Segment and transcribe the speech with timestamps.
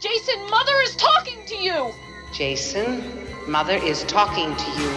[0.00, 1.92] Jason, Mother is talking to you!
[2.32, 3.02] Jason,
[3.46, 4.88] Mother is talking to you.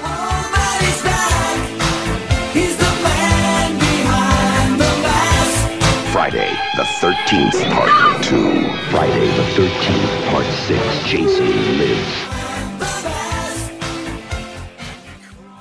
[6.14, 8.64] Friday the 13th, part 2.
[8.92, 11.12] Friday the 13th, part 6.
[11.12, 12.34] Jason lives.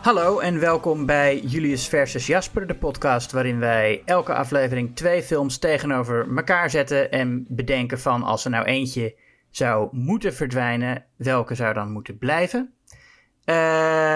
[0.03, 5.59] Hallo en welkom bij Julius versus Jasper, de podcast waarin wij elke aflevering twee films
[5.59, 9.15] tegenover elkaar zetten en bedenken van als er nou eentje
[9.53, 12.75] zou moeten verdwijnen, welke zou dan moeten blijven.
[13.45, 13.55] Eh,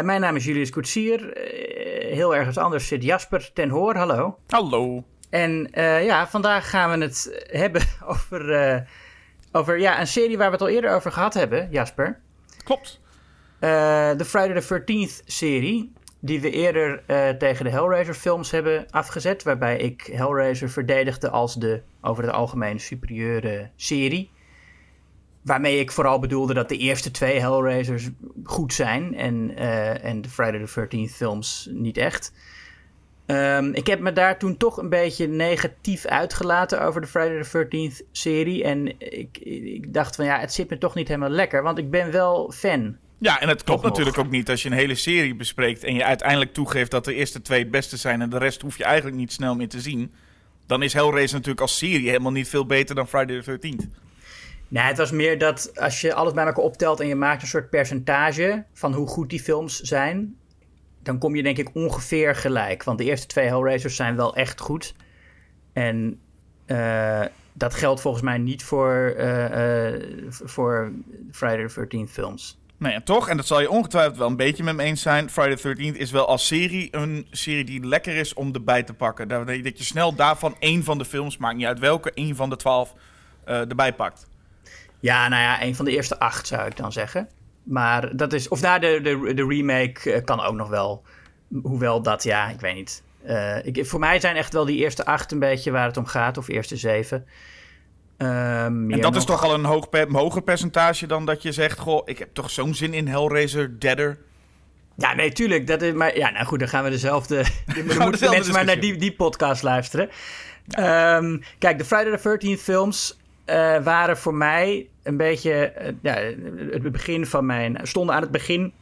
[0.00, 1.32] mijn naam is Julius Koetsier.
[1.32, 3.96] Eh, heel ergens anders zit Jasper ten Hoor.
[3.96, 4.38] Hallo.
[4.48, 5.04] Hallo.
[5.30, 8.86] En eh, ja, vandaag gaan we het hebben over,
[9.52, 12.20] over ja, een serie waar we het al eerder over gehad hebben, Jasper.
[12.64, 13.00] Klopt.
[13.60, 17.02] De Friday the 13th serie, die we eerder
[17.38, 19.42] tegen de Hellraiser films hebben afgezet.
[19.42, 24.30] Waarbij ik Hellraiser verdedigde als de over het algemeen superieure serie.
[25.46, 28.08] Waarmee ik vooral bedoelde dat de eerste twee Hellraisers
[28.44, 32.32] goed zijn en, eh, en de Friday the 13th films niet echt.
[33.26, 37.48] Ehm, ik heb me daar toen toch een beetje negatief uitgelaten over de Friday the
[37.48, 38.64] 13th serie.
[38.64, 41.90] En ik, ik dacht van ja, het zit me toch niet helemaal lekker, want ik
[41.90, 42.96] ben wel fan.
[43.18, 43.90] Ja, en het klopt nog.
[43.90, 47.14] natuurlijk ook niet als je een hele serie bespreekt en je uiteindelijk toegeeft dat de
[47.14, 49.80] eerste twee het beste zijn en de rest hoef je eigenlijk niet snel meer te
[49.80, 50.12] zien.
[50.66, 54.04] Dan is Hellraiser natuurlijk als serie helemaal niet veel beter dan Friday the 13th.
[54.68, 57.48] Nou, het was meer dat als je alles bij elkaar optelt en je maakt een
[57.48, 60.36] soort percentage van hoe goed die films zijn,
[61.02, 62.84] dan kom je denk ik ongeveer gelijk.
[62.84, 64.94] Want de eerste twee Hellraisers zijn wel echt goed.
[65.72, 66.20] En
[66.66, 70.92] eh, dat geldt volgens mij niet voor, eh, eh, voor
[71.30, 72.58] Friday the 13th films.
[72.78, 75.30] Nee, en toch, en dat zal je ongetwijfeld wel een beetje met me eens zijn,
[75.30, 78.94] Friday the 13th is wel als serie een serie die lekker is om erbij te
[78.94, 79.28] pakken.
[79.28, 82.56] Dat je snel daarvan één van de films, maakt niet uit welke, één van de
[82.56, 82.94] twaalf
[83.44, 84.28] erbij pakt.
[85.00, 87.28] Ja, nou ja, een van de eerste acht zou ik dan zeggen.
[87.62, 88.48] Maar dat is.
[88.48, 91.02] Of daar de, de, de remake eh, kan ook nog wel.
[91.62, 93.02] Hoewel dat, ja, ik weet niet.
[93.24, 96.06] Eh, ik, voor mij zijn echt wel die eerste acht een beetje waar het om
[96.06, 97.26] gaat, of eerste zeven.
[98.18, 101.78] Meer En dat is toch al een hoog pe- hoger percentage dan dat je zegt,
[101.78, 104.18] goh, ik heb toch zo'n zin in Hellraiser, Deader.
[104.96, 105.66] Ja, nee, tuurlijk.
[105.66, 107.44] Dat is, maar ja, nou goed, dan gaan we dezelfde.
[107.86, 110.08] Dan moeten mensen maar naar die, die podcast luisteren.
[110.68, 115.52] Ehm, kijk, de Friday the 13th films eh, waren voor mij een beetje.
[115.52, 116.14] eh, ja,
[116.70, 117.78] het begin van mijn.
[117.82, 118.72] stonden aan het begin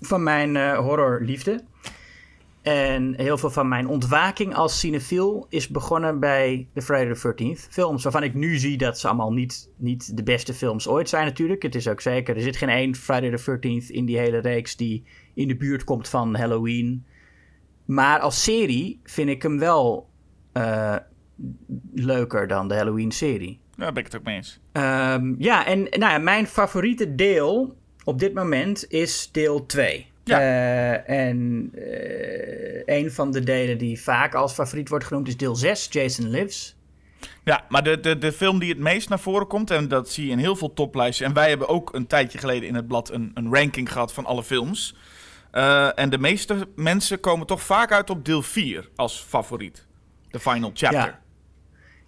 [0.00, 1.62] van mijn eh, horrorliefde.
[2.62, 7.68] En heel veel van mijn ontwaking als cinefiel is begonnen bij de Friday the 13th
[7.70, 8.02] films.
[8.02, 11.62] Waarvan ik nu zie dat ze allemaal niet, niet de beste films ooit zijn natuurlijk.
[11.62, 14.76] Het is ook zeker, er zit geen één Friday the 13th in die hele reeks
[14.76, 15.04] die
[15.34, 17.04] in de buurt komt van Halloween.
[17.84, 20.08] Maar als serie vind ik hem wel
[21.94, 23.58] leuker dan de Halloween-serie.
[23.78, 24.60] Daar ben ik het ook mee eens.
[24.72, 30.06] Ehm, ja, en nou ja, mijn favoriete deel op dit moment is deel 2.
[30.24, 30.40] Ja.
[30.40, 35.56] Eh, en eh, een van de delen die vaak als favoriet wordt genoemd is deel
[35.56, 36.76] 6, Jason Lives.
[37.44, 40.26] Ja, maar de, de, de film die het meest naar voren komt, en dat zie
[40.26, 41.26] je in heel veel toplijsten.
[41.26, 44.24] En wij hebben ook een tijdje geleden in het blad een, een ranking gehad van
[44.24, 44.96] alle films.
[45.50, 49.86] Eh, en de meeste mensen komen toch vaak uit op deel 4 als favoriet.
[50.30, 51.00] De final chapter.
[51.00, 51.20] Ja.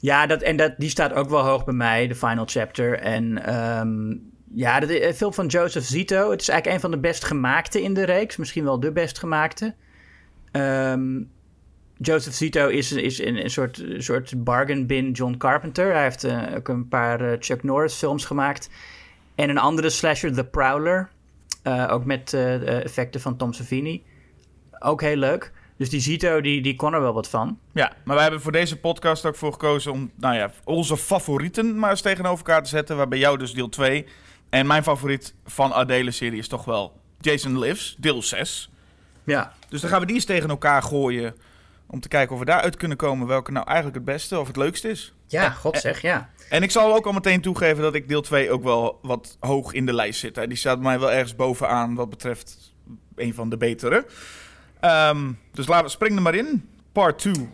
[0.00, 2.98] Ja, dat, en dat, die staat ook wel hoog bij mij, de final chapter.
[2.98, 4.16] En ehm,
[4.54, 6.30] ja, de, de film van Joseph Zito.
[6.30, 8.36] Het is eigenlijk een van de best gemaakte in de reeks.
[8.36, 9.74] Misschien wel de best gemaakte.
[10.52, 11.22] Ehm,
[11.96, 15.92] Joseph Zito is, is een, een soort, soort bargain bin John Carpenter.
[15.92, 18.70] Hij heeft eh, ook een paar eh, Chuck Norris films gemaakt.
[19.34, 21.08] En een andere slasher, The Prowler.
[21.62, 24.02] Eh, ook met eh, effecten van Tom Savini.
[24.78, 25.52] Ook heel leuk.
[25.80, 27.58] Dus die Zito, die, die kon er wel wat van.
[27.72, 31.78] Ja, maar wij hebben voor deze podcast ook voor gekozen om nou ja, onze favorieten
[31.78, 32.96] maar eens tegenover elkaar te zetten.
[32.96, 34.06] Waar bij jou dus deel 2.
[34.50, 38.70] En mijn favoriet van Adele serie is toch wel Jason Lives, deel 6.
[39.24, 41.34] Ja, Dus dan gaan we die eens tegen elkaar gooien.
[41.86, 44.56] Om te kijken of we daaruit kunnen komen welke nou eigenlijk het beste of het
[44.56, 45.14] leukste is.
[45.26, 46.30] ja god zeg, ja.
[46.48, 49.72] En ik zal ook al meteen toegeven dat ik deel 2 ook wel wat hoog
[49.72, 50.36] in de lijst zit.
[50.36, 50.46] hè.
[50.46, 52.72] Die staat mij wel ergens bovenaan wat betreft
[53.16, 54.06] een van de betere.
[54.80, 56.68] Ehm, dus laten we springen er maar in.
[56.92, 57.48] Part 2.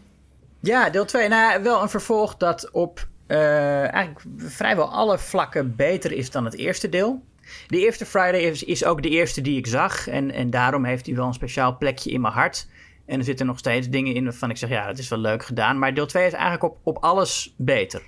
[0.60, 1.28] Ja, deel 2.
[1.28, 6.56] Nou, wel een vervolg dat op eh, eigenlijk vrijwel alle vlakken beter is dan het
[6.56, 7.22] eerste deel.
[7.66, 10.08] De eerste Friday is, is ook de eerste die ik zag.
[10.08, 12.66] En, en daarom heeft hij wel een speciaal plekje in mijn hart.
[13.06, 15.44] En er zitten nog steeds dingen in waarvan ik zeg, ja, dat is wel leuk
[15.44, 15.78] gedaan.
[15.78, 18.02] Maar deel 2 is eigenlijk op, op alles beter.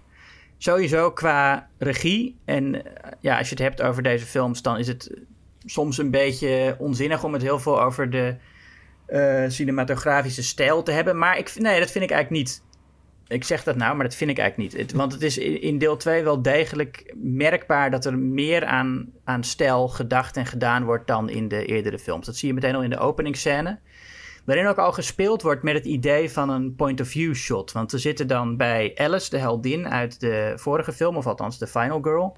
[0.59, 2.37] Sowieso qua regie.
[2.45, 5.11] En eh, ja, als je het hebt over deze films, dan is het
[5.65, 8.37] soms een beetje onzinnig om het heel veel over de
[9.09, 11.19] eh, cinematografische stijl te hebben.
[11.19, 12.63] Maar ik, nee, dat vind ik eigenlijk niet.
[13.27, 14.93] Ik zeg dat nou, maar dat vind ik eigenlijk niet.
[14.93, 19.89] Want het is in deel 2 wel degelijk merkbaar dat er meer aan, aan stijl
[19.89, 22.27] gedacht en gedaan wordt dan in de eerdere films.
[22.27, 23.79] Dat zie je meteen al in de openingsscène.
[24.45, 27.73] Waarin ook al gespeeld wordt met het idee van een point-of-view shot.
[27.73, 31.67] Want we zitten dan bij Alice, de heldin uit de vorige film, of althans de
[31.67, 32.37] Final Girl.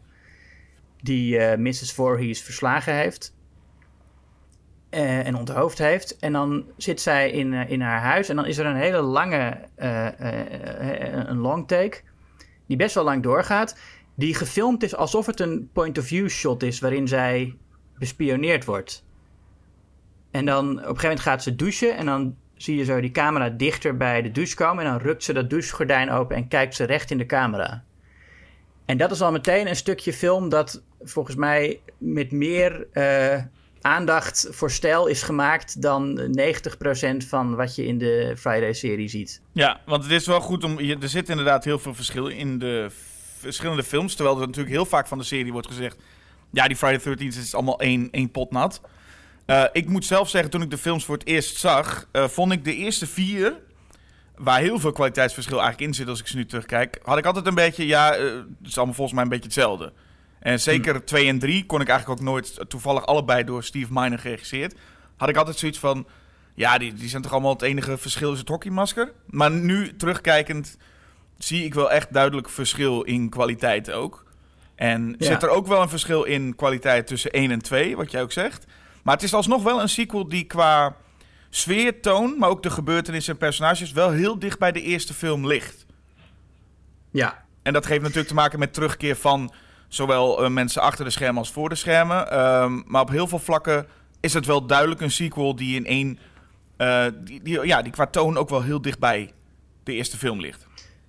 [1.03, 1.93] Die eh, Mrs.
[1.93, 3.35] Voorhees verslagen heeft
[4.91, 6.19] eh, en onthoofd heeft.
[6.19, 9.01] En dan zit zij in, eh, in haar huis en dan is er een hele
[9.01, 10.07] lange, eh,
[11.27, 12.01] een long take,
[12.67, 13.79] die best wel lang doorgaat.
[14.15, 17.57] Die gefilmd is alsof het een point-of-view shot is waarin zij
[17.99, 19.05] bespioneerd wordt.
[20.31, 23.11] En dan op een gegeven moment gaat ze douchen en dan zie je zo die
[23.11, 24.85] camera dichter bij de douche komen.
[24.85, 27.85] En dan rukt ze dat douchegordijn open en kijkt ze recht in de camera.
[28.85, 32.87] En dat is al meteen een stukje film dat volgens mij met meer
[33.81, 39.41] aandacht voor stijl is gemaakt dan 90% van wat je in de Friday-serie ziet.
[39.53, 40.81] Ja, want het is wel goed om.
[40.81, 42.87] je- Er zit inderdaad heel veel verschil in de
[43.39, 44.15] verschillende films.
[44.15, 45.97] Terwijl er natuurlijk heel vaak van de serie wordt gezegd.
[46.53, 48.81] Ja, die Friday 13 is allemaal één, één pot nat.
[49.47, 52.53] Eh, ik moet zelf zeggen, toen ik de films voor het eerst zag, eh, vond
[52.53, 53.55] ik de eerste vier,
[54.37, 57.47] waar heel veel kwaliteitsverschil eigenlijk in zit als ik ze nu terugkijk, had ik altijd
[57.47, 59.93] een beetje, ja, eh, het is allemaal volgens mij een beetje hetzelfde.
[60.41, 64.19] En zeker 2 en 3 kon ik eigenlijk ook nooit, toevallig allebei door Steve Miner
[64.19, 64.75] geregisseerd,
[65.17, 66.07] had ik altijd zoiets van,
[66.55, 69.13] ja, die, die zijn toch allemaal het enige verschil is het hockeymasker.
[69.27, 70.77] Maar nu terugkijkend
[71.39, 74.25] zie ik wel echt duidelijk verschil in kwaliteit ook.
[74.75, 75.27] En Ja.
[75.27, 78.33] zit er ook wel een verschil in kwaliteit tussen 1 en 2, wat jij ook
[78.33, 78.67] zegt.
[79.03, 80.97] Maar het is alsnog wel een sequel die qua
[81.51, 85.47] sfeer, toon, maar ook de gebeurtenissen en personages wel heel dicht bij de eerste film
[85.47, 85.87] ligt.
[87.11, 89.53] Ja, En dat geeft natuurlijk te maken met terugkeer van
[89.91, 92.31] zowel eh, mensen achter de schermen als voor de schermen.
[92.31, 93.87] Ehm, maar op heel veel vlakken
[94.21, 96.19] is het wel duidelijk een sequel die in één.
[96.77, 99.31] eh, die, die, ja, die qua toon ook wel heel dicht bij
[99.85, 100.67] de eerste film ligt.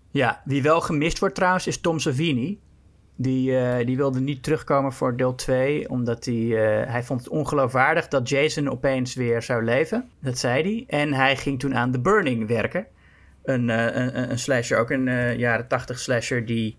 [0.10, 2.60] Ja, wie wel gemist wordt trouwens is Tom Savini.
[3.16, 6.36] Die, eh, die wilde niet terugkomen voor deel 2, omdat hij,
[6.88, 10.10] hij vond het ongeloofwaardig dat Jason opeens weer zou leven.
[10.22, 11.00] Dat zei hij.
[11.00, 12.86] En hij ging toen aan The Burning werken.
[13.44, 16.78] Een, een, een- slasher, ook een jaren 80 slasher die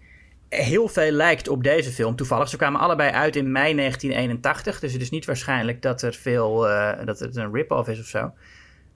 [0.53, 2.17] heel veel lijkt op deze film.
[2.17, 4.81] Toevallig, ze kwamen allebei uit in mei 1981.
[4.81, 8.07] Dus het is niet waarschijnlijk dat er veel, eh, dat het een rip-off is of
[8.07, 8.33] zo.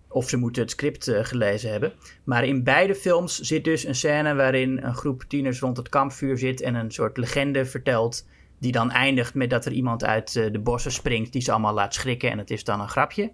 [0.08, 1.93] Of ze moeten het script eh, gelezen hebben.
[2.25, 6.38] Maar in beide films zit dus een scène waarin een groep tieners rond het kampvuur
[6.38, 8.26] zit en een soort legende vertelt.
[8.59, 11.75] Die dan eindigt met dat er iemand uit eh, de bossen springt die ze allemaal
[11.75, 13.32] laat schrikken en het is dan een grapje.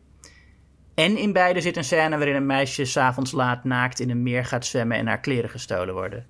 [0.94, 4.44] En in beide zit een scène waarin een meisje s'avonds laat naakt in een meer
[4.44, 6.26] gaat zwemmen en haar kleren gestolen worden.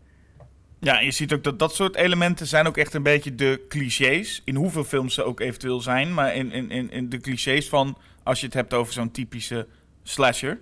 [0.85, 3.65] Ja, en je ziet ook dat dat soort elementen zijn ook echt een beetje de
[3.69, 4.43] clichés.
[4.45, 6.15] In hoeveel films ze ook eventueel zijn.
[6.15, 9.67] Maar in, in, in, de clichés van als je het hebt over zo'n typische
[10.03, 10.59] slasher.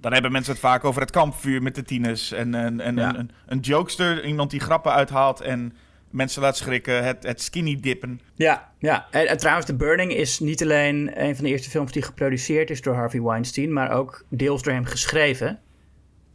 [0.00, 2.32] Dan hebben mensen het vaak over het kampvuur met de tieners.
[2.32, 3.08] En, en, en Ja.
[3.08, 5.76] een, een, een jokester, iemand die grappen uithaalt en
[6.10, 7.04] mensen laat schrikken.
[7.04, 8.20] Het, het skinny dippen.
[8.34, 9.06] Ja, ja.
[9.10, 12.70] En, en trouwens, The Burning is niet alleen een van de eerste films die geproduceerd
[12.70, 15.60] is door Harvey Weinstein, maar ook deels door hem geschreven.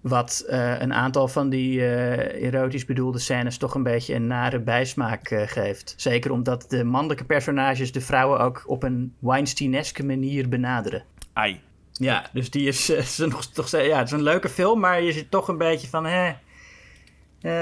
[0.07, 4.59] Wat eh, een aantal van die eh, erotisch bedoelde scènes toch een beetje een nare
[4.59, 5.93] bijsmaak eh, geeft.
[5.97, 11.03] Zeker omdat de mannelijke personages de vrouwen ook op een Weinsteineske manier benaderen.
[11.33, 11.59] Ai.
[11.91, 15.11] Ja, dus die is, is nog, toch, ja, het is een leuke film, maar je
[15.11, 16.33] zit toch een beetje van, hè,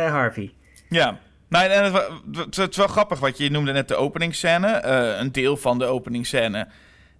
[0.08, 0.54] Harvey.
[0.90, 1.20] Ja.
[1.50, 4.84] Nou, en het, wa- het, het is wel grappig, wat je noemde net de openingsscène.
[5.20, 6.68] Een deel van de openingsscène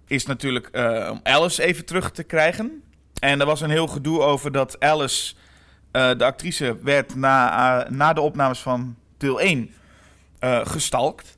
[0.06, 0.68] is natuurlijk
[1.10, 2.82] om Alice even terug te krijgen.
[3.20, 5.34] En er was een heel gedoe over dat Alice,
[5.90, 9.70] eh, de actrice, werd na, eh, na de opnames van deel 1
[10.38, 11.36] eh gestalkt.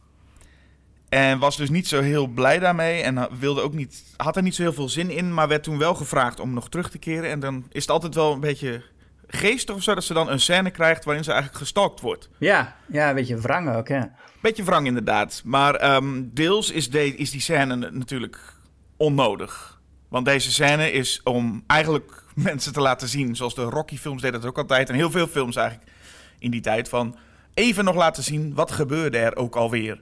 [1.08, 3.02] En was dus niet zo heel blij daarmee.
[3.02, 5.34] En wilde ook niet, had er niet zo heel veel zin in.
[5.34, 7.30] Maar werd toen wel gevraagd om nog terug te keren.
[7.30, 8.82] En dan is het altijd wel een beetje
[9.26, 9.94] geestig of zo.
[9.94, 12.28] Dat ze dan een scène krijgt waarin ze eigenlijk gestalkt wordt.
[12.38, 14.14] Ja, ja, een beetje wrang ook, ja.
[14.40, 15.42] Beetje wrang inderdaad.
[15.44, 18.54] Maar ehm, deels is, de, is die scène natuurlijk
[18.96, 19.77] onnodig.
[20.08, 23.36] Want deze scène is om eigenlijk mensen te laten zien.
[23.36, 24.88] Zoals de Rocky-films deden dat ook altijd.
[24.88, 25.90] En heel veel films eigenlijk
[26.38, 26.88] in die tijd.
[26.88, 27.16] Van
[27.54, 30.00] even nog laten zien wat gebeurde er ook alweer.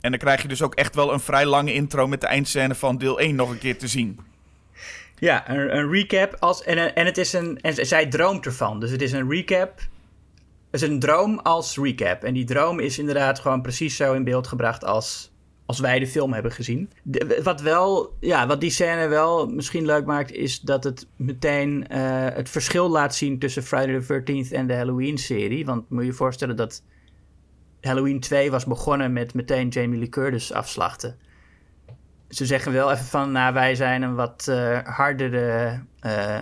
[0.00, 2.74] En dan krijg je dus ook echt wel een vrij lange intro met de eindscène
[2.74, 4.20] van deel 1 nog een keer te zien.
[5.18, 6.36] Ja, een, een recap.
[6.38, 8.80] Als, en, en, het is een, en zij droomt ervan.
[8.80, 9.78] Dus het is een recap.
[10.70, 12.24] Het is een droom als recap.
[12.24, 15.33] En die droom is inderdaad gewoon precies zo in beeld gebracht als,
[15.66, 16.90] als wij de film hebben gezien.
[17.42, 22.26] Wat, wel, ja, wat die scène wel misschien leuk maakt, is dat het meteen eh,
[22.34, 25.64] het verschil laat zien tussen Friday the 13th en de Halloween-serie.
[25.64, 26.82] Want moet je je voorstellen dat
[27.80, 31.16] Halloween 2 was begonnen met meteen Jamie Lee Curtis afslachten
[32.34, 36.38] ze zeggen wel even van, nou, wij zijn een wat eh, hardere, eh,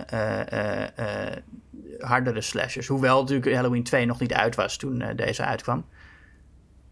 [1.99, 2.87] hardere slashers.
[2.87, 5.85] Hoewel natuurlijk Halloween 2 nog niet uit was toen deze uitkwam.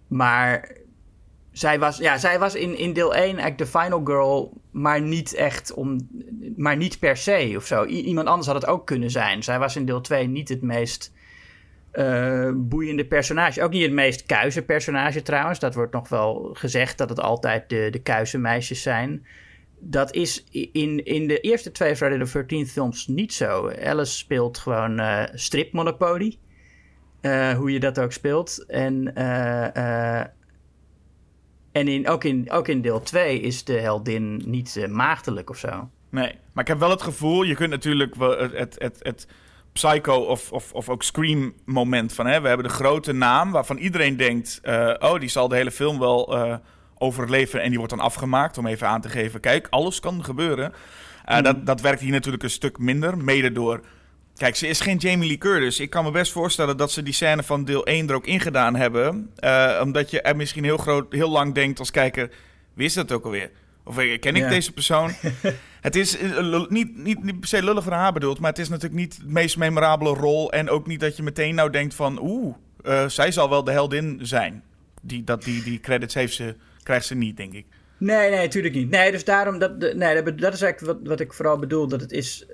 [0.08, 0.72] Maar
[1.51, 5.34] zij was, ja, zij was in, in deel 1 eigenlijk de final girl, maar niet
[5.34, 6.10] echt om,
[6.55, 7.86] maar niet per se of zo.
[7.86, 9.43] Iemand anders had het ook kunnen zijn.
[9.43, 11.13] Zij was in deel 2 niet het meest
[11.91, 13.63] eh, boeiende personage.
[13.63, 15.60] Ook niet het meest kuise personage trouwens.
[15.60, 19.25] Dat wordt nog wel gezegd dat het altijd de, de kuise meisjes zijn.
[19.79, 23.70] Dat is in, in de eerste twee Friday the 13th films niet zo.
[23.70, 26.38] Alice speelt gewoon eh strip Monopoly.
[27.22, 28.65] Eh, hoe je dat ook speelt.
[28.67, 29.13] En,
[31.72, 35.58] en in, ook, in, ook in deel 2 is de heldin niet eh, maagdelijk of
[35.58, 35.90] zo.
[36.10, 39.28] Nee, maar ik heb wel het gevoel, je kunt natuurlijk wel het, het, het, het
[39.74, 42.25] Psycho of, of, of ook Scream moment van...
[42.25, 44.60] Hè, we hebben de grote naam waarvan iedereen denkt...
[44.63, 46.56] eh, oh, die zal de hele film wel eh,
[46.98, 48.58] overleven en die wordt dan afgemaakt...
[48.58, 50.74] om even aan te geven, kijk, alles kan gebeuren.
[51.25, 53.82] Eh, dat, dat werkt hier natuurlijk een stuk minder, mede door...
[54.38, 55.80] Kijk, ze is geen Jamie Lee Curtis.
[55.80, 58.76] Ik kan me best voorstellen dat ze die scène van deel 1 er ook ingedaan
[58.76, 59.30] hebben.
[59.36, 62.30] eh, omdat je er misschien heel, groot, heel lang denkt als kijker...
[62.74, 63.52] Wie is dat ook alweer?
[63.84, 64.50] Of eh, ken ik Ja.
[64.50, 65.12] deze persoon?
[65.82, 68.40] het is eh, niet, niet, niet per se lullig voor haar bedoeld...
[68.40, 70.52] maar het is natuurlijk niet de meest memorabele rol...
[70.52, 72.20] en ook niet dat je meteen nou denkt van...
[72.22, 74.64] oeh, eh, zij zal wel de heldin zijn.
[75.02, 77.66] Die, dat, die, die credits heeft ze, krijgt ze niet, denk ik.
[77.98, 78.90] Nee, nee, natuurlijk niet.
[78.90, 81.88] Nee, dus daarom, dat, nee, dat, is eigenlijk wat, wat ik vooral bedoel.
[81.88, 82.46] Dat het is,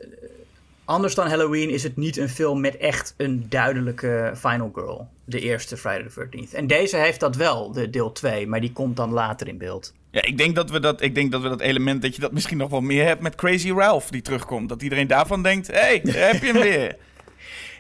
[0.87, 5.07] anders dan Halloween is het niet een film met echt een duidelijke final girl.
[5.25, 6.55] De eerste Friday the 13th.
[6.55, 9.93] En deze heeft dat wel, de deel 2, maar die komt dan later in beeld.
[10.11, 12.31] Ja, ik denk dat we dat, ik denk dat we dat element, dat je dat
[12.31, 14.69] misschien nog wel meer hebt met Crazy Ralph die terugkomt.
[14.69, 16.95] Dat iedereen daarvan denkt, hé, hey, daar heb je hem weer.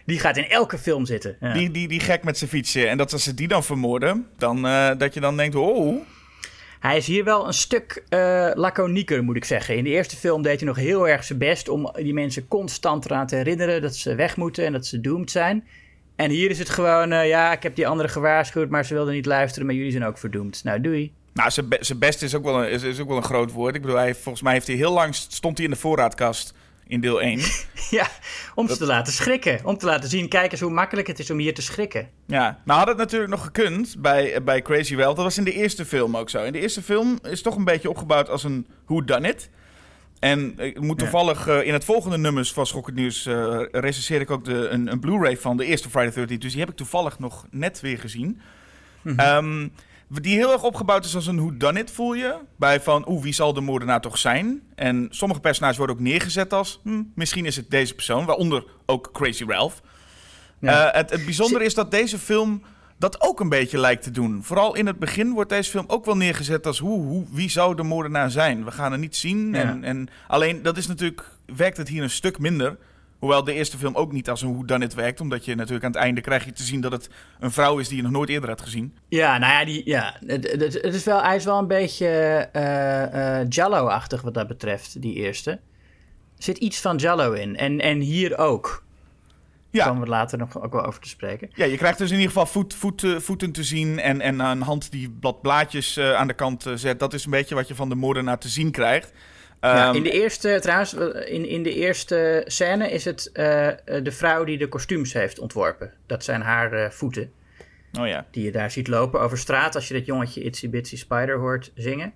[0.05, 1.37] Die gaat in elke film zitten.
[1.39, 1.53] Ja.
[1.53, 2.87] Die, die, die gek met zijn fietsje.
[2.87, 6.01] En dat als ze die dan vermoorden, dan, eh, dat je dan denkt, oh,
[6.79, 9.77] Hij is hier wel een stuk eh laconieker, moet ik zeggen.
[9.77, 13.05] In de eerste film deed hij nog heel erg zijn best om die mensen constant
[13.05, 15.67] eraan te herinneren dat ze weg moeten en dat ze doomed zijn.
[16.15, 19.13] En hier is het gewoon, eh, ja, ik heb die anderen gewaarschuwd, maar ze wilden
[19.13, 20.63] niet luisteren, maar jullie zijn ook verdoemd.
[20.63, 21.11] Nou, doei.
[21.33, 23.51] Nou, zijn be- zijn best is ook, wel een, is, is ook wel een groot
[23.51, 23.75] woord.
[23.75, 26.53] Ik bedoel, hij, volgens mij heeft hij heel lang stond hij in de voorraadkast
[26.87, 27.39] in deel 1.
[27.89, 28.07] Ja,
[28.55, 29.59] om ze te laten schrikken.
[29.63, 32.09] Om te laten zien, kijk eens hoe makkelijk het is om hier te schrikken.
[32.25, 35.15] ja, nou had het natuurlijk nog gekund bij, eh, bij Crazy Ralph.
[35.15, 36.43] Dat was in de eerste film ook zo.
[36.43, 39.49] In de eerste film is toch een beetje opgebouwd als een Who Done It.
[40.19, 44.31] En ik moet toevallig eh, in het volgende nummers van Schokkend Nieuws eh recenseer ik
[44.31, 46.39] ook de, een, een Blu-ray van de eerste Friday 13.
[46.39, 48.41] Dus die heb ik toevallig nog net weer gezien.
[49.15, 49.67] Ehm,
[50.09, 52.35] die heel erg opgebouwd is als een Who Done It, voel je.
[52.55, 54.61] Bij van, oeh, wie zal de moordenaar toch zijn?
[54.75, 58.25] En sommige personages worden ook neergezet als, hm, misschien is het deze persoon.
[58.25, 59.81] Waaronder ook Crazy Ralph.
[60.59, 60.91] Ja.
[60.91, 62.61] Eh, het, het bijzondere is dat deze film
[62.97, 64.43] dat ook een beetje lijkt te doen.
[64.43, 67.75] Vooral in het begin wordt deze film ook wel neergezet als hoe, hoe, wie zou
[67.75, 68.65] de moordenaar zijn.
[68.65, 69.53] We gaan het niet zien.
[69.53, 69.61] Ja.
[69.61, 71.23] En, en alleen dat is natuurlijk,
[71.55, 72.77] werkt het hier een stuk minder.
[73.19, 75.21] Hoewel de eerste film ook niet als een hoe dan het werkt.
[75.21, 77.09] Omdat je natuurlijk aan het einde krijg je te zien dat het
[77.39, 78.97] een vrouw is die je nog nooit eerder had gezien.
[79.07, 82.07] Ja, nou ja, die, ja het, het, het is wel, hij is wel een beetje
[82.07, 85.51] eh eh Jallo-achtig wat dat betreft, die eerste.
[85.51, 87.55] Er zit iets van Jallo in.
[87.57, 88.85] En, en hier ook.
[89.71, 89.87] Daar Ja.
[89.87, 91.49] komen we later nog ook wel over te spreken.
[91.53, 94.39] Ja, je krijgt dus in ieder geval voet, voet, eh, voeten te zien en, en
[94.39, 96.99] een hand die blad blaadjes aan de kant zet.
[96.99, 99.11] Dat is een beetje wat je van de moordenaar te zien krijgt.
[99.61, 100.93] Ja, Ehm, in de eerste, trouwens,
[101.25, 105.39] in, in de eerste scène is het eh, eh, de vrouw die de kostuums heeft
[105.39, 105.93] ontworpen.
[106.05, 107.31] Dat zijn haar eh, voeten,
[107.99, 108.25] Oh ja.
[108.31, 111.71] die je daar ziet lopen over straat als je dat jongetje Itsy Bitsy Spider hoort
[111.75, 112.13] zingen.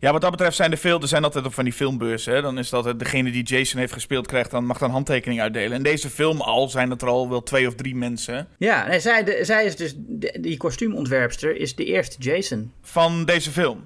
[0.00, 2.34] Ja, wat dat betreft zijn de veel, er zijn altijd op van die filmbeurzen.
[2.34, 2.42] Hè?
[2.42, 5.76] Dan is dat degene die Jason heeft gespeeld krijgt, dan mag dan handtekening uitdelen.
[5.76, 9.00] In deze film al zijn het er al wel twee of drie mensen Ja, nee,
[9.00, 12.72] zij, de, zij is dus, de- die kostuumontwerpster is de eerste Jason.
[12.82, 13.84] van deze film.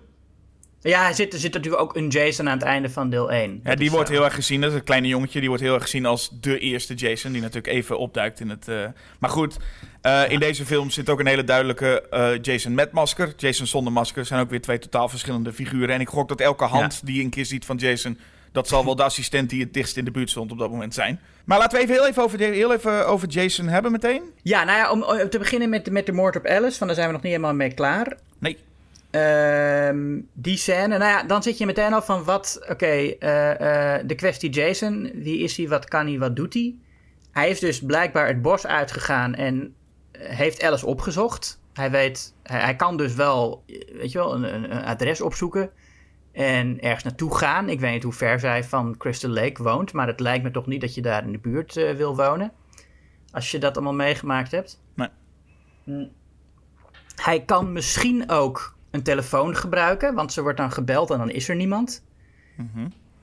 [0.83, 3.61] Ja, er zit, er zit natuurlijk ook een Jason aan het einde van deel 1.
[3.65, 5.83] Ja, die wordt heel erg gezien, dat is een kleine jongetje, die wordt heel erg
[5.83, 8.69] gezien als de eerste Jason, die natuurlijk even opduikt in het...
[8.69, 8.85] eh,
[9.19, 9.57] Maar goed,
[10.01, 13.33] eh, in deze film zit ook een hele duidelijke eh, Jason met masker.
[13.37, 15.95] Jason zonder masker zijn ook weer twee totaal verschillende figuren.
[15.95, 18.19] En ik gok dat elke hand die je een keer ziet van Jason,
[18.53, 20.95] dat zal wel de assistent die het dichtst in de buurt stond op dat moment
[20.95, 21.21] zijn.
[21.45, 24.23] Maar laten we even heel even over, heel even over Jason hebben meteen.
[24.43, 26.97] Ja, nou ja, om, om te beginnen met, met de moord op Alice, van daar
[26.97, 28.17] zijn we nog niet helemaal mee klaar.
[28.39, 28.59] Nee.
[29.13, 34.07] Ehm, die scène, nou ja, dan zit je meteen al van wat, oké, eh, eh,
[34.07, 36.75] de kwestie Jason, wie is hij, wat kan hij, wat doet hij?
[37.31, 39.75] Hij is dus blijkbaar het bos uitgegaan en
[40.13, 41.61] heeft Alice opgezocht.
[41.73, 45.71] Hij weet, hij, hij kan dus wel, weet je wel, een, een, een adres opzoeken
[46.33, 47.69] en ergens naartoe gaan.
[47.69, 50.67] Ik weet niet hoe ver zij van Crystal Lake woont, maar het lijkt me toch
[50.67, 52.53] niet dat je daar in de buurt eh, wil wonen.
[53.31, 54.83] Als je dat allemaal meegemaakt hebt.
[54.95, 55.09] Nee.
[55.85, 56.07] Hm.
[57.17, 61.49] Hij kan misschien ook een telefoon gebruiken, want ze wordt dan gebeld en dan is
[61.49, 62.03] er niemand.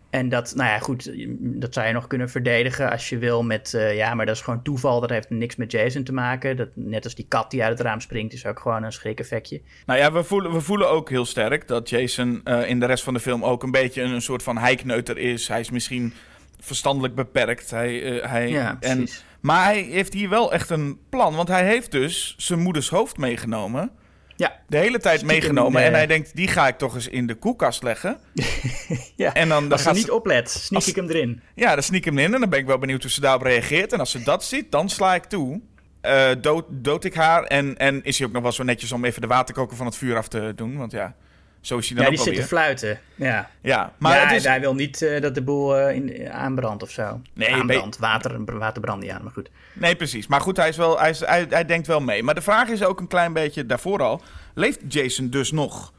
[0.09, 3.73] En dat, nou ja, goed, dat zou je nog kunnen verdedigen als je wil met,
[3.73, 6.57] eh, ja, maar dat is gewoon toeval, dat heeft niks met Jason te maken.
[6.57, 9.61] Dat, net als die kat die uit het raam springt, is ook gewoon een schrik-effectje.
[9.85, 13.03] Nou ja, we voelen, we voelen ook heel sterk dat Jason eh, in de rest
[13.03, 15.47] van de film ook een beetje een, een soort van heikneuter is.
[15.47, 16.13] Hij is misschien
[16.59, 17.71] verstandelijk beperkt.
[17.71, 19.07] Hij, eh, hij, Ja, en,
[19.39, 23.17] maar hij heeft hier wel echt een plan, want hij heeft dus zijn moeders hoofd
[23.17, 23.91] meegenomen.
[24.39, 25.83] Ja, De hele tijd Stiekem, meegenomen.
[25.83, 28.19] En hij denkt, die ga ik toch eens in de koelkast leggen.
[29.15, 29.33] ja.
[29.33, 31.41] En dan, dan als ze gaat niet ze, oplet, sneak ik hem erin.
[31.55, 33.41] Ja, dan sneak ik hem in en dan ben ik wel benieuwd hoe ze daarop
[33.41, 33.93] reageert.
[33.93, 35.61] En als ze dat ziet, dan sla ik toe.
[36.01, 37.43] Eh, dood, dood ik haar.
[37.43, 39.95] En, en is hij ook nog wel zo netjes om even de waterkoker van het
[39.95, 40.77] vuur af te doen.
[40.77, 41.15] Want ja,
[41.61, 42.99] zo is hij dan Ja, die zit te fluiten.
[43.15, 44.43] Ja, Ja, maar maar het is...
[44.43, 47.21] hij wil niet eh, dat de boel eh, in, aanbrandt of zo.
[47.33, 49.49] Nee, aanbrandt, water, water brandt niet aan, maar goed.
[49.73, 50.27] Nee, precies.
[50.27, 52.23] Maar goed, hij, is wel, hij, is, hij, hij denkt wel mee.
[52.23, 54.21] Maar de vraag is ook een klein beetje daarvoor al.
[54.53, 55.93] Leeft Jason dus nog?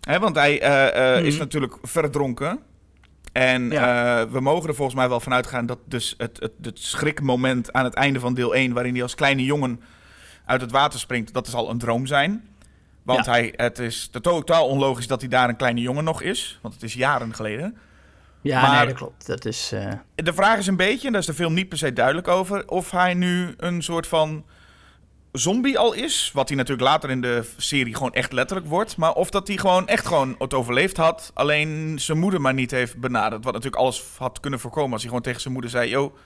[0.00, 1.42] Hè, want hij eh, eh, is Mhm.
[1.42, 2.58] natuurlijk verdronken.
[3.32, 4.20] En Ja.
[4.20, 7.72] eh, we mogen er volgens mij wel van uitgaan dat dus het, het, het schrikmoment
[7.72, 8.72] aan het einde van deel 1...
[8.72, 9.80] waarin hij als kleine jongen
[10.46, 12.44] uit het water springt, dat is al een droom zijn.
[13.02, 13.30] Want Ja.
[13.32, 16.58] hij, het is totaal onlogisch dat hij daar een kleine jongen nog is.
[16.62, 17.76] Want het is jaren geleden.
[18.40, 19.26] Ja, Maar- nee, dat klopt.
[19.26, 19.72] Dat is...
[19.72, 22.28] eh, De vraag is een beetje, en daar is de film niet per se duidelijk
[22.28, 24.44] over, of hij nu een soort van
[25.32, 26.30] zombie al is.
[26.34, 28.96] Wat hij natuurlijk later in de serie gewoon echt letterlijk wordt.
[28.96, 31.30] Maar of dat hij gewoon echt gewoon het overleefd had.
[31.34, 33.44] Alleen zijn moeder maar niet heeft benaderd.
[33.44, 36.16] Wat natuurlijk alles had kunnen voorkomen als hij gewoon tegen zijn moeder zei: Yo,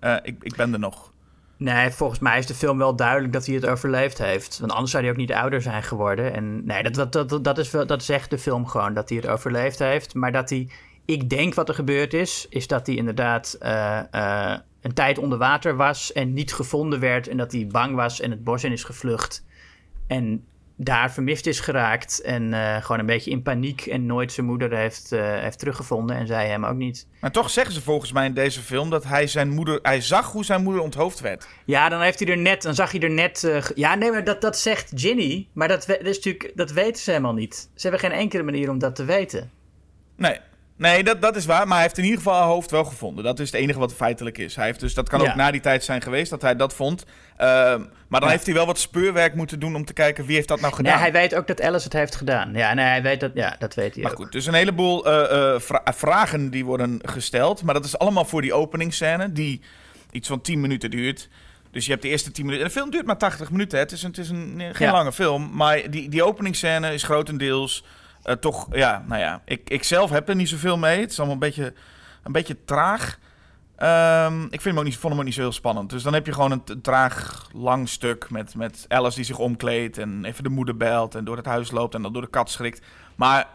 [0.00, 1.12] eh, ik, ik ben er nog.
[1.60, 4.58] Nee, volgens mij is de film wel duidelijk dat hij het overleefd heeft.
[4.58, 6.32] Want anders zou hij ook niet ouder zijn geworden.
[6.32, 9.18] En nee, dat, dat, dat, dat, is wel, dat zegt de film gewoon, dat hij
[9.18, 10.14] het overleefd heeft.
[10.14, 10.68] Maar dat hij,
[11.04, 15.38] ik denk wat er gebeurd is, is dat hij inderdaad eh, eh, een tijd onder
[15.38, 17.28] water was en niet gevonden werd.
[17.28, 19.44] En dat hij bang was en het bos in is gevlucht.
[20.06, 20.44] En
[20.82, 24.76] daar vermist is geraakt en eh, gewoon een beetje in paniek en nooit zijn moeder
[24.76, 27.06] heeft, eh, heeft teruggevonden en zij hem ook niet.
[27.20, 29.78] Maar toch zeggen ze volgens mij in deze film dat hij zijn moeder.
[29.82, 31.48] Hij zag hoe zijn moeder onthoofd werd.
[31.64, 33.44] Ja, dan heeft hij er net, dan zag hij er net.
[33.44, 35.48] eh, ja, nee, maar dat, dat zegt Ginny.
[35.52, 37.70] Maar dat, dat, is natuurlijk, dat weten ze helemaal niet.
[37.74, 39.50] Ze hebben geen enkele manier om dat te weten.
[40.16, 40.38] Nee.
[40.80, 41.66] Nee, dat, dat is waar.
[41.66, 43.24] Maar hij heeft in ieder geval haar hoofd wel gevonden.
[43.24, 44.56] Dat is het enige wat feitelijk is.
[44.56, 45.28] Hij heeft dus, dat kan Ja.
[45.30, 47.04] ook na die tijd zijn geweest dat hij dat vond.
[47.36, 48.34] Ehm, maar dan Ja.
[48.34, 50.92] heeft hij wel wat speurwerk moeten doen om te kijken wie heeft dat nou gedaan.
[50.92, 52.52] Nee, hij weet ook dat Alice het heeft gedaan.
[52.54, 53.30] Ja, nee, hij weet dat.
[53.34, 54.18] Ja, dat weet hij Maar ook.
[54.18, 57.62] goed, dus een heleboel eh, eh, vra- vragen die worden gesteld.
[57.62, 59.60] Maar dat is allemaal voor die openingsscène die
[60.10, 61.28] iets van 10 minuten duurt.
[61.70, 62.66] Dus je hebt de eerste 10 minuten.
[62.66, 63.78] En de film duurt maar 80 minuten.
[63.78, 63.84] Hè.
[63.84, 64.92] Het is, een, het is een, nee, geen Ja.
[64.92, 65.50] lange film.
[65.52, 67.84] Maar die, die openingsscène is grotendeels
[68.22, 68.66] eh, toch...
[68.70, 71.00] Ja, nou ja, ik, ik zelf heb er niet zoveel mee.
[71.00, 71.74] Het is allemaal een beetje,
[72.22, 73.18] een beetje traag.
[73.76, 75.90] Ehm, ik vind hem ook niet, vond hem ook niet zo heel spannend.
[75.90, 79.98] Dus dan heb je gewoon een, traag, lang stuk met, met Alice die zich omkleedt...
[79.98, 82.50] en even de moeder belt en door het huis loopt en dan door de kat
[82.50, 82.86] schrikt.
[83.14, 83.48] Maar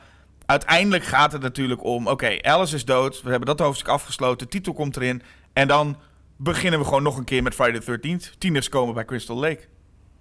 [0.46, 2.08] uiteindelijk gaat het natuurlijk om...
[2.08, 5.22] oké, Alice is dood, we hebben dat hoofdstuk afgesloten, titel komt erin...
[5.54, 5.98] en dan
[6.38, 8.38] beginnen we gewoon nog een keer met Friday the 13th.
[8.38, 9.68] Tieners komen bij Crystal Lake.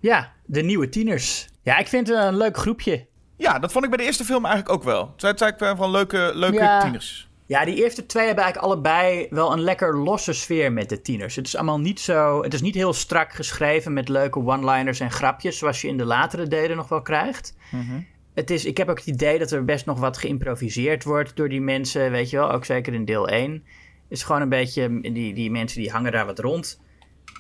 [0.01, 1.49] Ja, de nieuwe tieners.
[1.63, 3.07] Ja, ik vind het een leuk groepje.
[3.37, 5.01] Ja, dat vond ik bij de eerste film eigenlijk ook wel.
[5.01, 6.81] Het zijn eigenlijk van leuke, leuke Ja.
[6.81, 7.29] tieners.
[7.47, 11.37] Ja, die eerste twee hebben eigenlijk allebei wel een lekker losse sfeer met de tieners.
[11.37, 12.42] Het is allemaal niet zo.
[12.42, 16.05] Het is niet heel strak geschreven met leuke one-liners en grapjes, zoals je in de
[16.05, 17.55] latere delen nog wel krijgt.
[18.35, 21.49] Het is, ik heb ook het idee dat er best nog wat geïmproviseerd wordt door
[21.49, 23.53] die mensen, weet je wel, ook zeker in deel 1.
[23.53, 23.62] Het
[24.09, 26.81] is gewoon een beetje, die, die mensen die hangen daar wat rond.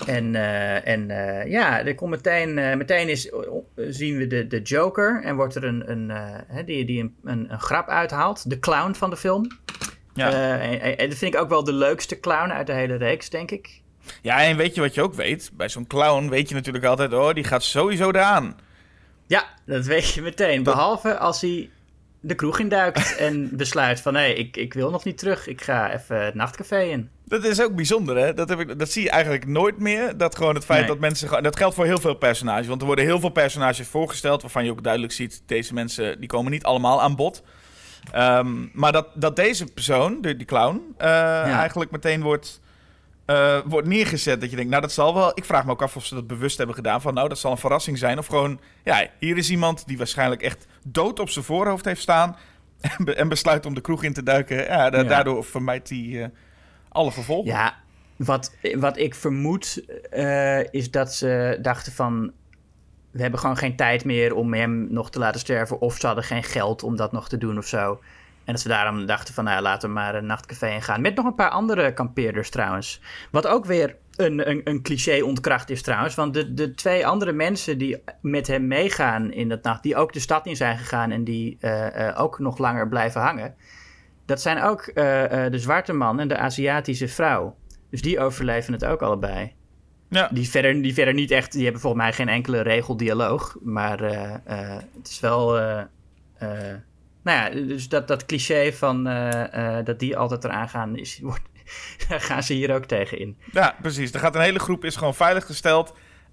[0.06, 3.30] En, eh, en eh, ja, er komt meteen, eh, meteen is,
[3.76, 6.12] zien we de, de Joker en wordt er een, een,
[6.64, 8.50] die, die een, een, een grap uithaalt.
[8.50, 9.48] De clown van de film.
[10.14, 10.30] Ja.
[10.58, 13.30] En, en- en dat vind ik ook wel de leukste clown uit de hele reeks,
[13.30, 13.80] denk ik.
[14.22, 15.50] ja, en weet je wat je ook weet?
[15.54, 17.12] Bij zo'n clown weet je natuurlijk altijd...
[17.12, 18.56] oh, die gaat sowieso eraan.
[19.26, 20.62] Ja, dat weet je meteen.
[20.62, 21.70] Behalve als hij
[22.20, 24.14] de kroeg induikt en besluit van...
[24.14, 27.10] hé, ik, ik wil nog niet terug, ik ga even het nachtcafé in.
[27.26, 28.34] Dat is ook bijzonder, hè?
[28.34, 30.16] Dat, heb ik, dat zie je eigenlijk nooit meer.
[30.16, 30.88] Dat gewoon het feit Nee.
[30.88, 31.42] dat mensen...
[31.42, 32.66] Dat geldt voor heel veel personages.
[32.66, 34.42] Want er worden heel veel personages voorgesteld...
[34.42, 35.42] waarvan je ook duidelijk ziet...
[35.46, 37.42] deze mensen die komen niet allemaal aan bod.
[38.12, 40.94] Ehm, maar dat, dat deze persoon, de, die clown...
[40.98, 42.60] eh, eigenlijk meteen wordt,
[43.26, 44.40] eh, wordt neergezet.
[44.40, 45.30] Dat je denkt, nou dat zal wel...
[45.34, 47.00] Ik vraag me ook af of ze dat bewust hebben gedaan.
[47.00, 48.18] Van nou, dat zal een verrassing zijn.
[48.18, 52.36] Of gewoon, ja, hier is iemand die waarschijnlijk echt dood op zijn voorhoofd heeft staan...
[52.98, 54.56] en, be- en besluit om de kroeg in te duiken.
[54.64, 55.04] Ja, da- Ja.
[55.04, 56.28] daardoor vermijdt hij eh,
[56.94, 57.50] alle gevolgen.
[57.50, 57.74] Ja,
[58.16, 62.32] wat, wat ik vermoed eh, is dat ze dachten van...
[63.10, 65.80] we hebben gewoon geen tijd meer om hem nog te laten sterven...
[65.80, 68.00] of ze hadden geen geld om dat nog te doen of zo.
[68.44, 71.00] En dat ze daarom dachten van, nou, laten we maar een nachtcafé in gaan.
[71.00, 73.00] Met nog een paar andere kampeerders trouwens.
[73.30, 76.14] Wat ook weer een, een, een cliché ontkracht is trouwens.
[76.14, 79.82] Want de, de twee andere mensen die met hem meegaan in dat nacht...
[79.82, 83.20] die ook de stad in zijn gegaan en die eh, eh, ook nog langer blijven
[83.20, 83.54] hangen...
[84.24, 87.56] dat zijn ook eh, eh, de zwarte man en de Aziatische vrouw.
[87.90, 89.52] Dus die overleven het ook allebei.
[90.08, 90.28] Ja.
[90.32, 93.56] Die verder, die verder niet echt, die hebben volgens mij geen enkele regeldialoog.
[93.62, 95.52] Maar eh, het is wel.
[97.22, 99.04] nou ja, dus dat, dat cliché van
[99.84, 101.42] dat die altijd eraan gaan, is, wordt,
[102.08, 103.36] daar gaan ze hier ook tegen in.
[103.52, 104.12] Ja, precies.
[104.12, 105.44] Er gaat een hele groep is gewoon veilig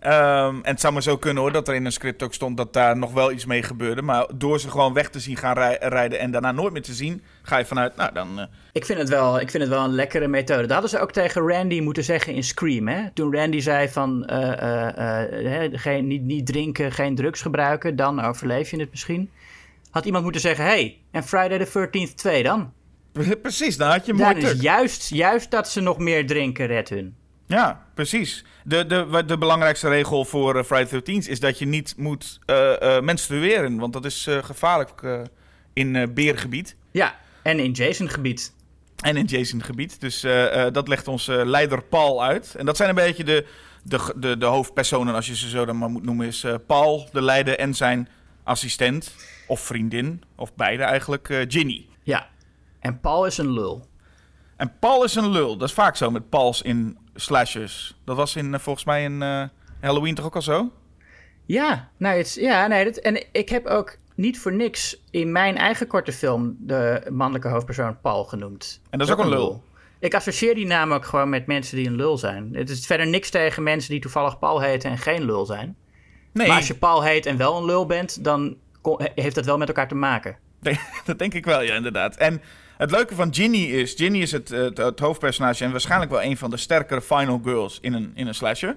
[0.02, 2.58] Ehm, en het zou maar zo kunnen hoor, dat er in een script ook stond
[2.58, 4.02] dat daar nog wel iets mee gebeurde.
[4.02, 6.94] Maar door ze gewoon weg te zien gaan rij- rijden en daarna nooit meer te
[6.94, 8.40] zien, ga je vanuit, nou dan...
[8.40, 10.62] eh, Ik vind, het wel, ik vind het wel een lekkere methode.
[10.62, 12.88] Dat hadden ze ook tegen Randy moeten zeggen in Scream.
[12.88, 13.12] Hè?
[13.14, 18.72] Toen Randy zei van eh, eh, geen, niet, niet drinken, geen drugs gebruiken, dan overleef
[18.72, 19.30] je het misschien.
[19.92, 22.72] Had iemand moeten zeggen, hey, en Friday the 13th 2 dan?
[23.42, 24.62] precies, dan had je mooi dus tuk.
[24.62, 27.16] juist, juist dat ze nog meer drinken redt hun.
[27.52, 28.44] Ja, precies.
[28.64, 32.96] De, de, de belangrijkste regel voor eh, Friday 13 is dat je niet moet eh,
[32.98, 33.78] eh, menstrueren.
[33.78, 35.28] Want dat is gevaarlijk
[35.74, 36.76] in beergebied.
[36.92, 38.54] Ja, en in Jason gebied.
[38.96, 40.00] En in Jason gebied.
[40.00, 40.22] Dus
[40.72, 42.56] dat legt onze leider Paul uit.
[42.56, 43.46] En dat zijn een beetje de,
[43.84, 46.28] de, de, de hoofdpersonen, als je ze zo dan maar moet noemen.
[46.28, 48.10] Is Paul, de leider, en zijn
[48.44, 49.16] assistent.
[49.48, 50.24] Of vriendin.
[50.36, 51.46] Of beide eigenlijk.
[51.48, 51.88] Ginny.
[52.04, 52.28] Ja,
[52.80, 53.90] en Paul is een lul.
[54.56, 55.58] En Paul is een lul.
[55.58, 57.96] Dat is vaak zo met Pauls in slashers.
[58.04, 59.44] Dat was in, eh, volgens mij in eh,
[59.80, 60.72] Halloween toch ook al zo?
[61.46, 65.58] Ja, nou, het, ja nee, dat, en ik heb ook niet voor niks in mijn
[65.58, 68.82] eigen korte film de mannelijke hoofdpersoon Paul genoemd.
[68.90, 69.64] En dat is ook een lul.
[70.00, 72.50] Ik associeer die naam ook gewoon met mensen die een lul zijn.
[72.54, 75.76] Het is verder niks tegen mensen die toevallig Paul heten en geen lul zijn.
[76.34, 78.58] Nee, Maar als je Paul heet en wel een lul bent, dan
[79.16, 80.38] heeft dat wel met elkaar te maken.
[80.60, 82.16] Nee, dat denk ik wel, ja, inderdaad.
[82.16, 82.42] En
[82.82, 83.94] het leuke van Ginny is...
[83.94, 87.78] Ginny is het, het, het hoofdpersonage en waarschijnlijk wel een van de sterkere final girls
[87.82, 88.76] in een, in een slasher.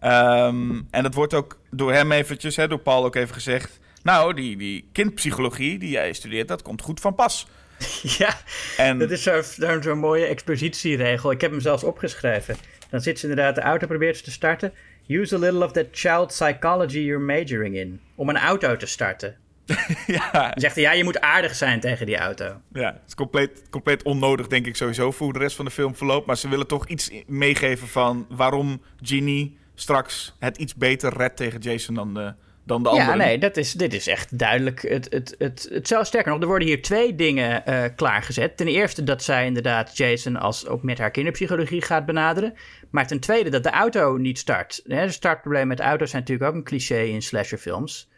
[0.00, 3.78] Ehm, en dat wordt ook door hem eventjes, hè, door Paul ook even gezegd...
[4.02, 7.46] Nou, die, die kindpsychologie die jij studeert, dat komt goed van pas.
[8.18, 8.34] ja,
[8.76, 11.30] En dat is zo'n zo zo'n mooie expositieregel.
[11.30, 12.56] Ik heb hem zelfs opgeschreven.
[12.90, 14.72] Dan zit ze inderdaad, de auto probeert ze te starten.
[15.06, 18.00] Use a little of that child psychology you're majoring in.
[18.14, 19.36] Om een auto te starten.
[20.06, 22.60] ja, zegt hij, ja, je moet aardig zijn tegen die auto.
[22.72, 25.70] ja, het is compleet, compleet onnodig, denk ik sowieso, voor hoe de rest van de
[25.70, 26.26] film verloopt.
[26.26, 31.60] Maar ze willen toch iets meegeven van waarom Ginny straks het iets beter redt tegen
[31.60, 33.18] Jason dan de, dan de Ja, anderen.
[33.18, 34.82] nee, dat is, dit is echt duidelijk.
[34.82, 38.56] Het, het, het, het, zelfs sterker nog, er worden hier twee dingen eh, klaargezet.
[38.56, 42.54] Ten eerste dat zij inderdaad Jason als ook met haar kinderpsychologie gaat benaderen.
[42.90, 44.82] Maar ten tweede dat de auto niet start.
[44.86, 48.09] Hè, de startproblemen met auto's zijn natuurlijk ook een cliché in slasherfilms.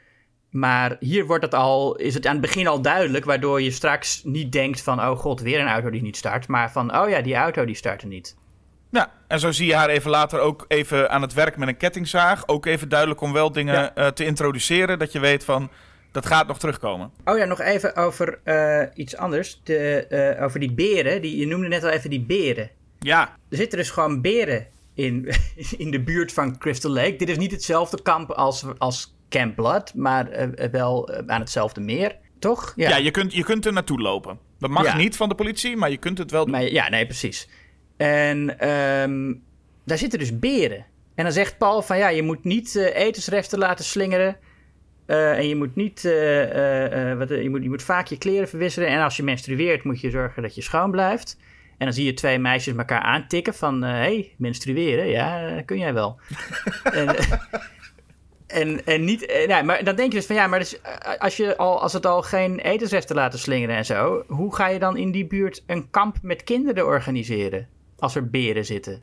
[0.53, 4.21] Maar hier wordt het al, is het aan het begin al duidelijk, waardoor je straks
[4.25, 6.49] niet denkt van, oh god, weer een auto die niet start.
[6.49, 8.37] Maar van, oh ja, die auto die startte niet.
[8.91, 11.77] Ja, en zo zie je haar even later ook even aan het werk met een
[11.77, 12.49] kettingzaag.
[12.49, 13.95] Ook even duidelijk om wel dingen Ja.
[13.95, 15.71] eh, te introduceren, dat je weet van,
[16.11, 17.11] dat gaat nog terugkomen.
[17.25, 19.61] Oh ja, nog even over eh, iets anders.
[19.65, 21.23] De, eh, over die beren.
[21.23, 22.71] Die, je noemde net al even die beren.
[22.99, 25.29] Ja, Er zitten dus gewoon beren in,
[25.77, 27.17] in de buurt van Crystal Lake.
[27.17, 31.81] Dit is niet hetzelfde kamp als, als Camp Blood, maar eh, wel eh, aan hetzelfde
[31.81, 32.17] meer.
[32.39, 32.73] Toch?
[32.77, 32.97] ja.
[32.97, 34.39] je, kunt, je kunt er naartoe lopen.
[34.59, 34.97] Dat mag Ja.
[34.97, 36.53] niet van de politie, maar je kunt het wel doen.
[36.55, 37.49] Maar, ja, nee, precies.
[37.97, 39.35] En ehm,
[39.85, 40.87] daar zitten dus beren.
[41.15, 44.37] En dan zegt Paul van ja, je moet niet eh, etensresten laten slingeren.
[45.07, 48.19] Eh, en je moet niet, eh, eh, eh, wat, je, moet, je moet vaak je
[48.19, 48.89] kleren verwisselen.
[48.89, 51.37] En als je menstrueert, moet je zorgen dat je schoon blijft.
[51.79, 53.83] En dan zie je twee meisjes elkaar aantikken van...
[53.83, 56.21] hé, hey, menstrueren, ja, eh, kun jij wel.
[56.93, 57.33] en, eh,
[58.53, 59.27] en, en niet...
[59.27, 61.81] eh, nee, maar dan denk je dus van ja, maar dus, eh, als, je al,
[61.83, 64.25] als het al geen etensresten laten slingeren en zo...
[64.27, 67.69] hoe ga je dan in die buurt een kamp met kinderen organiseren?
[67.99, 69.03] Als er beren zitten.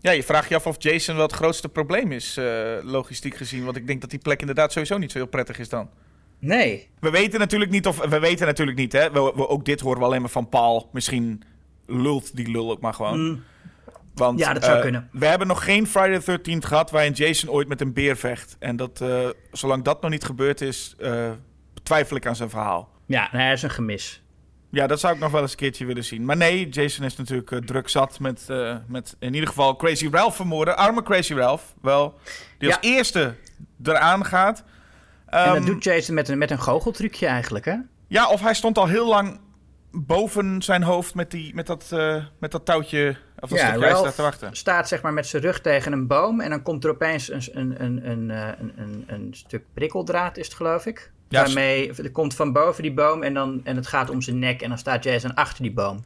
[0.00, 2.44] Ja, je vraagt je af of Jason wel het grootste probleem is, eh,
[2.82, 3.64] logistiek gezien.
[3.64, 5.90] Want ik denk dat die plek inderdaad sowieso niet zo heel prettig is dan.
[6.38, 6.88] Nee.
[7.00, 7.98] We weten natuurlijk niet of...
[8.04, 9.10] We weten natuurlijk niet, hè.
[9.10, 10.88] We, we- ook dit horen we alleen maar van Paul.
[10.92, 11.42] Misschien
[11.86, 13.42] lult die lul ook maar gewoon.
[14.18, 14.38] Want.
[14.38, 15.08] Ja, dat zou eh, kunnen.
[15.12, 18.56] We hebben nog geen Friday the 13th gehad waarin Jason ooit met een beer vecht.
[18.58, 21.30] En dat, eh, zolang dat nog niet gebeurd is, eh,
[21.82, 22.88] twijfel ik aan zijn verhaal.
[23.06, 24.22] Ja, dat is een gemis.
[24.70, 26.24] Ja, dat zou ik nog wel eens een keertje willen zien.
[26.24, 28.46] Maar nee, Jason is natuurlijk druk zat met,
[28.86, 30.76] met in ieder geval Crazy Ralph vermoorden.
[30.76, 32.18] Arme Crazy Ralph, wel.
[32.58, 32.90] Die als Ja.
[32.96, 33.34] eerste
[33.82, 34.64] eraan gaat.
[35.26, 37.74] En Ehm, dat doet Jason met een, met een goocheltrucje eigenlijk, hè?
[38.08, 39.40] Ja, of hij stond al heel lang
[39.92, 41.90] boven zijn hoofd met, die, met, dat,
[42.38, 43.16] met dat touwtje.
[43.40, 44.56] Of Ja, daar Ralph te wachten.
[44.56, 47.42] staat zeg maar met zijn rug tegen een boom en dan komt er opeens een,
[47.52, 51.10] een, een, een, eh, een, een, een stuk prikkeldraad, is het geloof ik.
[51.28, 54.38] Ja, Waarmee, er komt van boven die boom en, dan, en het gaat om zijn
[54.38, 56.04] nek en dan staat Jason achter die boom.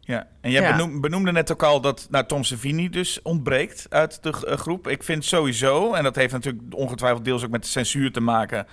[0.00, 0.88] Ja, en jij Ja.
[1.00, 4.88] benoemde net ook al dat nou, Tom Savini dus ontbreekt uit de eh, groep.
[4.88, 8.66] Ik vind sowieso, en dat heeft natuurlijk ongetwijfeld deels ook met de censuur te maken.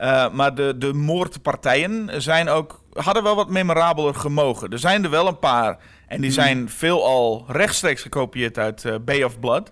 [0.00, 4.70] Eh, maar de, de moordpartijen zijn ook, hadden wel wat memorabeler gemogen.
[4.70, 5.78] Er zijn er wel een paar.
[6.06, 9.70] En die zijn veelal rechtstreeks gekopieerd uit eh, Bay of Blood.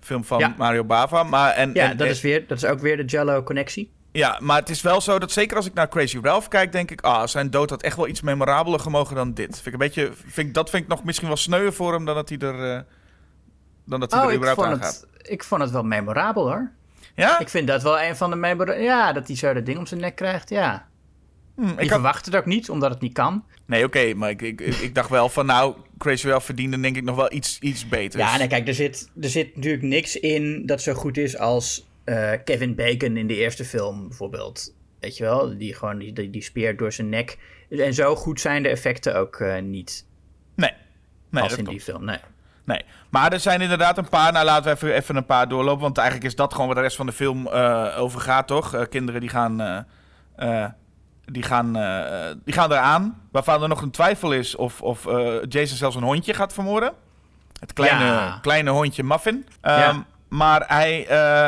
[0.00, 0.54] Film van Ja.
[0.56, 1.22] Mario Bava.
[1.22, 3.90] Maar, en, Ja, en- dat, is weer, dat is ook weer de Jello-connectie.
[4.12, 6.90] ja, maar het is wel zo dat zeker als ik naar Crazy Ralph kijk, denk
[6.90, 9.54] ik, ah, zijn dood had echt wel iets memorabeler gemogen dan dit.
[9.54, 12.14] Vind ik een beetje, vind dat vind ik nog misschien wel sneuwer voor hem dan
[12.14, 12.80] dat hij er, eh,
[13.84, 15.06] dan dat hij Oh, er ik überhaupt aan gaat.
[15.16, 16.70] het, ik vond het wel memorabel hoor.
[17.18, 17.40] Ja?
[17.40, 18.76] Ik vind dat wel een van de.
[18.80, 20.88] Ja, dat hij zo dat ding om zijn nek krijgt, ja.
[21.54, 23.44] Hm, ik had, verwacht het ook niet, omdat het niet kan.
[23.66, 27.02] nee, oké, maar ik, ik, ik, dacht wel van, nou, Crazy Ralph verdiende denk ik
[27.02, 28.22] nog wel iets, iets beters.
[28.22, 31.88] Ja, nee, kijk, er zit, er zit natuurlijk niks in dat zo goed is als
[32.04, 34.74] eh, Kevin Bacon in de eerste film bijvoorbeeld.
[35.00, 37.38] Weet je wel, die gewoon die, die, die speer door zijn nek.
[37.70, 40.06] En zo goed zijn de effecten ook eh, niet
[40.54, 40.72] Nee,
[41.30, 41.70] nee als in klopt.
[41.70, 42.04] die film.
[42.04, 42.18] Nee.
[42.68, 44.32] Nee, maar er zijn inderdaad een paar.
[44.32, 45.82] Nou, laten we even, even een paar doorlopen.
[45.82, 48.74] Want eigenlijk is dat gewoon waar de rest van de film eh, over gaat, toch?
[48.74, 49.60] Eh, kinderen die gaan,
[50.36, 50.64] eh,
[51.24, 51.72] die, gaan,
[52.44, 53.20] die gaan eraan.
[53.32, 55.04] Waarvan er nog een twijfel is of, of
[55.48, 56.92] Jason zelfs een hondje gaat vermoorden.
[57.60, 58.38] Het kleine, Ja.
[58.42, 59.46] kleine hondje Muffin.
[59.62, 59.88] Ja.
[59.88, 61.06] Ehm, Maar hij,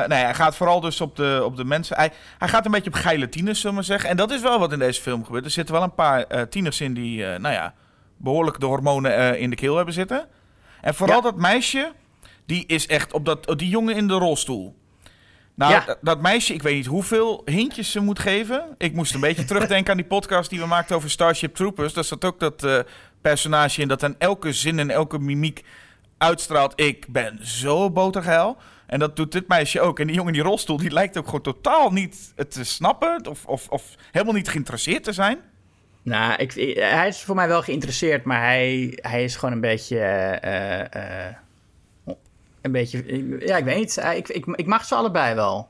[0.09, 1.97] nee, hij gaat vooral dus op de, op de mensen.
[1.97, 4.11] Hij, hij gaat een beetje op geile tieners, zullen we maar zeggen.
[4.11, 5.45] En dat is wel wat in deze film gebeurt.
[5.45, 7.75] Er zitten wel een paar tieners in die, nou ja,
[8.17, 10.27] behoorlijk de hormonen in de keel hebben zitten.
[10.81, 11.23] En vooral Ja.
[11.23, 11.93] dat meisje,
[12.47, 14.79] die is echt op dat, die jongen in de rolstoel.
[15.55, 15.97] Nou, Ja.
[16.01, 18.75] dat, meisje, ik weet niet hoeveel hintjes ze moet geven.
[18.79, 21.93] Ik moest een beetje terugdenken aan die podcast die we maakten over Starship Troopers.
[21.93, 22.79] Daar zat ook dat eh,
[23.21, 25.65] personage in dat aan elke zin en elke mimiek
[26.19, 26.73] uitstraalt.
[26.81, 28.57] Ik ben zo botergeil.
[28.87, 29.99] En dat doet dit meisje ook.
[29.99, 33.27] En die jongen in die rolstoel, die lijkt ook gewoon totaal niet te snappen.
[33.29, 35.39] Of, of, of helemaal niet geïnteresseerd te zijn.
[36.03, 39.61] Nou, ik, ik- hij is voor mij wel geïnteresseerd, maar hij, hij is gewoon een
[39.61, 39.99] beetje.
[39.99, 41.35] eh, eh, eh,
[42.61, 43.05] een beetje.
[43.47, 43.97] Ja, ik weet niet.
[44.15, 45.69] Ik, ik, ik mag ze allebei wel.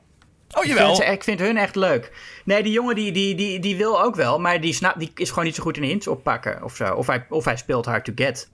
[0.57, 0.85] Oh, Ik jawel.
[0.85, 2.11] vind, ze- ik vind hun echt leuk.
[2.45, 5.29] Nee, die jongen die, die, die, die wil ook wel, maar die, snap, die is
[5.29, 6.93] gewoon niet zo goed in hints oppakken of zo.
[6.93, 8.51] Of hij, of hij speelt hard to get.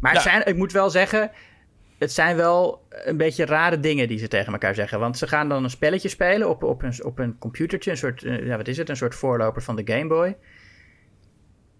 [0.00, 1.30] Maar zijn, ik moet wel zeggen,
[1.98, 4.98] het zijn wel een beetje rare dingen die ze tegen elkaar zeggen.
[5.00, 8.20] Want ze gaan dan een spelletje spelen op, op, een, op een computertje, een soort,
[8.20, 10.36] ja, wat is het, een soort voorloper van de Game Boy.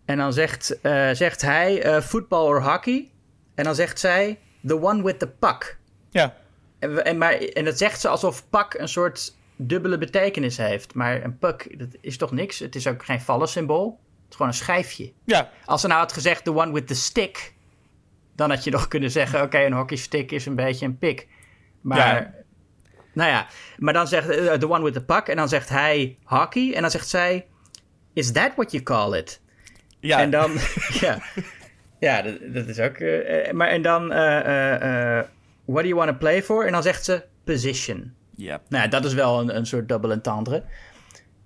[0.04, 3.10] En dan zegt, eh, zegt hij eh voetbal or hockey.
[3.54, 5.78] En dan zegt zij the one with the puck.
[6.10, 6.34] Ja.
[6.78, 10.94] En, maar, en dat zegt ze alsof pak een soort dubbele betekenis heeft.
[10.94, 12.58] Maar een puck, dat is toch niks?
[12.58, 14.00] Het is ook geen vallensymbool.
[14.22, 15.12] Het is gewoon een schijfje.
[15.24, 15.50] Ja.
[15.64, 17.54] Als ze nou had gezegd the one with the stick...
[18.34, 19.42] dan had je nog kunnen zeggen...
[19.42, 21.28] oké, een hockeystick is een beetje een pik.
[21.80, 21.98] Maar...
[21.98, 22.34] Ja.
[23.14, 23.46] Nou ja,
[23.78, 25.28] maar dan zegt eh, the one with the puck...
[25.28, 26.74] en dan zegt hij hockey...
[26.74, 27.46] en dan zegt zij...
[28.12, 29.40] is that what you call it?
[30.02, 30.20] Ja.
[30.20, 30.52] En dan,
[31.00, 31.18] ja,
[31.98, 32.96] ja dat, dat is ook.
[32.96, 35.20] eh, eh, maar en dan, eh,
[35.64, 36.66] what do you want to play for?
[36.66, 38.12] En dan zegt ze position.
[38.36, 38.60] ja.
[38.68, 40.62] Nou, dat is wel een, een soort double entendre.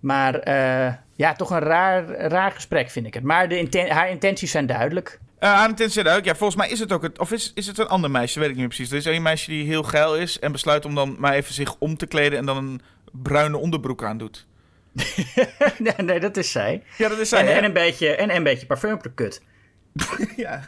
[0.00, 0.48] Maar
[1.16, 3.22] ja, toch een raar, raar gesprek vind ik het.
[3.22, 5.20] Maar de inten- haar intenties zijn duidelijk.
[5.40, 6.24] Uh, aan het inzet ook.
[6.24, 7.18] Ja, volgens mij is het ook het.
[7.18, 8.38] Of is, is het een ander meisje?
[8.38, 8.90] Weet ik niet meer precies.
[8.90, 11.76] Er is een meisje die heel geil is en besluit om dan maar even zich
[11.78, 12.80] om te kleden en dan een
[13.12, 14.46] bruine onderbroek aandoet.
[15.78, 16.82] nee, nee, dat is zij.
[16.98, 17.56] Ja, dat is zij.
[17.56, 19.42] En, een beetje, en een beetje parfum op de kut.
[20.36, 20.60] ja.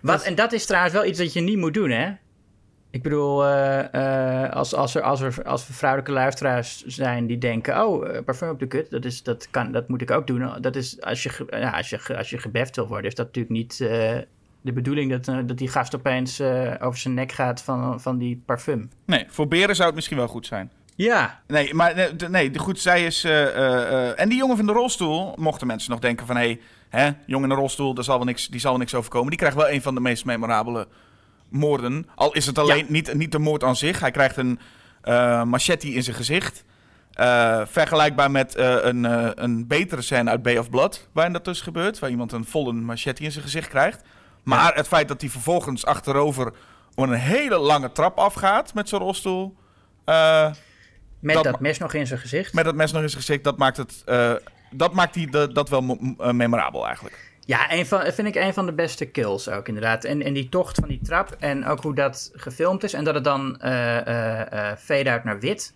[0.00, 2.12] Wat, en dat is trouwens wel iets dat je niet moet doen, hè?
[2.92, 7.38] Ik bedoel, eh, eh, als, als, er, als, er, als er vrouwelijke luisteraars zijn die
[7.38, 7.86] denken...
[7.86, 10.60] oh, eh, parfum op de kut, dat, is, dat, kan, dat moet ik ook doen.
[10.60, 13.54] Dat is, als je, ja, als je, als je gebeft wil worden, is dat natuurlijk
[13.54, 13.78] niet
[14.60, 15.10] de bedoeling...
[15.10, 16.40] Dat, dat die gast opeens
[16.80, 18.90] over zijn nek gaat van, van die parfum.
[19.04, 20.70] Nee, voor beren zou het misschien wel goed zijn.
[21.02, 23.24] Ja, Nee, maar nee, de- nee, goed, zij is.
[23.24, 26.60] eh, eh, eh, en die jongen van de rolstoel, mochten mensen nog denken van hé,
[26.88, 29.28] hè, jongen in de rolstoel, daar zal wel niks, die zal wel niks overkomen.
[29.28, 30.88] Die krijgt wel een van de meest memorabele
[31.48, 32.06] moorden.
[32.14, 34.00] Al is het alleen niet, niet de moord aan zich.
[34.00, 34.58] Hij krijgt een
[35.02, 36.64] eh, machete in zijn gezicht.
[37.12, 41.44] Eh, vergelijkbaar met eh, een, eh, een betere scène uit Bay of Blood, waarin dat
[41.44, 41.98] dus gebeurt.
[41.98, 44.02] Waar iemand een volle machete in zijn gezicht krijgt.
[44.42, 46.52] Maar het feit dat hij vervolgens achterover
[46.94, 49.56] een hele lange trap afgaat met zijn rolstoel.
[51.22, 52.52] Met Dat mes nog in zijn gezicht.
[52.54, 54.02] met dat mes nog in zijn gezicht, dat maakt het.
[54.04, 54.34] eh,
[54.70, 57.30] dat maakt die, de- dat wel eh, memorabel eigenlijk.
[57.44, 60.04] Ja, een van, vind ik een van de beste kills ook inderdaad.
[60.04, 62.92] En, en die tocht van die trap en ook hoe dat gefilmd is.
[62.92, 65.74] En dat het dan eh eh eh, fade-out naar wit.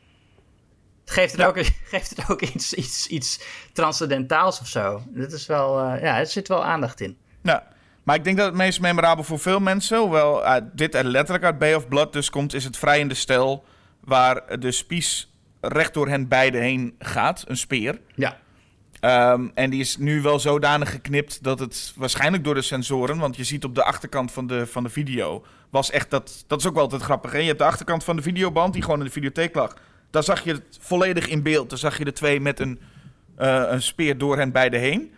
[1.05, 1.47] Het geeft het Ja.
[1.47, 1.57] ook,
[1.93, 3.41] geeft het ook iets, iets, iets
[3.73, 5.03] transcendentaals of zo.
[5.07, 7.17] Dat is wel, ja, er zit wel aandacht in.
[7.43, 7.67] Ja.
[8.03, 11.59] Maar ik denk dat het meest memorabel voor veel mensen, hoewel dit er letterlijk uit
[11.59, 13.65] Bay of Blood dus komt, is het vrij in de stijl
[14.01, 15.31] waar de spies
[15.69, 17.99] recht door hen beiden heen gaat, een speer.
[18.15, 18.39] Ja.
[19.01, 23.37] Ehm, en die is nu wel zodanig geknipt dat het waarschijnlijk door de sensoren, want
[23.37, 26.67] je ziet op de achterkant van de, van de video, was echt dat, dat is
[26.67, 27.33] ook wel altijd grappig.
[27.33, 27.39] Hè?
[27.39, 29.77] Je hebt de achterkant van de videoband die gewoon in de videotheek lag.
[30.11, 31.71] daar zag je het volledig in beeld.
[31.71, 32.81] Daar zag je de twee met een,
[33.37, 35.13] eh, een speer door hen beiden heen.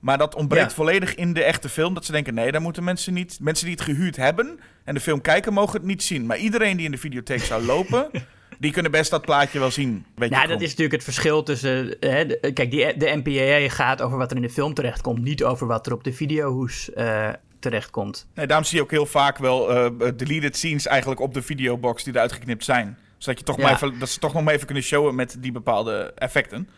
[0.00, 0.74] Maar dat ontbreekt Ja.
[0.76, 1.94] volledig in de echte film.
[1.94, 3.38] Dat ze denken, nee, daar moeten mensen niet...
[3.40, 6.26] Mensen die het gehuurd hebben en de film kijken, mogen het niet zien.
[6.26, 8.10] Maar iedereen die in de videotheek zou lopen...
[8.58, 10.04] die kunnen best dat plaatje wel zien.
[10.14, 10.50] Weet je waarom?
[10.52, 12.00] dat is natuurlijk het verschil tussen.
[12.00, 15.22] eh, Hè, de- kijk, die, de MPAA gaat over wat er in de film terechtkomt,
[15.22, 17.28] niet over wat er op de videohoes eh
[17.60, 18.26] terechtkomt.
[18.34, 22.04] Nee, daarom zie je ook heel vaak wel eh, deleted scenes eigenlijk op de videobox
[22.04, 22.98] die eruit geknipt zijn.
[23.18, 23.62] Zodat je toch Ja.
[23.62, 26.68] maar even, dat ze toch nog maar even kunnen showen met die bepaalde effecten.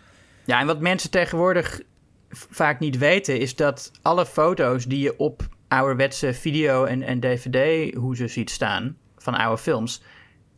[0.44, 1.80] Ja, en wat mensen tegenwoordig
[2.30, 8.30] vaak niet weten, is dat alle foto's die je op ouderwetse video- en, en DVD-hoezen
[8.30, 10.02] ziet staan van oude films,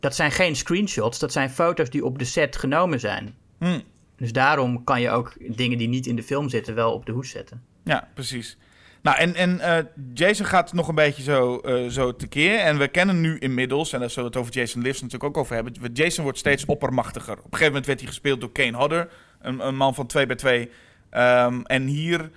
[0.01, 3.35] dat zijn geen screenshots, dat zijn foto's die op de set genomen zijn.
[3.59, 3.79] Hm.
[4.17, 7.11] Dus daarom kan je ook dingen die niet in de film zitten wel op de
[7.11, 7.63] hoes zetten.
[7.83, 8.57] Ja, precies.
[9.01, 9.83] Nou, en, en eh,
[10.13, 12.59] Jason gaat nog een beetje zo, eh, zo tekeer.
[12.59, 15.43] En we kennen nu inmiddels, en daar zullen we het over Jason Lives natuurlijk ook
[15.43, 15.93] over hebben.
[15.93, 17.33] Jason wordt steeds oppermachtiger.
[17.33, 19.09] Op een gegeven moment werd hij gespeeld door Kane Hodder,
[19.41, 20.69] een, een man van 2 bij 2.
[21.09, 22.29] Ehm, en hier,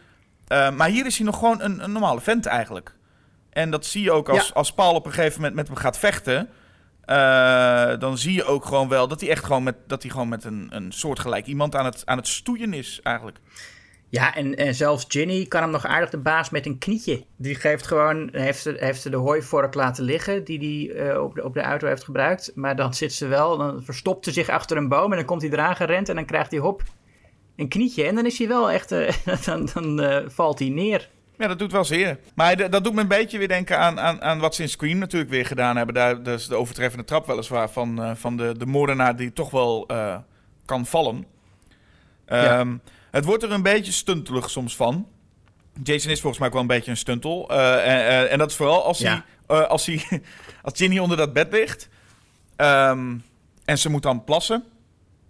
[0.46, 2.94] eh, maar hier is hij nog gewoon een, een normale vent eigenlijk.
[3.50, 4.54] En dat zie je ook als, Ja.
[4.54, 6.48] als Paul op een gegeven moment met hem gaat vechten.
[7.06, 10.28] Eh, dan zie je ook gewoon wel dat hij echt gewoon met, dat hij gewoon
[10.28, 13.38] met een, een soortgelijk iemand aan het, aan het stoeien is eigenlijk.
[14.14, 17.24] Ja, en, en zelfs Ginny kan hem nog aardig de baas met een knietje.
[17.36, 21.34] Die geeft gewoon, heeft ze, heeft ze de hooivork laten liggen die hij eh, op,
[21.34, 22.52] de, op de auto heeft gebruikt.
[22.54, 25.42] Maar dan zit ze wel, dan verstopt ze zich achter een boom en dan komt
[25.42, 26.82] hij eraan gerend en dan krijgt hij hop
[27.56, 28.04] een knietje.
[28.04, 29.12] En dan is hij wel echt, eh,
[29.46, 31.10] dan, dan valt hij neer.
[31.38, 32.18] Ja, dat doet wel zeer.
[32.34, 34.98] Maar dat doet me een beetje weer denken aan, aan, aan wat ze in Scream
[34.98, 35.94] natuurlijk weer gedaan hebben.
[35.94, 39.50] Daar dat is de overtreffende trap weliswaar van, eh, van de, de moordenaar die toch
[39.50, 40.16] wel eh,
[40.64, 41.26] kan vallen.
[42.26, 42.58] Ja.
[42.58, 42.76] Ehm,
[43.10, 45.08] Het wordt er een beetje stuntelig soms van.
[45.82, 47.50] Jason is volgens mij ook wel een beetje een stuntel.
[47.50, 49.24] En, eh, en dat is vooral als, Ja.
[49.46, 50.04] hij, als, hij,
[50.62, 51.88] als Ginny onder dat bed ligt.
[52.56, 53.14] Ehm,
[53.64, 54.64] en ze moet dan plassen.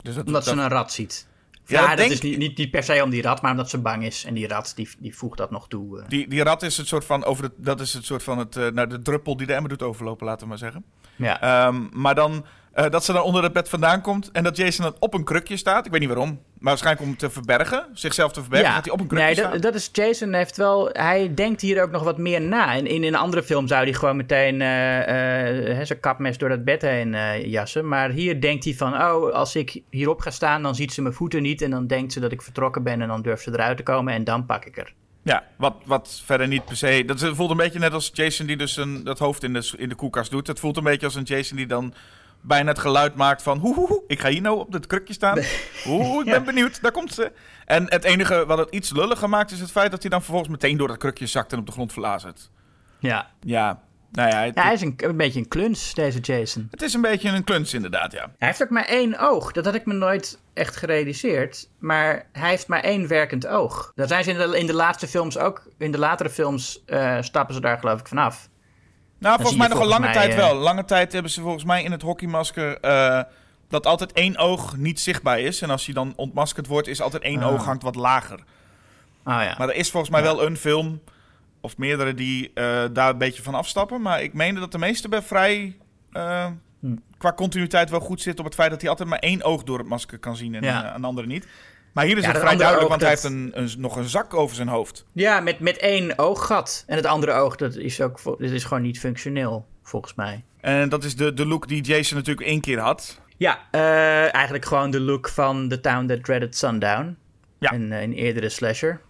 [0.03, 1.27] Dus dat, Omdat dat- ze een rat ziet.
[1.66, 3.70] Ja, Ja, dat denk- is niet, niet, niet per se om die rat, maar omdat
[3.70, 4.24] ze bang is.
[4.24, 6.00] En die rat, die, die voegt dat nog toe.
[6.00, 6.09] eh.
[6.09, 8.57] Die, die rat is het soort van, over de, dat is het soort van het,
[8.57, 10.85] eh, nou, de druppel die de emmer doet overlopen, laten we maar zeggen.
[11.16, 11.40] ja.
[11.40, 12.44] Ehm, maar dan,
[12.75, 15.25] eh, dat ze dan onder het bed vandaan komt en dat Jason dan op een
[15.25, 15.87] krukje staat.
[15.87, 19.01] Ik weet niet waarom, maar waarschijnlijk om te verbergen, zichzelf te verbergen, dat hij op
[19.01, 19.53] een krukje nee, staat.
[19.53, 20.89] dat, dat is Jason heeft wel.
[20.93, 22.75] Hij denkt hier ook nog wat meer na.
[22.75, 24.69] En in, in een andere film zou hij gewoon meteen eh,
[25.77, 27.17] hè, zijn kapmes door dat bed heen
[27.51, 27.89] jassen.
[27.89, 31.15] Maar hier denkt hij van: oh, als ik hierop ga staan, dan ziet ze mijn
[31.15, 31.63] voeten niet.
[31.63, 33.03] En dan denkt ze dat ik vertrokken ben.
[33.03, 34.15] En dan durft ze eruit te komen.
[34.15, 34.95] En dan pak ik er.
[35.25, 37.03] Ja, wat, wat verder niet per se.
[37.07, 39.89] Dat voelt een beetje net als Jason die dus een, dat hoofd in de, in
[39.89, 40.47] de koelkast doet.
[40.47, 41.95] Het voelt een beetje als een Jason die dan
[42.47, 43.59] bijna het geluid maakt van...
[43.59, 45.39] Hoe, hoe, hoe, ik ga hier nou op dit krukje staan.
[45.87, 46.41] Oeh, ik ben Ja.
[46.41, 47.33] benieuwd, daar komt ze.
[47.65, 50.51] En het enige wat het iets lulliger maakt is het feit dat hij dan vervolgens
[50.51, 52.51] meteen door dat krukje zakt en op de grond verlazert.
[52.99, 53.31] Ja.
[53.41, 53.81] Ja,
[54.13, 56.69] nou ja, het, ja, hij is een, een beetje een kluns, deze Jason.
[56.71, 58.31] het is een beetje een kluns inderdaad, ja.
[58.39, 59.53] Hij heeft ook maar één oog.
[59.53, 61.69] Dat had ik me nooit echt gerealiseerd.
[61.79, 63.93] Maar hij heeft maar één werkend oog.
[63.95, 65.69] Daar zijn ze in de, in de laatste films ook.
[65.79, 68.49] In de latere films eh, stappen ze daar geloof ik vanaf.
[69.25, 70.55] Nou, volgens mij nog een lange tijd mij, wel.
[70.55, 72.81] Lange tijd hebben ze volgens mij in het hockeymasker...
[72.81, 73.21] eh,
[73.69, 75.63] dat altijd één oog niet zichtbaar is.
[75.63, 77.53] En als hij dan ontmaskerd wordt, is altijd één Ah.
[77.53, 78.39] oog hangt wat lager.
[79.25, 79.55] Oh ja.
[79.59, 81.01] Maar er is volgens mij wel een film,
[81.61, 84.03] of meerdere, die eh, daar een beetje van afstappen.
[84.03, 85.77] Maar ik meende dat de meeste bij vrij
[86.13, 86.47] eh,
[86.81, 86.97] Hm.
[87.19, 89.79] qua continuïteit wel goed zit op het feit dat hij altijd maar één oog door
[89.79, 90.85] het masker kan zien en Ja.
[90.89, 91.47] eh, een andere niet.
[91.95, 94.35] Maar hier is Ja, het vrij duidelijk, want hij heeft een, een, nog een zak
[94.35, 95.05] over zijn hoofd.
[95.13, 96.85] Ja, met, met één ooggat.
[96.87, 100.45] En het andere oog, dat is, ook, dat is gewoon niet functioneel, volgens mij.
[100.61, 103.21] En dat is de, de look die Jason natuurlijk één keer had.
[103.37, 107.17] Ja, eh, eigenlijk gewoon de look van The Town That Dreaded Sundown.
[107.59, 107.73] Ja.
[107.73, 109.01] Een, een eerdere slasher.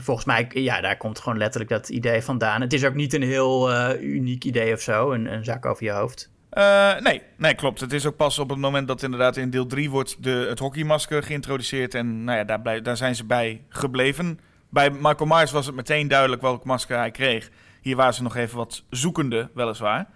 [0.00, 2.60] Volgens mij, ja, daar komt gewoon letterlijk dat idee vandaan.
[2.60, 5.84] Het is ook niet een heel eh, uniek idee of zo, een, een zak over
[5.84, 6.30] je hoofd.
[6.54, 7.80] Eh, nee, nee, klopt.
[7.80, 10.58] Het is ook pas op het moment dat inderdaad in deel 3 wordt de, het
[10.58, 11.94] hockeymasker geïntroduceerd.
[11.94, 14.38] En nou ja, daar, blij- daar zijn ze bij gebleven.
[14.70, 17.50] Bij Michael Myers was het meteen duidelijk welk masker hij kreeg.
[17.80, 20.06] Hier waren ze nog even wat zoekende, weliswaar.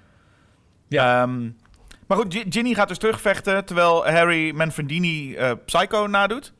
[0.89, 1.23] Ja.
[1.23, 1.51] Ehm,
[2.07, 6.53] maar goed, Gi- Ginny gaat dus terugvechten terwijl Harry Manfredini eh, Psycho nadoet.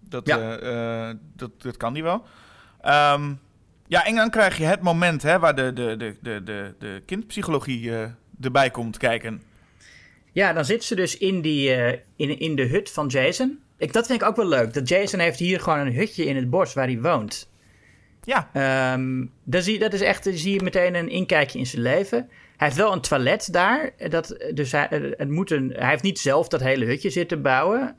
[0.00, 0.56] Dat, Ja.
[0.58, 2.24] eh, dat, dat kan die wel.
[2.80, 3.32] Ehm,
[3.86, 7.02] ja, en dan krijg je het moment hè, waar de, de, de, de, de, de
[7.06, 7.92] kindpsychologie
[8.40, 9.42] erbij komt kijken.
[10.32, 13.58] Ja, dan zit ze dus in, die, eh, in, in de hut van Jason.
[13.76, 14.74] Ik, dat vind ik ook wel leuk.
[14.74, 17.50] Dat Jason heeft hier gewoon een hutje in het bos waar hij woont.
[18.22, 21.82] Ja, Ehm dat, zie, dat is echt, dan zie je meteen een inkijkje in zijn
[21.82, 22.28] leven.
[22.56, 23.90] Hij heeft wel een toilet daar.
[24.08, 27.42] Dat, dus hij, eh, het moet een, hij heeft niet zelf dat hele hutje zitten
[27.42, 27.94] bouwen.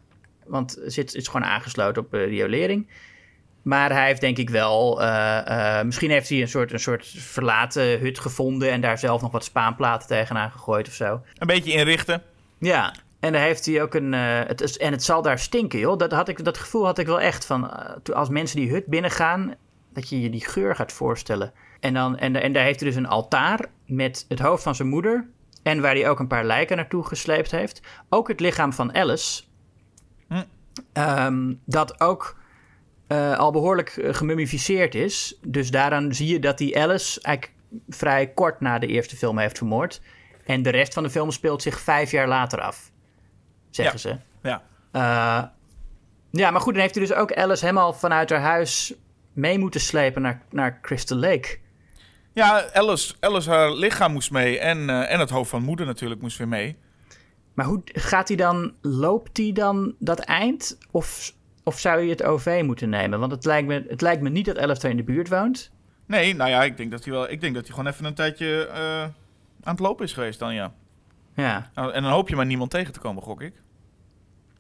[0.46, 2.88] Want het zit, is gewoon aangesloten op eh, riolering.
[3.70, 5.02] Maar hij heeft denk ik wel...
[5.02, 8.72] eh, eh, misschien heeft hij een soort, een soort verlaten hut gevonden...
[8.72, 11.22] en daar zelf nog wat spaanplaten tegenaan gegooid of zo.
[11.38, 12.22] een beetje inrichten.
[12.60, 14.14] Ja, En daar heeft hij ook een.
[14.14, 15.98] eh, het is, en het zal daar stinken, joh.
[15.98, 17.72] Dat, had ik, dat gevoel had ik wel echt van.
[18.14, 19.56] als mensen die hut binnengaan,
[19.94, 21.54] dat je je die geur gaat voorstellen.
[21.80, 24.88] En, dan, en, en daar heeft hij dus een altaar met het hoofd van zijn
[24.88, 25.28] moeder.
[25.64, 27.82] En waar hij ook een paar lijken naartoe gesleept heeft.
[28.10, 29.44] Ook het lichaam van Alice.
[30.28, 30.44] Hm.
[30.94, 32.38] Ehm, dat ook
[33.10, 35.38] eh, al behoorlijk eh, gemummificeerd is.
[35.42, 37.58] Dus daaraan zie je dat die Alice eigenlijk
[37.88, 40.02] vrij kort na de eerste film heeft vermoord.
[40.46, 42.92] En de rest van de film speelt zich vijf jaar later af.
[43.70, 44.18] Zeggen ze.
[44.42, 44.64] Ja.
[44.92, 45.44] Eh,
[46.32, 48.94] ja, maar goed, dan heeft hij dus ook Alice helemaal vanuit haar huis
[49.34, 51.58] mee moeten slepen naar, naar Crystal Lake.
[52.34, 54.60] Ja, Alice, Alice, haar lichaam moest mee.
[54.60, 56.78] En, en het hoofd van moeder natuurlijk moest weer mee.
[57.54, 60.78] Maar hoe gaat hij dan, loopt hij dan dat eind?
[60.92, 61.34] Of,
[61.70, 63.20] of zou je het OV moeten nemen?
[63.20, 65.72] Want het lijkt me, het lijkt me niet dat daar in de buurt woont.
[66.06, 67.30] Nee, nou ja, ik denk dat hij wel.
[67.30, 69.12] Ik denk dat hij gewoon even een tijdje eh, aan
[69.74, 70.74] het lopen is geweest dan, ja.
[71.36, 73.54] Ja, Nou, En dan hoop je maar niemand tegen te komen, gok ik.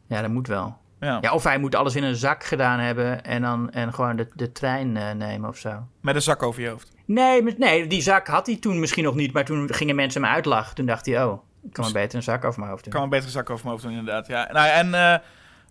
[0.08, 0.78] ja dat moet wel.
[1.00, 1.18] Ja.
[1.22, 4.28] Ja, of hij moet alles in een zak gedaan hebben en dan en gewoon de,
[4.34, 5.88] de trein eh, nemen of zo.
[6.02, 6.92] Met een zak over je hoofd.
[7.06, 10.24] Nee, maar- nee, die zak had hij toen misschien nog niet, maar toen gingen mensen
[10.24, 10.76] hem uitlachen.
[10.76, 13.02] Toen dacht hij, oh, ik kan maar beter een zak over mijn hoofd Ik doen.
[13.02, 14.28] kan een betere zak over mijn hoofd doen, inderdaad.
[14.28, 14.50] Ja.
[14.52, 15.20] Nou, en eh,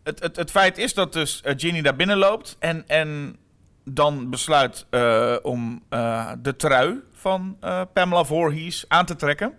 [0.03, 3.37] het, het, het feit is dat dus eh, Ginny daar binnen loopt en, en
[3.85, 7.57] dan besluit eh, om eh, de trui van
[7.93, 9.53] Pamela Voorhees aan te trekken.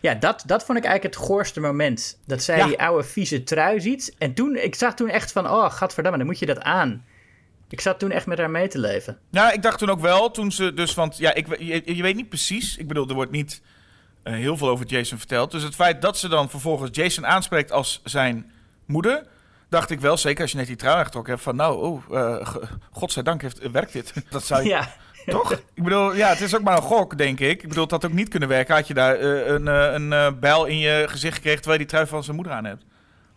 [0.00, 2.18] Ja, dat, dat vond ik eigenlijk het goorste moment.
[2.26, 2.66] Dat zij Ja.
[2.66, 4.14] die oude vieze trui ziet.
[4.18, 7.04] En toen, ik zag toen echt van, oh, gadverdamme, dan moet je dat aan.
[7.68, 9.18] Ik zat toen echt met haar mee te leven.
[9.30, 12.16] Ja, ik dacht toen ook wel, toen ze dus, want ja, ik, je, je weet
[12.16, 12.76] niet precies.
[12.76, 13.62] Ik bedoel, er wordt niet
[14.22, 15.50] heel veel over Jason verteld.
[15.50, 18.50] Dus het feit dat ze dan vervolgens Jason aanspreekt als zijn
[18.86, 19.26] moeder,
[19.68, 22.58] dacht ik wel, zeker als je net die trui aangetrokken hebt, van nou, oh, g-
[22.90, 24.12] godzijdank heeft, eh, werkt dit.
[24.30, 24.88] Dat zou je, Ja,
[25.26, 25.52] toch?
[25.52, 27.62] Ik bedoel, ja, het is ook maar een gok, denk ik.
[27.62, 30.78] Ik bedoel, had ook niet kunnen werken, had je daar eh, een, een bijl in
[30.78, 32.84] je gezicht gekregen terwijl je die trui van zijn moeder aan hebt.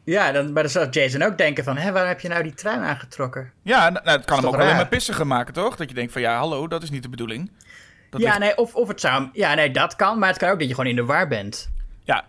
[0.03, 2.53] ja dan, maar dan zou Jason ook denken van, hè, waarom heb je nou die
[2.53, 3.51] trui aangetrokken?
[3.61, 4.75] Ja, nou, het kan hem ook alleen raar?
[4.75, 5.75] maar pissiger maken, toch?
[5.75, 7.51] Dat je denkt van, ja, hallo, dat is niet de bedoeling.
[8.09, 10.19] Dat ja, ligt- nee, of, of het zou, ja, nee, dat kan.
[10.19, 11.69] Maar het kan ook dat je gewoon in de war bent.
[12.03, 12.23] Ja.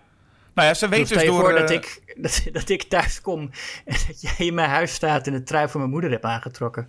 [0.55, 1.41] Nou ja, ze weet Dus dus door...
[1.41, 3.51] voor dat, ik, dat, dat ik thuis kom
[3.85, 6.83] en dat jij in mijn huis staat en de trui van mijn moeder hebt aangetrokken.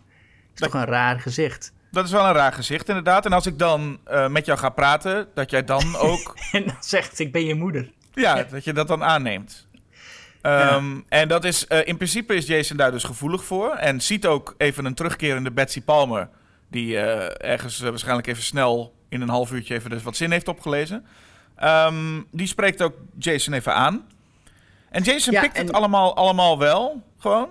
[0.53, 1.73] Dat is toch een raar gezicht.
[1.91, 3.25] Dat is wel een raar gezicht, inderdaad.
[3.25, 6.37] En als ik dan eh, met jou ga praten, dat jij dan ook...
[6.51, 7.91] En dan zegt ik ben je moeder.
[8.13, 9.67] ja, dat je dat dan aanneemt.
[10.41, 11.67] Ehm, En dat is...
[11.67, 13.69] eh, in principe is Jason daar dus gevoelig voor.
[13.73, 16.29] En ziet ook even een terugkerende Betsy Palmer...
[16.69, 18.93] die eh, ergens waarschijnlijk even snel...
[19.09, 21.05] in een half uurtje even dus wat zin heeft opgelezen.
[21.55, 24.05] Ehm, die spreekt ook Jason even aan.
[24.93, 27.49] En Jason Ja, pikt en- het allemaal, allemaal wel, gewoon.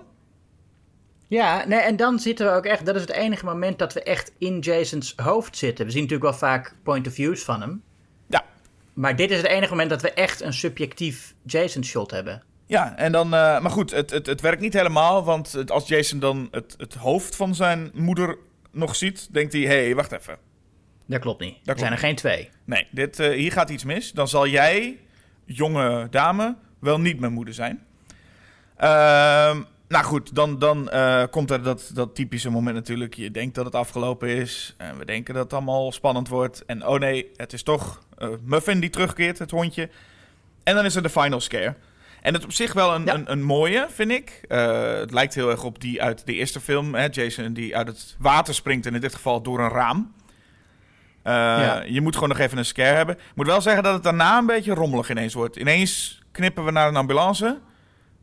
[1.27, 2.85] Ja, nee, en dan zitten we ook echt.
[2.85, 5.85] Dat is het enige moment dat we echt in Jason's hoofd zitten.
[5.85, 7.83] We zien natuurlijk wel vaak point of views van hem.
[8.27, 8.43] Ja,
[8.93, 12.43] Maar dit is het enige moment dat we echt een subjectief Jason-shot hebben.
[12.65, 15.23] Ja, en dan, eh, maar goed, het, het, het werkt niet helemaal.
[15.23, 18.37] Want het- als Jason dan het, het hoofd van zijn moeder
[18.71, 20.37] nog ziet, denkt hij: hé, hey, wacht even.
[21.05, 21.55] Dat klopt niet.
[21.63, 22.49] Dat er zijn er geen twee.
[22.65, 24.11] Nee, dit, eh, hier gaat iets mis.
[24.11, 24.99] Dan zal jij,
[25.45, 27.83] jonge dame, wel niet mijn moeder zijn.
[28.77, 33.13] Ehm, nou goed, dan, dan eh, komt er dat, dat typische moment natuurlijk.
[33.13, 34.75] Je denkt dat het afgelopen is.
[34.77, 36.65] En we denken dat het allemaal spannend wordt.
[36.65, 39.89] En oh nee, het is toch eh, Muffin die terugkeert, het hondje.
[40.63, 41.75] En dan is er de final scare.
[42.21, 43.13] En het is op zich wel een, Ja.
[43.13, 44.41] een, een mooie, vind ik.
[44.47, 46.95] Eh, het lijkt heel erg op die uit de eerste film.
[46.95, 47.07] Hè?
[47.11, 48.85] Jason die uit het water springt.
[48.85, 50.13] En in dit geval door een raam.
[51.23, 51.81] Ja.
[51.81, 53.15] Je moet gewoon nog even een scare hebben.
[53.15, 55.55] Ik moet wel zeggen dat het daarna een beetje rommelig ineens wordt.
[55.55, 57.59] Ineens knippen we naar een ambulance.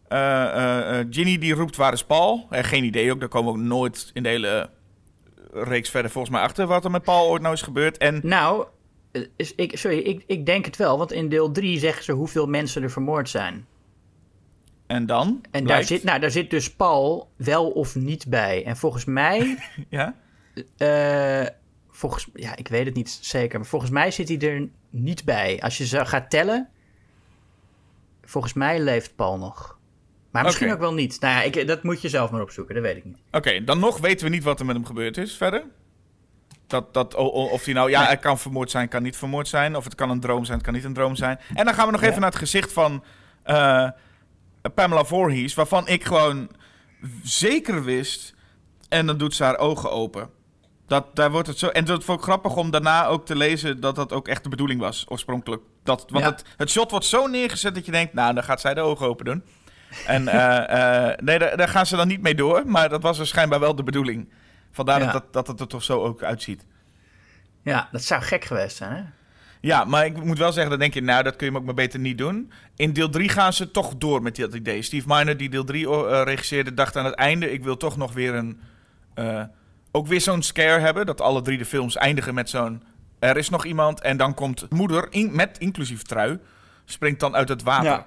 [0.08, 2.46] Eh, eh, eh, Ginny die roept waar is Paul?
[2.50, 3.20] Geen idee ook.
[3.20, 4.70] Daar komen we ook nooit in de hele
[5.52, 7.98] reeks verder volgens mij achter wat er met Paul ooit nou is gebeurd.
[7.98, 8.66] En Nou,
[9.36, 10.98] is, ik, sorry, ik, ik denk het wel.
[10.98, 13.66] Want in deel 3 zeggen ze hoeveel mensen er vermoord zijn.
[14.86, 15.40] En dan?
[15.50, 18.64] En daar zit, nou, daar zit dus Paul wel of niet bij.
[18.64, 19.58] En volgens mij,
[19.88, 20.14] Ja?
[21.90, 25.60] volgens, ja, ik weet het niet zeker, maar volgens mij zit hij er niet bij.
[25.62, 26.68] Als je zo gaat tellen,
[28.30, 29.78] volgens mij leeft Paul nog.
[30.30, 31.20] Maar misschien ook wel niet.
[31.20, 33.18] Nou ja, ik, dat moet je zelf maar opzoeken, dat weet ik niet.
[33.30, 35.64] Oké, dan nog weten we niet wat er met hem gebeurd is verder.
[36.66, 39.76] Dat, dat, of hij nou, ja, hij kan vermoord zijn, kan niet vermoord zijn.
[39.76, 41.38] Of het kan een droom zijn, het kan niet een droom zijn.
[41.54, 42.08] En dan gaan we nog Ja.
[42.08, 43.04] even naar het gezicht van
[43.42, 43.88] eh,
[44.74, 46.50] Pamela Voorhees, waarvan ik gewoon
[47.22, 48.34] zeker wist.
[48.88, 50.30] En dan doet ze haar ogen open.
[50.90, 53.80] Dat, daar wordt het zo, en dat vond ik grappig om daarna ook te lezen
[53.80, 55.62] dat dat ook echt de bedoeling was, oorspronkelijk.
[55.82, 56.30] Dat, want Ja.
[56.30, 59.06] het, het shot wordt zo neergezet dat je denkt, nou, dan gaat zij de ogen
[59.06, 59.42] open doen.
[60.06, 63.16] En eh, eh, nee, daar, daar gaan ze dan niet mee door, maar dat was
[63.18, 64.28] dus schijnbaar wel de bedoeling.
[64.70, 65.12] Vandaar Ja.
[65.12, 66.66] dat, dat, het er toch zo ook uitziet.
[67.62, 69.02] Ja, dat zou gek geweest zijn, hè?
[69.60, 71.74] Ja, maar ik moet wel zeggen, dan denk je, nou, dat kun je ook maar
[71.74, 72.52] beter niet doen.
[72.76, 74.82] In deel 3 gaan ze toch door met dat idee.
[74.82, 78.12] Steve Miner, die deel 3 eh, regisseerde, dacht aan het einde, ik wil toch nog
[78.12, 78.60] weer een...
[79.92, 82.82] ook weer zo'n scare hebben, dat alle drie de films eindigen met zo'n...
[83.18, 86.38] Er is nog iemand en dan komt moeder, in, met inclusief trui,
[86.84, 87.90] springt dan uit het water.
[87.90, 88.06] Ja.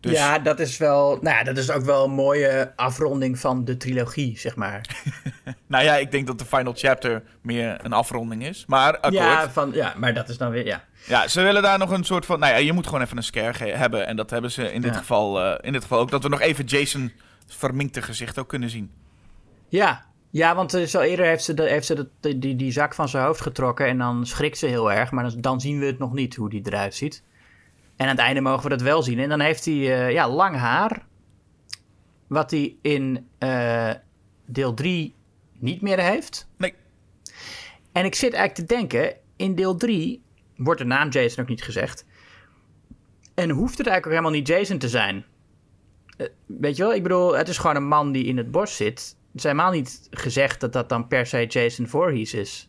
[0.00, 1.18] Dus- Ja, dat is wel.
[1.20, 4.80] Nou ja, dat is ook wel een mooie afronding van de trilogie, zeg maar.
[5.66, 8.64] Nou ja, ik denk dat de final chapter meer een afronding is.
[8.66, 9.14] Maar akkoord.
[9.14, 10.80] Ja, Ja, van, ja, maar dat is dan weer.
[11.06, 11.28] Ja.
[11.28, 12.38] ze willen daar nog een soort van...
[12.38, 14.06] Nou ja, je moet gewoon even een scare ge- hebben.
[14.06, 14.98] En dat hebben ze in dit, Ja.
[14.98, 16.10] geval, eh, in dit geval ook.
[16.10, 17.12] Dat we nog even Jason
[17.46, 18.90] verminkte gezicht ook kunnen zien.
[19.68, 22.72] Ja, ja want eh, zo eerder heeft ze, de, heeft ze de, die, die, die
[22.72, 25.10] zak van zijn hoofd getrokken en dan schrikt ze heel erg.
[25.10, 27.22] Maar dan, dan zien we het nog niet hoe die eruit ziet.
[27.96, 29.18] En aan het einde mogen we dat wel zien.
[29.18, 31.06] En dan heeft hij eh, ja, lang haar.
[32.26, 33.90] Wat hij in eh,
[34.46, 35.14] deel 3
[35.58, 36.48] niet meer heeft.
[36.56, 36.74] Nee.
[37.92, 40.22] En ik zit eigenlijk te denken, in deel 3
[40.56, 42.06] wordt de naam Jason ook niet gezegd.
[43.34, 45.24] En hoeft het eigenlijk ook helemaal niet Jason te zijn.
[46.46, 49.16] Weet je wel, ik bedoel, het is gewoon een man die in het bos zit.
[49.30, 52.68] Het is helemaal niet gezegd dat dat dan per se Jason Voorhees is.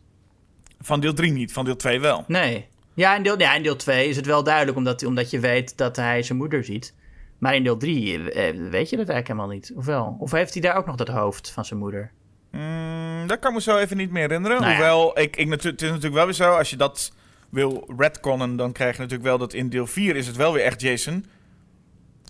[0.80, 2.24] Van deel 3 niet, van deel 2 wel.
[2.26, 2.68] Nee.
[2.94, 5.76] Ja, in deel, ja, in deel 2 is het wel duidelijk, omdat, omdat je weet
[5.76, 6.94] dat hij zijn moeder ziet.
[7.38, 9.72] Maar in deel 3 weet je dat eigenlijk helemaal niet.
[9.76, 10.16] Of wel?
[10.18, 12.12] Of heeft hij daar ook nog dat hoofd van zijn moeder?
[12.50, 14.60] Mm, dat kan me zo even niet meer herinneren.
[14.60, 14.76] Nou ja.
[14.76, 17.12] Hoewel, ik, ik, het is natuurlijk wel weer zo, als je dat
[17.48, 20.64] wil redconnen, dan krijg je natuurlijk wel dat in deel 4 is het wel weer
[20.64, 21.26] echt Jason.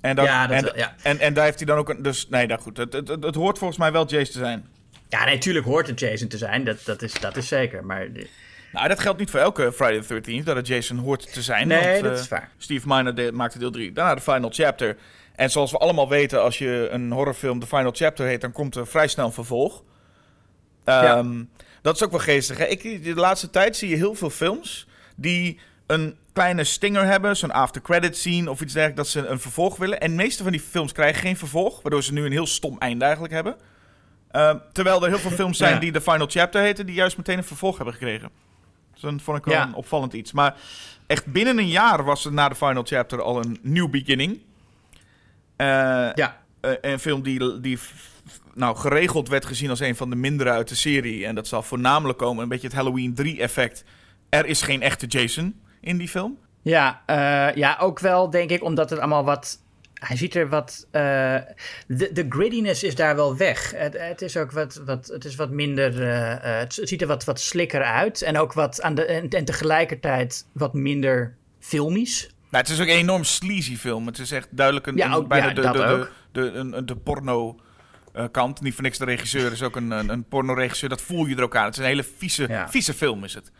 [0.02, 0.94] En, Ja, dat en, wel, ja.
[1.02, 2.02] En, en daar heeft hij dan ook een...
[2.02, 4.66] Dus nee, nou goed, het, het, het, het hoort volgens mij wel Jason te zijn.
[5.08, 6.64] Ja, nee, natuurlijk hoort het Jason te zijn.
[6.64, 7.84] Dat, dat, is, dat is zeker.
[7.84, 8.08] Maar
[8.72, 11.68] Nou, dat geldt niet voor elke Friday the 13th, dat het Jason hoort te zijn.
[11.68, 12.50] Nee, want, dat eh, is waar.
[12.58, 13.92] Steve Miner de- maakte deel 3.
[13.92, 14.96] Daarna de final chapter.
[15.36, 18.76] En zoals we allemaal weten, als je een horrorfilm de final chapter heet, dan komt
[18.76, 19.82] er vrij snel een vervolg.
[20.84, 21.42] Ehm,
[21.82, 22.58] Dat is ook wel geestig.
[22.58, 22.64] Hè?
[22.64, 24.86] Ik, de laatste tijd zie je heel veel films
[25.16, 29.40] die een kleine stinger hebben, zo'n after credit scene of iets dergelijks, dat ze een
[29.40, 30.00] vervolg willen.
[30.00, 32.76] En de meeste van die films krijgen geen vervolg, waardoor ze nu een heel stom
[32.78, 33.56] einde eigenlijk hebben.
[34.30, 35.80] Ehm, terwijl er heel veel films zijn Ja.
[35.80, 38.30] die de final chapter heten, die juist meteen een vervolg hebben gekregen.
[38.92, 39.62] Dus dat vond ik wel Ja.
[39.66, 40.32] een opvallend iets.
[40.32, 40.54] Maar
[41.06, 44.40] echt binnen een jaar was er na de final chapter al een new beginning.
[45.56, 45.66] Eh,
[46.14, 47.78] ja, eh, een film die, die
[48.54, 51.26] nou, geregeld werd gezien als een van de mindere uit de serie.
[51.26, 53.84] En dat zal voornamelijk komen, een beetje het Halloween 3 effect.
[54.28, 56.38] Er is geen echte Jason in die film.
[56.62, 59.60] Ja, eh, ja, ook wel denk ik omdat het allemaal wat.
[59.94, 60.86] Hij ziet er wat.
[60.90, 61.02] eh,
[61.86, 63.70] de, de grittiness is daar wel weg.
[63.76, 66.08] Het, het is ook wat, wat, het is wat minder.
[66.10, 68.22] eh, het, ziet er wat, wat slikker uit.
[68.22, 69.04] En ook wat aan de.
[69.04, 72.26] En, en tegelijkertijd wat minder filmisch.
[72.50, 74.06] Nou, het is ook een enorm sleazy film.
[74.06, 75.78] Het is echt duidelijk een, Ja, een- bijna ja, de, dat de,
[76.32, 76.86] de, ook.
[76.88, 77.56] de, porno
[78.30, 78.60] kant.
[78.60, 80.88] Niet voor niks de regisseur is ook een, een, een pornoregisseur.
[80.88, 81.64] Dat voel je er ook aan.
[81.64, 82.68] Het is een hele vieze, Ja.
[82.68, 83.50] vieze film is het.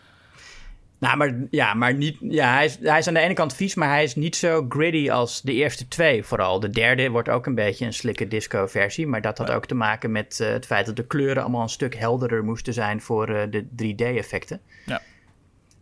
[1.02, 2.16] Nou, maar, ja, maar niet.
[2.20, 4.66] Ja, hij is, hij is aan de ene kant vies, maar hij is niet zo
[4.68, 6.24] gritty als de eerste twee.
[6.24, 9.06] Vooral de derde wordt ook een beetje een slikke disco-versie.
[9.06, 11.68] Maar dat had ook te maken met eh, het feit dat de kleuren allemaal een
[11.68, 14.60] stuk helderder moesten zijn voor eh, de 3D-effecten.
[14.86, 15.00] Ja.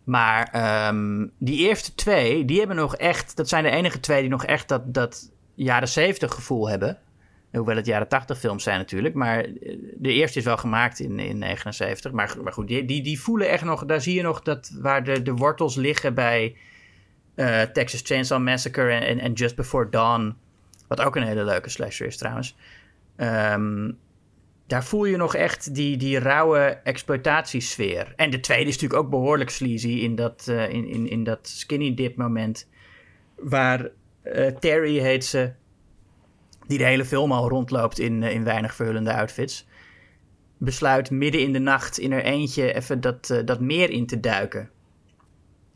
[0.05, 3.37] Maar ehm, die eerste twee, die hebben nog echt.
[3.37, 6.99] Dat zijn de enige twee die nog echt dat, dat jaren 70 gevoel hebben.
[7.53, 9.15] Hoewel het jaren 80 films zijn natuurlijk.
[9.15, 12.13] Maar eh, de eerste is wel gemaakt in, in 79.
[12.13, 13.85] Maar, maar goed, die, die, voelen echt nog.
[13.85, 16.57] Daar zie je nog dat waar de, de wortels liggen bij
[17.35, 20.37] eh, Texas Chainsaw Massacre en, en, Just Before Dawn.
[20.89, 22.57] Wat ook een hele leuke slasher is trouwens.
[23.17, 23.91] Ehm,
[24.67, 28.13] daar voel je nog echt die, die rauwe exploitatiesfeer.
[28.17, 31.49] En de tweede is natuurlijk ook behoorlijk sleazy in dat, eh, in, in, in dat
[31.49, 32.69] skinny dip moment.
[33.37, 33.91] Waar
[34.61, 35.53] Terry heet ze,
[36.71, 39.67] die de hele film al rondloopt in, eh, in weinig verhullende outfits.
[40.59, 44.21] Besluit midden in de nacht in er eentje even dat, eh, dat meer in te
[44.21, 44.71] duiken.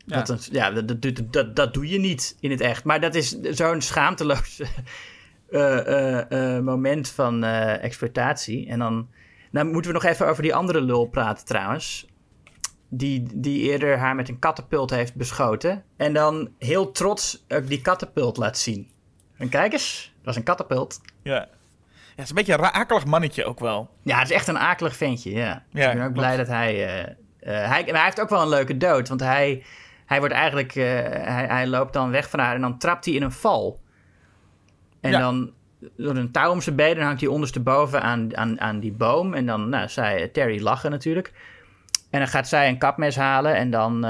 [0.05, 0.29] Ja.
[0.29, 2.83] Een, ja, dat, dat, dat, dat doe je niet in het echt.
[2.83, 4.61] Maar dat is zo'n schaamteloos
[5.49, 8.67] eh, moment van exploitatie.
[8.67, 9.09] En dan
[9.51, 12.07] nou moeten we nog even over die andere lul praten trouwens.
[12.89, 15.83] Die, die eerder haar met een katapult heeft beschoten.
[15.97, 18.93] En dan heel trots ook die katapult laat zien.
[19.37, 21.01] En kijk eens, dat is een katapult.
[21.23, 21.33] Ja.
[21.33, 21.47] ja,
[22.15, 23.89] het is een beetje een akelig mannetje ook wel.
[24.01, 25.63] Ja, het is echt een akelig ventje, ja.
[25.71, 27.13] Dus Ja, ik ben ook blij dat hij, eh,
[27.69, 27.83] hij...
[27.85, 29.63] Hij heeft ook wel een leuke dood, want hij,
[30.05, 30.75] hij wordt eigenlijk...
[30.75, 33.79] eh, hij, hij loopt dan weg van haar en dan trapt hij in een val.
[35.01, 35.19] En Ja.
[35.19, 35.51] dan
[35.97, 39.33] door een touw om zijn benen hangt hij ondersteboven aan, aan, aan die boom.
[39.33, 41.33] En dan, nou, zij, Terry lachen natuurlijk.
[42.09, 44.01] En dan gaat zij een kapmes halen en dan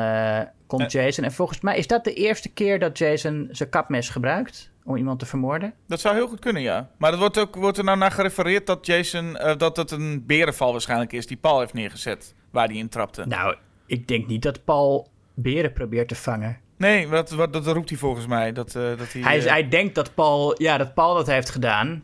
[0.68, 0.92] komt.
[0.92, 1.24] Jason.
[1.24, 5.20] En volgens mij is dat de eerste keer dat Jason zijn kapmes gebruikt om iemand
[5.20, 5.74] te vermoorden.
[5.88, 6.90] Dat zou heel goed kunnen, ja.
[6.98, 9.38] Maar dat wordt, ook, wordt er nou naar gerefereerd dat Jason...
[9.38, 12.34] eh, dat het een berenval waarschijnlijk is die Paul heeft neergezet.
[12.52, 13.26] Waar hij in trapte.
[13.26, 13.56] Nou,
[13.86, 16.60] ik denk niet dat Paul beren probeert te vangen.
[16.78, 18.52] Nee, wat, wat, dat roept hij volgens mij.
[18.52, 21.50] Dat, eh, dat hij, Hij, eh, hij denkt dat Paul, ja, dat Paul dat heeft
[21.50, 22.04] gedaan.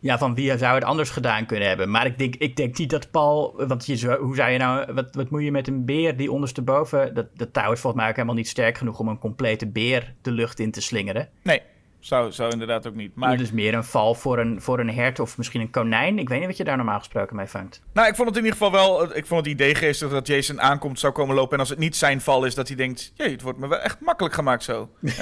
[0.00, 1.90] Ja, van wie zou het anders gedaan kunnen hebben?
[1.90, 3.66] Maar ik denk, ik denk niet dat Paul.
[3.66, 4.92] Want je, hoe zou je nou.
[4.92, 7.14] Wat, wat moet je met een beer die ondersteboven.
[7.14, 10.14] Dat, dat touw is volgens mij ook helemaal niet sterk genoeg om een complete beer
[10.22, 11.28] de lucht in te slingeren.
[11.42, 11.62] Nee,
[12.00, 13.14] zou, zou inderdaad ook niet.
[13.14, 16.18] Maar het is meer een val voor een, voor een hert of misschien een konijn.
[16.18, 17.82] Ik weet niet wat je daar normaal gesproken mee vangt.
[17.92, 19.16] Nou, ik vond het in ieder geval wel.
[19.16, 21.52] Ik vond het idee geestig dat Jason aankomt, zou komen lopen.
[21.52, 23.78] En als het niet zijn val is, dat hij denkt: jee, het wordt me wel
[23.80, 24.90] echt makkelijk gemaakt zo.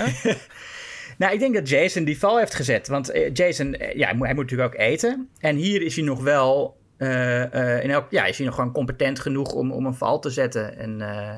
[1.18, 2.88] Nou, ik denk dat Jason die val heeft gezet.
[2.88, 5.28] Want eh, Jason, eh, ja, hij moet, hij moet natuurlijk ook eten.
[5.38, 6.76] En hier is hij nog wel.
[6.96, 10.18] eh, eh, in elk, ja, is hij nog gewoon competent genoeg om, om een val
[10.18, 10.78] te zetten.
[10.78, 11.34] En eh,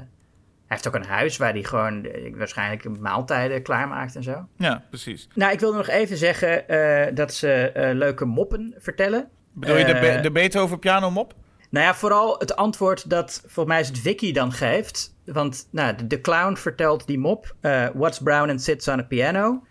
[0.71, 4.49] heeft ook een huis waar hij gewoon eh, waarschijnlijk maaltijden klaarmaakt en zo.
[4.57, 5.29] Ja, precies.
[5.35, 9.29] Nou, ik wilde nog even zeggen eh, dat ze eh, leuke moppen vertellen.
[9.53, 11.35] Bedoel je de, Be- de Beethoven piano mop?
[11.71, 15.14] Nou ja, vooral het antwoord dat volgens mij is het Vicky dan geeft.
[15.25, 17.55] Want nou, de, de clown vertelt die mop.
[17.61, 19.62] eh, What's brown and sits on a piano?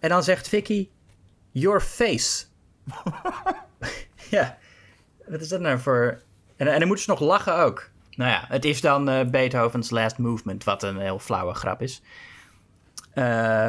[0.00, 0.88] En dan zegt Vicky,
[1.50, 2.44] your face.
[4.30, 4.58] ja,
[5.26, 6.22] wat is dat nou voor...
[6.56, 7.90] En, en dan moeten ze nog lachen ook.
[8.18, 12.02] Nou ja, het is dan eh, Beethoven's Last Movement, wat een heel flauwe grap is.
[13.14, 13.24] Eh,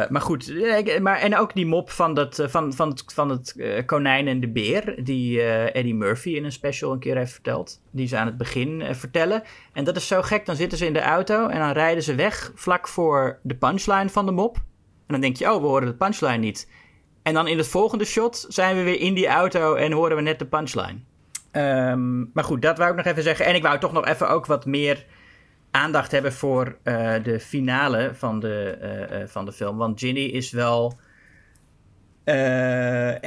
[0.10, 0.54] maar goed,
[1.02, 4.39] maar, en ook die mop van, dat, eh, van, van het, van het konijn en
[4.39, 5.41] de beer, die
[5.72, 7.82] Eddie Murphy in een special een keer heeft verteld.
[7.91, 9.43] Die ze aan het begin vertellen.
[9.74, 12.16] En dat is zo gek, dan zitten ze in de auto en dan rijden ze
[12.16, 14.56] weg vlak voor de punchline van de mop.
[14.56, 14.62] En
[15.08, 16.70] dan denk je, oh, we horen de punchline niet.
[17.24, 20.22] En dan in het volgende shot zijn we weer in die auto en horen we
[20.22, 21.00] net de punchline.
[21.52, 23.45] Ehm, maar goed, dat wou ik nog even zeggen.
[23.45, 25.06] En ik wou toch nog even ook wat meer
[25.72, 29.78] aandacht hebben voor eh, de finale van de, eh, eh, van de film.
[29.78, 30.97] Want Ginny is wel.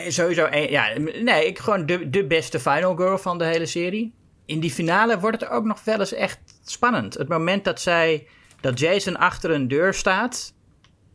[0.09, 0.47] sowieso.
[0.51, 0.87] een- ja,
[1.23, 4.15] nee, ik, gewoon de, de beste final girl van de hele serie.
[4.47, 7.15] In die finale wordt het ook nog wel eens echt spannend.
[7.15, 8.27] Het moment dat zij.
[8.61, 10.55] dat Jason achter een deur staat.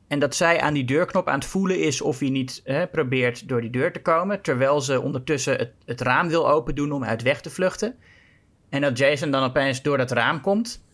[0.08, 3.48] En dat zij aan die deurknop aan het voelen is of hij niet hè, probeert
[3.48, 4.42] door die deur te komen.
[4.42, 7.96] Terwijl ze ondertussen het, het raam wil open doen om uit weg te vluchten.
[8.70, 10.86] En dat Jason dan opeens door dat raam komt.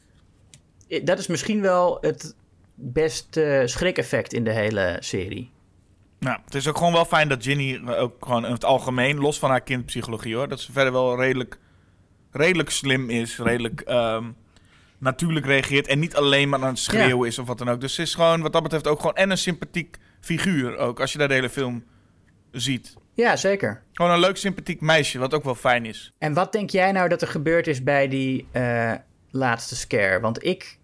[1.03, 2.35] Dat is misschien wel het
[2.75, 5.51] beste schrik-effect in de hele serie.
[6.19, 9.17] Nou, het is ook gewoon wel fijn dat Ginny eh, ook gewoon in het algemeen,
[9.17, 11.59] los van haar kindpsychologie hoor, dat ze verder wel redelijk,
[12.31, 14.31] redelijk slim is, redelijk ehm,
[15.03, 17.81] natuurlijk reageert en niet alleen maar aan het schreeuwen is of wat dan ook.
[17.81, 21.11] Dus ze is gewoon wat dat betreft ook gewoon en een sympathiek figuur ook, als
[21.11, 21.83] je daar de hele film
[22.51, 22.93] ziet.
[23.13, 23.81] Ja, zeker.
[23.93, 26.13] Gewoon een leuk sympathiek meisje, wat ook wel fijn is.
[26.17, 28.93] En wat denk jij nou dat er gebeurd is bij die eh,
[29.31, 30.19] laatste scare?
[30.19, 30.77] Want ik,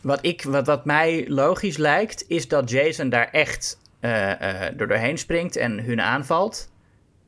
[0.00, 4.88] wat, ik wat, wat mij logisch lijkt, is dat Jason daar echt eh, eh, door
[4.88, 6.70] doorheen springt en hun aanvalt.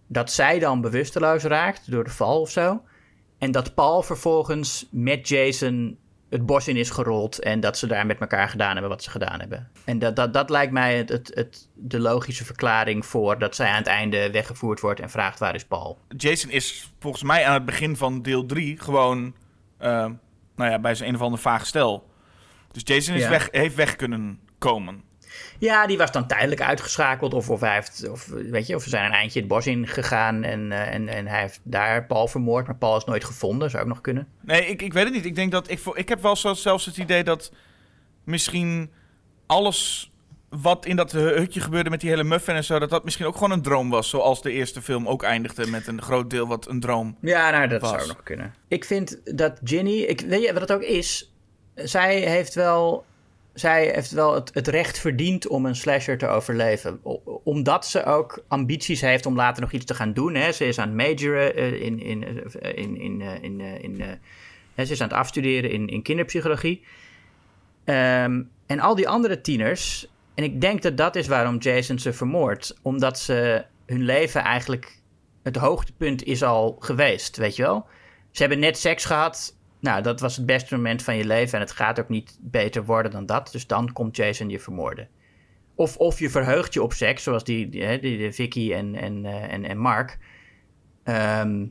[0.06, 2.82] Dat zij dan bewusteloos raakt door de val of zo.
[3.42, 7.38] En dat Paul vervolgens met Jason het bos in is gerold.
[7.38, 9.70] En dat ze daar met elkaar gedaan hebben wat ze gedaan hebben.
[9.84, 13.68] En dat, dat, dat lijkt mij het, het, het, de logische verklaring voor dat zij
[13.68, 15.98] aan het einde weggevoerd wordt en vraagt waar is Paul.
[16.16, 19.34] Jason is volgens mij aan het begin van deel 3 gewoon
[19.78, 20.12] ehm,
[20.56, 22.10] nou ja, bij zijn een of ander vaag stel.
[22.72, 23.30] Dus Jason is Ja.
[23.30, 25.02] weg, heeft weg kunnen komen.
[25.58, 27.34] Ja, die was dan tijdelijk uitgeschakeld.
[27.34, 29.86] Of, of, hij heeft, of, weet je, of we zijn een eindje het bos in
[29.86, 32.66] gegaan en, eh, en, en hij heeft daar Paul vermoord.
[32.66, 34.28] Maar Paul is nooit gevonden, zou ook nog kunnen.
[34.40, 35.24] Nee, ik, ik weet het niet.
[35.24, 37.52] Ik denk dat ik, ik heb wel zo- zelfs het idee dat
[38.24, 38.90] misschien
[39.46, 40.10] alles
[40.48, 43.34] wat in dat hutje gebeurde met die hele muffin en zo, dat dat misschien ook
[43.34, 44.08] gewoon een droom was.
[44.08, 47.16] Zoals de eerste film ook eindigde met een groot deel wat een droom.
[47.20, 47.90] Ja, nou, dat Was.
[47.90, 48.54] zou nog kunnen.
[48.68, 51.32] Ik vind dat Ginny, ik, weet je wat het ook is?
[51.74, 53.04] Zij heeft wel,
[53.54, 57.00] zij heeft wel het, recht verdiend om een slasher te overleven.
[57.44, 60.34] Omdat ze ook ambities heeft om later nog iets te gaan doen.
[60.34, 60.52] Hè.
[60.52, 63.20] Ze is aan het majoren eh, in, in, eh, in, in,
[63.60, 64.20] eh, in,
[64.86, 66.84] ze is aan het afstuderen in, in kinderpsychologie.
[67.84, 72.12] Ehm, en al die andere tieners, en ik denk dat dat is waarom Jason ze
[72.12, 72.78] vermoordt.
[72.82, 75.00] Omdat ze hun leven eigenlijk
[75.42, 77.86] het hoogtepunt is al geweest, weet je wel.
[78.30, 79.56] Ze hebben net seks gehad.
[79.82, 81.54] Nou, dat was het beste moment van je leven.
[81.54, 83.48] En het gaat ook niet beter worden dan dat.
[83.52, 85.08] Dus dan komt Jason je vermoorden.
[85.74, 89.52] Of, of je verheugt je op seks, zoals die, die, die, Vicky en, en, eh,
[89.52, 90.18] en, en Mark.
[91.02, 91.66] Ehm,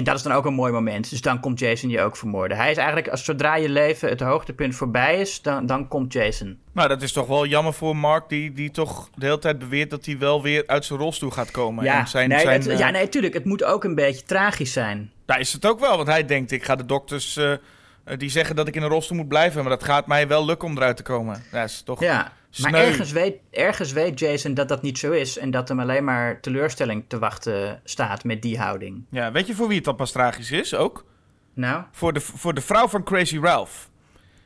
[0.00, 1.10] en dat is dan ook een mooi moment.
[1.10, 2.56] Dus dan komt Jason je ook vermoorden.
[2.56, 6.58] Hij is eigenlijk, als zodra je leven het hoogtepunt voorbij is, dan, dan komt Jason.
[6.72, 9.90] Nou, dat is toch wel jammer voor Mark, die, die toch de hele tijd beweert
[9.90, 11.84] dat hij wel weer uit zijn rolstoel gaat komen.
[11.84, 13.34] Ja, En zijn, nee, zijn, het, eh, ja, nee, tuurlijk.
[13.34, 15.10] Het moet ook een beetje tragisch zijn.
[15.24, 17.58] Daar is het ook wel, want hij denkt, ik ga de dokters eh, eh,
[18.16, 20.68] die zeggen dat ik in een rolstoel moet blijven, maar dat gaat mij wel lukken
[20.68, 21.42] om eruit te komen.
[21.50, 22.00] Dat is toch...
[22.00, 25.38] Ja, maar ergens weet, ergens weet Jason dat dat niet zo is.
[25.38, 29.04] En dat hem alleen maar teleurstelling te wachten staat met die houding.
[29.10, 31.04] Ja, weet je voor wie het dan pas tragisch is ook?
[31.54, 33.88] Nou, Voor de, voor de vrouw van Crazy Ralph.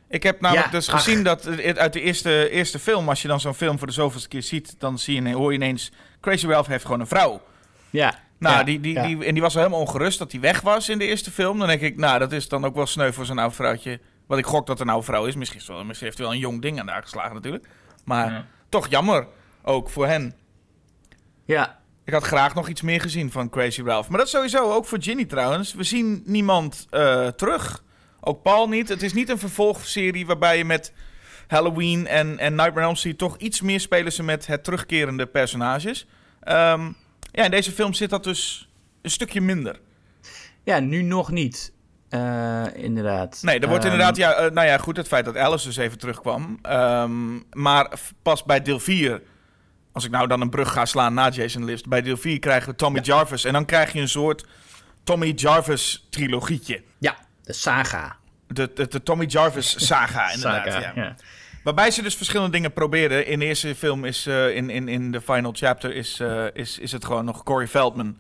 [0.09, 1.03] Ik heb namelijk Ja, dus ach.
[1.03, 1.47] gezien dat
[1.77, 4.75] uit de eerste, eerste film, als je dan zo'n film voor de zoveelste keer ziet,
[4.79, 7.43] dan zie je, hoor je ineens, Crazy Ralph heeft gewoon een vrouw.
[7.91, 8.19] Ja.
[8.39, 9.07] Nou, ja, die, die, ja.
[9.07, 11.59] die, en die was wel helemaal ongerust dat hij weg was in de eerste film.
[11.59, 14.01] Dan denk ik, nou, dat is dan ook wel sneu voor zo'n oud vrouwtje.
[14.27, 15.35] Wat ik gok dat een oude vrouw is.
[15.35, 17.67] Misschien, is wel, misschien heeft hij wel een jong ding aan de geslagen natuurlijk.
[18.05, 18.47] Maar Ja.
[18.69, 19.27] toch jammer,
[19.63, 20.35] ook voor hen.
[21.45, 21.83] Ja.
[22.05, 24.09] Ik had graag nog iets meer gezien van Crazy Ralph.
[24.09, 25.75] Maar dat sowieso ook voor Ginny trouwens.
[25.75, 27.83] We zien niemand eh, terug.
[28.21, 28.89] Ook Paul niet.
[28.89, 30.93] Het is niet een vervolgserie waarbij je met
[31.47, 35.27] Halloween en, en Nightmare on Elm Street toch iets meer spelen ze met het terugkerende
[35.27, 36.07] personages.
[36.41, 36.91] Ehm,
[37.33, 38.69] ja, in deze film zit dat dus
[39.03, 39.81] een stukje minder.
[40.65, 41.73] ja, nu nog niet.
[42.15, 43.39] Eh, inderdaad.
[43.43, 45.77] Nee, er wordt Ehm, inderdaad, ja, eh, nou ja, goed, het feit dat Alice dus
[45.77, 46.59] even terugkwam.
[46.62, 47.91] Ehm, maar
[48.23, 49.23] pas bij deel 4,
[49.93, 52.71] als ik nou dan een brug ga slaan na Jason Lives, bij deel 4 krijgen
[52.71, 53.45] we Tommy Jarvis.
[53.45, 54.47] En dan krijg je een soort
[55.05, 56.83] Tommy Jarvis trilogietje.
[56.99, 58.17] Ja, de saga.
[58.47, 60.73] De, de, de Tommy Jarvis saga, inderdaad.
[60.73, 60.93] Saga, ja.
[60.95, 61.17] ja.
[61.65, 63.27] Waarbij ze dus verschillende dingen proberen.
[63.27, 66.93] In de eerste film is, eh, in, in, in de final chapter, is, is, is
[66.93, 68.17] het gewoon nog Corey Feldman.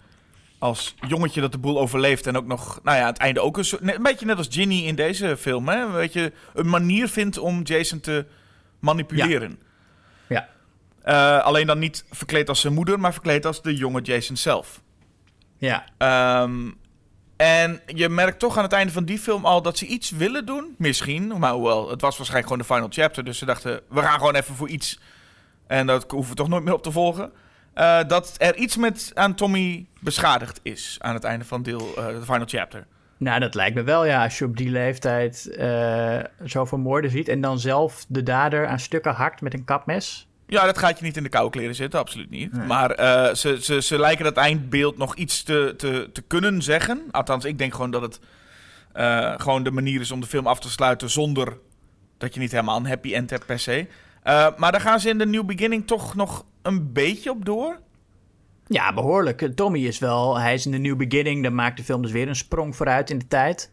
[0.64, 2.26] Als jongetje dat de boel overleeft.
[2.26, 3.82] En ook nog, nou ja, aan het einde ook een soort.
[3.82, 5.68] Een beetje net als Ginny in deze film.
[5.68, 5.90] Hè?
[5.90, 8.26] Weet je, een manier vindt om Jason te
[8.78, 9.60] manipuleren.
[10.26, 10.48] Ja.
[11.02, 14.80] Eh, alleen dan niet verkleed als zijn moeder, maar verkleed als de jonge Jason zelf.
[15.58, 15.84] Ja.
[15.98, 16.70] Ehm,
[17.36, 20.46] en je merkt toch aan het einde van die film al dat ze iets willen
[20.46, 20.74] doen.
[20.78, 21.38] Misschien.
[21.38, 23.24] Maar hoewel, het was waarschijnlijk gewoon de final chapter.
[23.24, 25.00] Dus ze dachten, we gaan gewoon even voor iets.
[25.66, 27.32] En dat hoeven we toch nooit meer op te volgen.
[27.74, 32.06] Eh, dat er iets met aan Tommy beschadigd is aan het einde van deel, eh,
[32.06, 32.86] de final chapter.
[33.16, 34.22] Nou, dat lijkt me wel, ja.
[34.24, 37.28] Als je op die leeftijd eh zoveel moorden ziet...
[37.28, 40.28] en dan zelf de dader aan stukken hakt met een kapmes.
[40.46, 42.66] Ja, dat gaat je niet in de koude kleren zitten, absoluut niet.
[42.66, 42.96] Maar
[43.36, 47.02] ze, ze, ze lijken dat eindbeeld nog iets te, te, te kunnen zeggen.
[47.10, 48.20] Althans, ik denk gewoon dat het
[49.40, 51.58] gewoon de manier is om de film af te sluiten zonder
[52.18, 53.86] dat je niet helemaal een happy end hebt per se.
[54.56, 57.80] Maar daar gaan ze in de New Beginning toch nog een beetje op door.
[58.66, 59.50] Ja, behoorlijk.
[59.54, 60.38] Tommy is wel...
[60.38, 61.42] Hij is in de New Beginning.
[61.42, 63.70] Dan maakt de film dus weer een sprong vooruit in de tijd.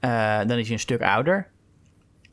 [0.00, 1.50] Eh, dan is hij een stuk ouder.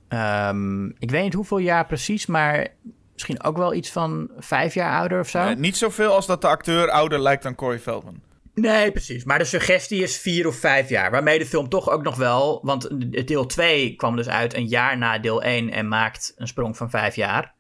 [0.08, 2.68] Ehm, ik weet niet hoeveel jaar precies, maar...
[3.14, 5.40] Misschien ook wel iets van vijf jaar ouder of zo.
[5.40, 8.22] Eh, niet zoveel als dat de acteur ouder lijkt dan Corey Feldman.
[8.54, 9.24] Nee, precies.
[9.24, 11.12] Maar de suggestie is vier of vijf jaar.
[11.12, 12.60] Waarmee de film toch ook nog wel...
[12.64, 12.90] Want
[13.28, 16.90] deel 2 kwam dus uit een jaar na deel 1 en maakt een sprong van
[16.90, 17.54] vijf jaar.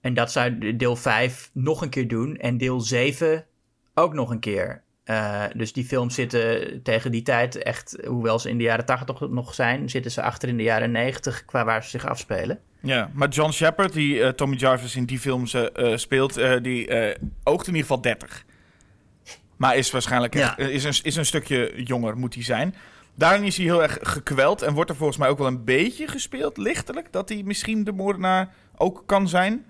[0.00, 2.36] En dat zou deel 5 nog een keer doen.
[2.36, 3.44] En deel 7
[3.94, 4.82] ook nog een keer.
[5.04, 7.98] Eh, dus die films zitten tegen die tijd echt...
[8.06, 9.90] Hoewel ze in de jaren 80 nog zijn...
[9.90, 12.58] zitten ze achter in de jaren 90 qua waar ze zich afspelen.
[12.82, 16.88] Ja, maar John Shepard, die eh, Tommy Jarvis in die films eh, speelt, die
[17.44, 18.44] oogt in ieder geval 30.
[19.56, 20.56] Maar is waarschijnlijk Ja.
[20.56, 22.74] is, een, is een stukje jonger, moet hij zijn.
[23.14, 26.08] Daarin is hij heel erg gekweld en wordt er volgens mij ook wel een beetje
[26.08, 29.64] gespeeld, lichtelijk, dat hij misschien de moordenaar ook kan zijn.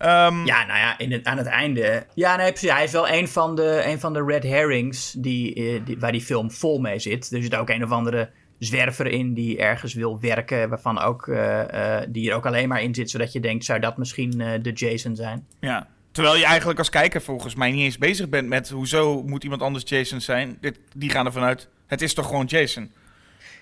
[0.00, 2.06] Ehm, Ja, nou ja, in het, aan het einde.
[2.14, 2.70] Ja, nee, precies.
[2.70, 6.12] Hij is wel een van de, een van de red herrings die, eh, die, waar
[6.12, 7.32] die film vol mee zit.
[7.32, 11.98] Er zit ook een of andere zwerver in die ergens wil werken, waarvan ook, eh,
[11.98, 14.30] eh, die er ook alleen maar in zit, zodat je denkt, zou dat misschien
[14.62, 15.46] de Jason zijn?
[15.60, 15.88] ja.
[16.12, 19.62] Terwijl je eigenlijk als kijker volgens mij niet eens bezig bent met hoezo moet iemand
[19.62, 20.58] anders Jason zijn.
[20.60, 22.92] Dit, die gaan ervan uit, het is toch gewoon Jason.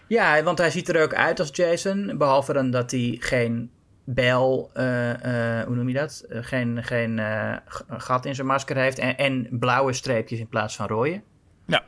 [0.07, 3.71] Ja, want hij ziet er ook uit als Jason, behalve dan dat hij geen
[4.15, 6.25] bel, eh, eh, hoe noem je dat?
[6.29, 7.21] Eh, geen geen
[7.89, 11.23] gat in zijn masker heeft en, en blauwe streepjes in plaats van rode.
[11.67, 11.85] Ja.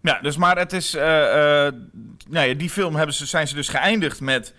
[0.00, 0.90] Ja, dus maar het is.
[0.90, 4.54] ja, die film hebben ze, zijn ze dus geëindigd met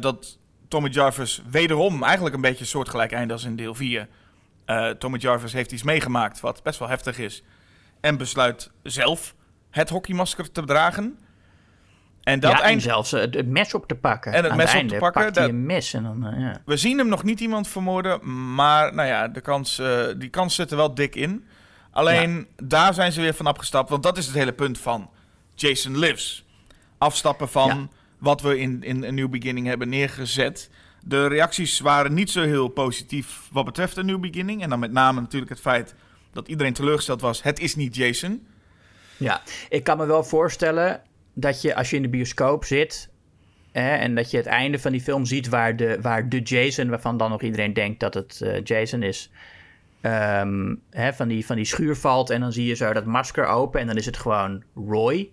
[0.00, 4.08] dat Tommy Jarvis wederom eigenlijk een beetje soortgelijk einde als in deel 4.
[4.64, 7.42] Eh, Tommy Jarvis heeft iets meegemaakt wat best wel heftig is.
[8.00, 9.34] En besluit zelf
[9.70, 11.18] het hockeymasker te dragen.
[12.24, 12.82] En dat ja, en eind.
[12.82, 14.32] zelfs eh, het, mes op te pakken.
[14.32, 16.60] En het Aan mes op te pakken, dat- een mes en dan, eh, ja.
[16.64, 20.54] We zien hem nog niet iemand vermoorden, maar nou ja, de kans, eh, die kans
[20.54, 21.44] zit er wel dik in.
[21.90, 25.10] Alleen daar zijn ze weer van afgestapt, want dat is het hele punt van
[25.54, 26.44] Jason Lives.
[26.98, 30.70] Afstappen van wat we in, in A New Beginning hebben neergezet.
[31.02, 34.62] De reacties waren niet zo heel positief wat betreft A New Beginning.
[34.62, 35.94] En dan met name natuurlijk het feit
[36.32, 37.42] dat iedereen teleurgesteld was.
[37.42, 38.46] Het is niet Jason.
[39.16, 41.02] ja, ik kan me wel voorstellen
[41.34, 43.12] dat je als je in de bioscoop zit...
[43.72, 46.88] Hè, en dat je het einde van die film ziet waar de, waar de Jason...
[46.88, 49.30] waarvan dan nog iedereen denkt dat het eh, Jason is...
[50.00, 53.46] ehm, hè, van, die, van die schuur valt en dan zie je zo dat masker
[53.46, 53.80] open...
[53.80, 55.30] en dan is het gewoon Roy...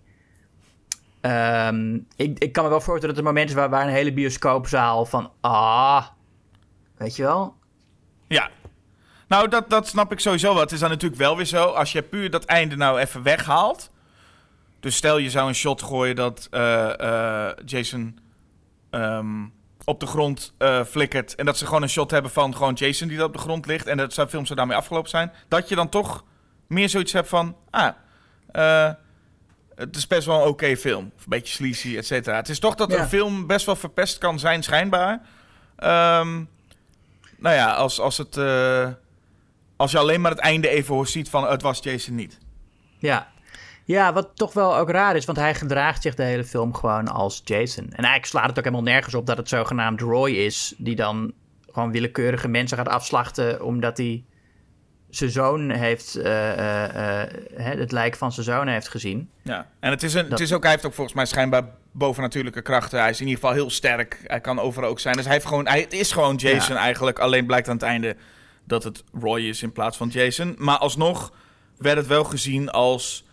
[1.21, 4.13] Ehm, ik, ik kan me wel voorstellen dat er moment is waar, waar een hele
[4.13, 5.31] bioscoopzaal van...
[5.41, 6.05] Ah,
[6.97, 7.55] weet je wel?
[8.27, 8.49] Ja.
[9.27, 10.61] Nou, dat, dat snap ik sowieso wel.
[10.61, 13.90] Het is dan natuurlijk wel weer zo, als je puur dat einde nou even weghaalt.
[14.81, 18.19] Dus stel je zou een shot gooien dat eh, eh, Jason
[18.89, 19.45] ehm,
[19.83, 21.35] op de grond eh, flikkert.
[21.35, 23.87] En dat ze gewoon een shot hebben van gewoon Jason die op de grond ligt.
[23.87, 25.31] En dat zijn film zou daarmee afgelopen zijn.
[25.47, 26.23] Dat je dan toch
[26.67, 27.55] meer zoiets hebt van.
[27.69, 28.89] Ah,
[29.75, 31.11] het is best wel een oké film.
[31.15, 32.35] Of een beetje sleazy, et cetera.
[32.35, 32.99] Het is toch dat Ja.
[32.99, 35.21] een film best wel verpest kan zijn, schijnbaar.
[35.75, 36.43] Ehm,
[37.37, 38.37] nou ja, als, als, het,
[39.75, 42.37] als je alleen maar het einde even hoort ziet van het was Jason niet.
[42.97, 43.30] Ja.
[43.91, 47.07] Ja, wat toch wel ook raar is, want hij gedraagt zich de hele film gewoon
[47.07, 47.83] als Jason.
[47.83, 51.33] En eigenlijk slaat het ook helemaal nergens op dat het zogenaamd Roy is, die dan
[51.71, 54.23] gewoon willekeurige mensen gaat afslachten omdat hij
[55.09, 59.29] zijn zoon heeft, eh, eh, eh, het lijk van zijn zoon heeft gezien.
[59.41, 62.61] Ja, en het is, een, het is ook, hij heeft ook volgens mij schijnbaar bovennatuurlijke
[62.61, 62.99] krachten.
[62.99, 64.21] Hij is in ieder geval heel sterk.
[64.23, 65.15] Hij kan overal ook zijn.
[65.15, 67.19] Dus hij heeft gewoon, hij, het is gewoon Jason eigenlijk.
[67.19, 68.15] Alleen blijkt aan het einde
[68.63, 70.55] dat het Roy is in plaats van Jason.
[70.57, 71.33] Maar alsnog
[71.77, 73.25] werd het wel gezien als,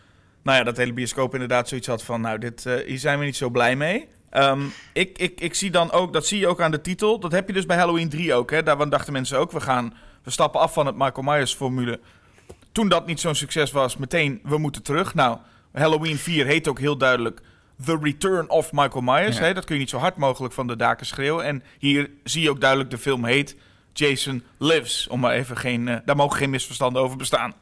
[0.43, 3.25] nou ja, dat hele bioscoop inderdaad zoiets had van, nou, dit, eh, hier zijn we
[3.25, 4.09] niet zo blij mee.
[4.31, 4.61] Ehm,
[4.93, 7.21] ik, ik, ik zie dan ook, dat zie je ook aan de titel.
[7.21, 8.51] Dat heb je dus bij Halloween 3 ook.
[8.51, 8.63] Hè?
[8.63, 12.01] Daar dachten mensen ook, we gaan, we stappen af van het Michael Myers formule.
[12.73, 15.15] Toen dat niet zo'n succes was, meteen, we moeten terug.
[15.15, 15.39] Nou,
[15.73, 17.41] Halloween 4 heet ook heel duidelijk
[17.85, 19.37] The Return of Michael Myers.
[19.37, 19.43] Ja.
[19.43, 19.55] Hè?
[19.55, 21.45] Dat kun je niet zo hard mogelijk van de daken schreeuwen.
[21.45, 23.57] En hier zie je ook duidelijk, de film heet
[23.93, 25.09] Jason Lives.
[25.09, 27.55] Om maar even geen, eh, daar mogen geen misverstanden over bestaan.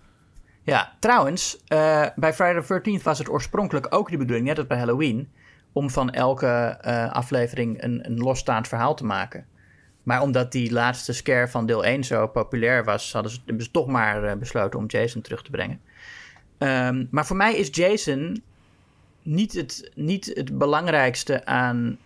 [0.66, 4.66] Ja, trouwens, eh, bij Friday the 13th was het oorspronkelijk ook de bedoeling, net als
[4.66, 5.30] bij Halloween,
[5.72, 9.46] om van elke eh, aflevering een, een losstaand verhaal te maken.
[10.02, 14.24] Maar omdat die laatste scare van deel 1 zo populair was, hadden ze, toch maar
[14.24, 15.80] eh, besloten om Jason terug te brengen.
[16.58, 18.42] Ehm, maar voor mij is Jason
[19.22, 21.98] niet het, niet het belangrijkste aan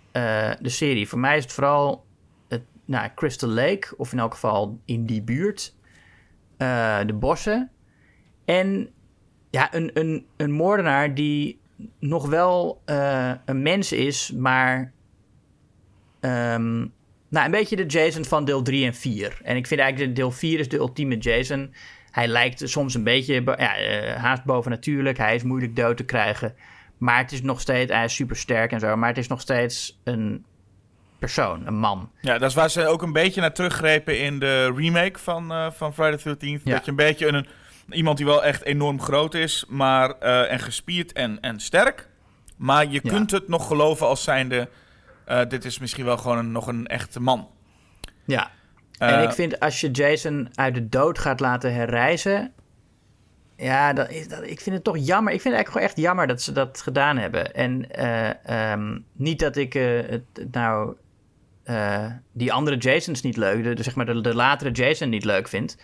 [0.61, 1.09] de serie.
[1.09, 2.05] Voor mij is het vooral
[2.49, 5.75] het, nou, Crystal Lake, of in elk geval in die buurt,
[7.07, 7.71] de bossen.
[8.45, 8.91] En
[9.51, 11.61] ja, een, een, een moordenaar die
[11.99, 14.93] nog wel eh, een mens is, maar
[16.21, 16.79] ehm,
[17.29, 19.41] nou, een beetje de Jason van deel 3 en 4.
[19.43, 21.75] En ik vind eigenlijk deel 4 is de ultieme Jason.
[22.11, 25.19] Hij lijkt soms een beetje ja, eh, haast bovennatuurlijk.
[25.19, 26.55] Hij is moeilijk dood te krijgen.
[26.99, 28.97] Maar het is nog steeds, hij is super sterk en zo.
[28.97, 30.45] Maar het is nog steeds een
[31.19, 32.11] persoon, een man.
[32.21, 35.71] Ja, dat is waar ze ook een beetje naar teruggrepen in de remake van, eh,
[35.71, 36.65] van Friday the 13th.
[36.65, 36.73] Ja.
[36.73, 37.47] Dat je een beetje een,
[37.93, 42.09] iemand die wel echt enorm groot is, maar eh, en gespierd en, en sterk.
[42.57, 43.11] Maar je Ja.
[43.11, 44.69] kunt het nog geloven als zijnde,
[45.25, 47.49] eh, dit is misschien wel gewoon een, nog een echte man.
[48.25, 48.51] Ja.
[48.99, 52.53] Eh, en ik vind als je Jason uit de dood gaat laten herrijzen.
[53.57, 55.33] Ja, dat is, dat, ik vind het toch jammer.
[55.33, 57.55] Ik vind het eigenlijk gewoon echt jammer dat ze dat gedaan hebben.
[57.55, 60.23] En eh, ehm, niet dat ik eh, het,
[60.53, 60.95] nou
[61.63, 65.25] eh, die andere Jasons niet leuk, de, de- zeg maar de, de latere Jason niet
[65.25, 65.77] leuk vind.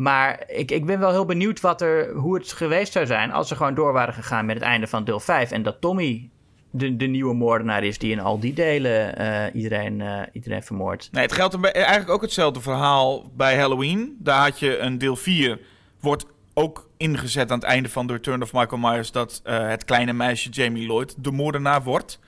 [0.00, 3.48] Maar ik, ik ben wel heel benieuwd wat er, hoe het geweest zou zijn als
[3.48, 5.50] ze gewoon door waren gegaan met het einde van deel 5.
[5.50, 6.30] En dat Tommy
[6.70, 11.08] de, de nieuwe moordenaar is die in al die delen eh, iedereen, eh, iedereen vermoordt.
[11.12, 14.16] Nee, het geldt eigenlijk ook hetzelfde verhaal bij Halloween.
[14.18, 15.58] Daar had je een deel 4,
[16.00, 19.12] wordt ook ingezet aan het einde van The Return of Michael Myers...
[19.12, 22.18] dat eh, het kleine meisje Jamie Lloyd de moordenaar wordt.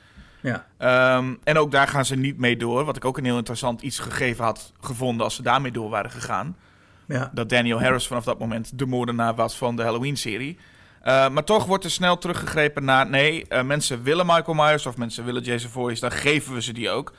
[0.40, 0.66] Ja.
[0.78, 2.84] Ehm, en ook daar gaan ze niet mee door.
[2.84, 6.10] Wat ik ook een heel interessant iets gegeven had gevonden als ze daarmee door waren
[6.10, 6.56] gegaan.
[7.06, 7.30] Ja.
[7.34, 10.58] Dat Daniel Harris vanaf dat moment de moordenaar was van de Halloween-serie.
[11.02, 13.08] Eh, maar toch wordt er snel teruggegrepen naar...
[13.08, 16.00] nee, eh, mensen willen Michael Myers of mensen willen Jason Voorhees...
[16.00, 17.12] dan geven we ze die ook.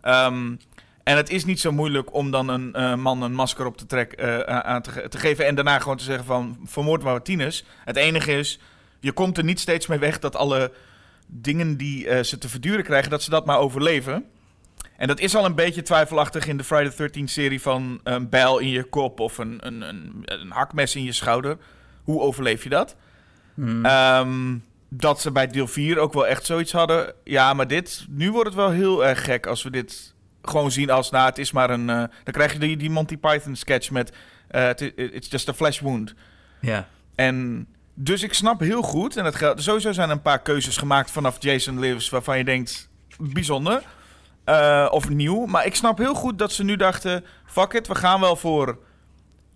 [0.00, 0.54] Ehm,
[1.02, 3.86] en het is niet zo moeilijk om dan een eh, man een masker op te,
[3.86, 5.46] trek, eh, aan te, te geven...
[5.46, 7.64] en daarna gewoon te zeggen van vermoord maar tieners.
[7.84, 8.58] Het enige is,
[9.00, 10.18] je komt er niet steeds mee weg...
[10.18, 10.72] dat alle
[11.26, 13.10] dingen die ze te verduren krijgen...
[13.10, 14.24] dat ze dat maar overleven...
[15.00, 18.28] En dat is al een beetje twijfelachtig in de Friday the 13th serie van een
[18.28, 21.56] bijl in je kop of een, een, een, een hakmes in je schouder.
[22.04, 22.96] Hoe overleef je dat?
[23.84, 24.56] Ehm,
[24.88, 27.12] dat ze bij deel 4 ook wel echt zoiets hadden.
[27.24, 30.90] Ja, maar dit, nu wordt het wel heel erg gek als we dit gewoon zien
[30.90, 31.90] als, nou, het is maar een...
[31.90, 34.12] eh, dan krijg je die, die Monty Python sketch met,
[34.48, 36.14] het i- it's just a flesh wound.
[36.60, 36.88] Ja.
[37.14, 40.76] En dus ik snap heel goed, en dat geldt, sowieso zijn er een paar keuzes
[40.76, 42.88] gemaakt vanaf Jason Lives waarvan je denkt,
[43.18, 43.82] bijzonder
[44.44, 45.46] eh, of nieuw.
[45.46, 48.78] Maar ik snap heel goed dat ze nu dachten, fuck it, we gaan wel voor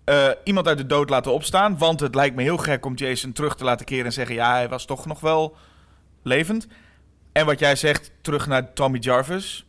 [0.05, 1.77] eh, iemand uit de dood laten opstaan.
[1.77, 4.51] Want het lijkt me heel gek om Jason terug te laten keren en zeggen, ja,
[4.51, 5.55] hij was toch nog wel
[6.23, 6.67] levend.
[7.31, 9.65] En wat jij zegt, terug naar Tommy Jarvis.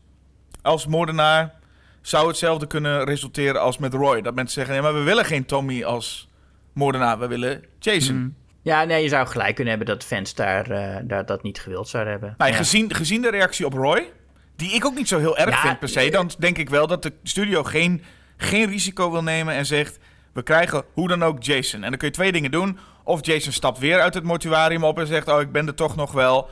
[0.63, 1.55] Als moordenaar
[2.03, 4.21] zou hetzelfde kunnen resulteren als met Roy.
[4.21, 6.29] Dat mensen zeggen, nee, maar we willen geen Tommy als
[6.73, 8.37] moordenaar, we willen Jason.
[8.63, 11.89] Ja, nee, je zou gelijk kunnen hebben dat fans daar, eh, daar dat niet gewild
[11.89, 12.35] zouden hebben.
[12.39, 12.57] Nou, ja.
[12.57, 14.13] gezien, gezien de reactie op Roy,
[14.57, 16.71] die ik ook niet zo heel erg Ja, vind per se, eh, dan denk ik
[16.71, 18.03] wel dat de studio geen,
[18.37, 19.99] geen risico wil nemen en zegt:
[20.37, 21.83] we krijgen hoe dan ook Jason.
[21.83, 22.79] En dan kun je twee dingen doen.
[23.05, 25.97] Of Jason stapt weer uit het mortuarium op en zegt: Oh, ik ben er toch
[25.97, 26.51] nog wel.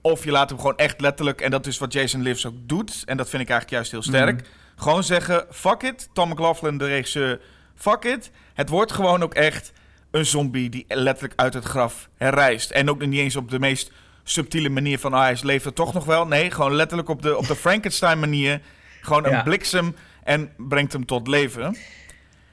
[0.00, 3.02] Of je laat hem gewoon echt letterlijk, en dat is wat Jason Lives ook doet.
[3.04, 4.40] En dat vind ik eigenlijk juist heel sterk.
[4.40, 4.50] Mhm.
[4.76, 6.08] Gewoon zeggen, fuck it.
[6.12, 7.40] Tom McLaughlin, de regisseur,
[7.74, 8.30] fuck it.
[8.54, 9.72] Het wordt gewoon ook echt
[10.10, 12.70] een zombie die letterlijk uit het graf herrijst.
[12.70, 13.92] En ook niet eens op de meest
[14.22, 16.26] subtiele manier van, ah, hij leeft er toch nog wel.
[16.26, 18.60] Nee, gewoon letterlijk op de, op de Frankenstein manier.
[19.00, 19.42] Gewoon een Ja.
[19.42, 19.94] bliksem
[20.24, 21.76] en brengt hem tot leven.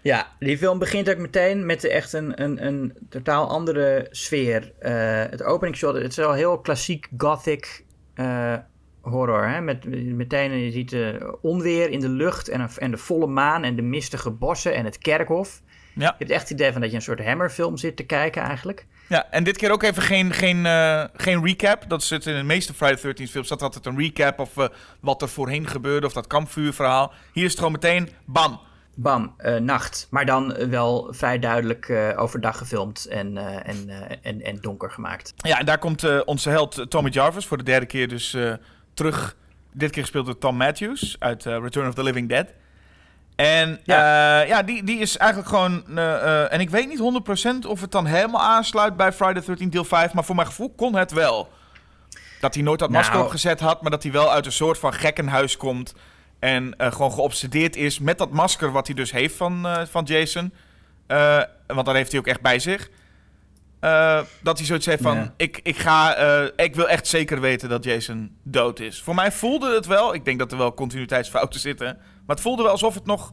[0.02, 4.72] Ja, die film begint ook meteen met echt een, een, een totaal andere sfeer.
[4.80, 4.92] Eh,
[5.30, 8.54] het openingsshot, het is wel heel klassiek gothic eh,
[9.02, 9.48] horror.
[9.48, 9.62] Hè?
[9.62, 13.64] Met, meteen, je ziet eh, onweer in de lucht en, een- en de volle maan
[13.64, 15.62] en de mistige bossen en het kerkhof.
[15.96, 16.06] Ja.
[16.06, 18.86] Je hebt echt het idee van dat je een soort Hammerfilm zit te kijken eigenlijk.
[19.10, 21.84] Ja, en dit keer ook even geen, geen, eh, geen recap.
[21.88, 23.48] Dat zit in de meeste Friday the 13th films.
[23.48, 24.68] Dat altijd een recap of eh,
[25.00, 26.08] wat er voorheen gebeurde.
[26.08, 27.14] Of dat kampvuurverhaal.
[27.34, 28.60] Hier is het gewoon meteen bam.
[28.96, 30.08] Bam, eh, nacht.
[30.10, 33.90] Maar dan wel vrij duidelijk overdag gefilmd en, en,
[34.22, 35.34] en, en donker gemaakt.
[35.36, 38.38] Ja, en daar komt onze held Tommy Jarvis voor de derde keer dus
[38.94, 39.36] terug.
[39.74, 42.48] Dit keer gespeeld door Tom Matthews uit Return of the Living Dead.
[43.46, 45.84] En ja, ja die, die is eigenlijk gewoon...
[45.98, 49.58] eh, eh, en ik weet niet 100% of het dan helemaal aansluit bij Friday the
[49.58, 50.14] 13th deel 5.
[50.14, 51.50] Maar voor mijn gevoel kon het wel.
[52.40, 53.26] Dat hij nooit dat masker Nou.
[53.26, 55.94] opgezet had, maar dat hij wel uit een soort van gekkenhuis komt.
[56.40, 60.04] En eh, gewoon geobsedeerd is met dat masker wat hij dus heeft van, eh, van
[60.04, 60.54] Jason.
[61.08, 62.90] Eh, want dat heeft hij ook echt bij zich.
[63.80, 65.34] Eh, dat hij zoiets heeft van: Ja.
[65.38, 69.02] ik, ik, ga, eh, ik wil echt zeker weten dat Jason dood is.
[69.02, 71.98] Voor mij voelde het wel, ik denk dat er wel continuïteitsfouten zitten.
[72.30, 73.32] Maar het voelde wel alsof het nog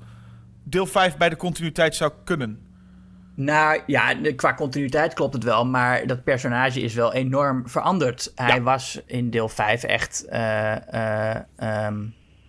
[0.64, 2.59] deel 5 bij de continuïteit zou kunnen.
[3.34, 8.32] Nou ja, qua continuïteit klopt het wel, maar dat personage is wel enorm veranderd.
[8.34, 8.62] Hij Ja.
[8.62, 12.05] was in deel 5 echt ehm,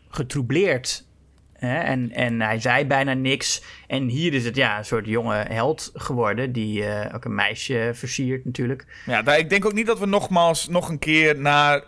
[0.10, 1.06] getroubleerd.
[1.54, 1.80] Hè?
[1.80, 3.64] En, en hij zei bijna niks.
[3.88, 7.92] En hier is het ja, een soort jonge held geworden, die eh, ook een meisje
[7.94, 8.86] versiert natuurlijk.
[9.06, 11.84] Ja, daar, ik denk ook niet dat we nogmaals nog een keer naar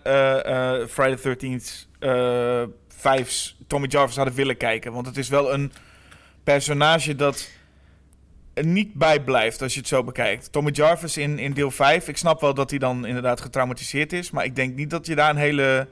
[0.88, 2.64] Friday the 13th eh
[2.99, 4.91] 5's Tommy Jarvis hadden willen kijken.
[4.93, 5.72] Want het is wel een
[6.43, 7.49] personage dat
[8.53, 10.51] niet bijblijft als je het zo bekijkt.
[10.51, 14.32] Tommy Jarvis in, in deel 5, ik snap wel dat hij dan inderdaad getraumatiseerd is.
[14.32, 15.88] Maar ik denk niet dat je daar een hele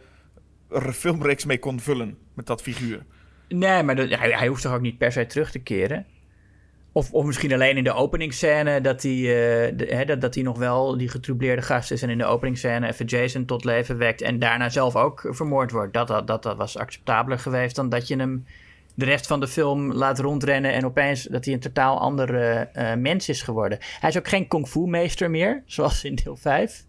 [0.94, 3.06] filmreeks mee kon vullen met dat figuur.
[3.50, 6.06] Nee, maar dat- hij, hij hoeft toch ook niet per se terug te keren?
[6.98, 10.98] Of, of misschien alleen in de openingsscène dat hij, eh, dat, dat hij nog wel
[10.98, 12.02] die getroubleerde gast is...
[12.02, 14.22] en in de openingsscène even Jason tot leven wekt...
[14.22, 15.94] en daarna zelf ook vermoord wordt.
[15.94, 18.46] Dat, dat, dat, dat was acceptabeler geweest dan dat je hem
[18.96, 20.74] de rest van de film laat rondrennen...
[20.74, 23.78] en opeens dat hij een totaal andere eh, mens is geworden.
[24.00, 26.84] Hij is ook geen kung fu meester meer, zoals in deel 5.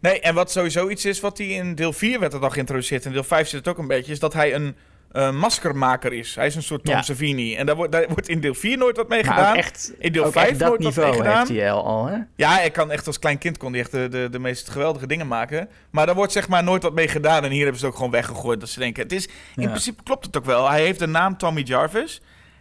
[0.00, 3.04] Nee, en wat sowieso iets is wat hij in deel 4 werd al geïntroduceerd.
[3.04, 4.76] In deel 5 zit het ook een beetje, is dat hij een
[5.14, 6.34] eh, maskermaker is.
[6.34, 7.02] Hij is een soort Tom Ja.
[7.02, 7.56] Savini.
[7.56, 9.56] En daar wordt, daar wordt in deel 4 nooit wat mee Maar gedaan.
[9.56, 11.36] echt, In deel ook 5 echt dat nooit wat mee gedaan.
[11.36, 12.16] heeft hij al, hè?
[12.36, 15.06] Ja, hij kan echt als klein kind kon hij echt de, de, de meest geweldige
[15.06, 15.68] dingen maken.
[15.90, 17.44] Maar daar wordt zeg maar nooit wat mee gedaan.
[17.44, 18.60] En hier hebben ze het ook gewoon weggegooid.
[18.60, 19.68] Dat ze denken, het is, in Ja.
[19.68, 20.68] principe klopt het ook wel.
[20.70, 22.20] Hij heeft de naam Tommy Jarvis.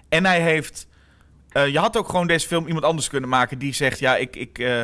[0.09, 0.87] En hij heeft...
[1.51, 3.99] eh, je had ook gewoon deze film iemand anders kunnen maken die zegt...
[3.99, 4.35] Ja, ik...
[4.35, 4.83] ik eh,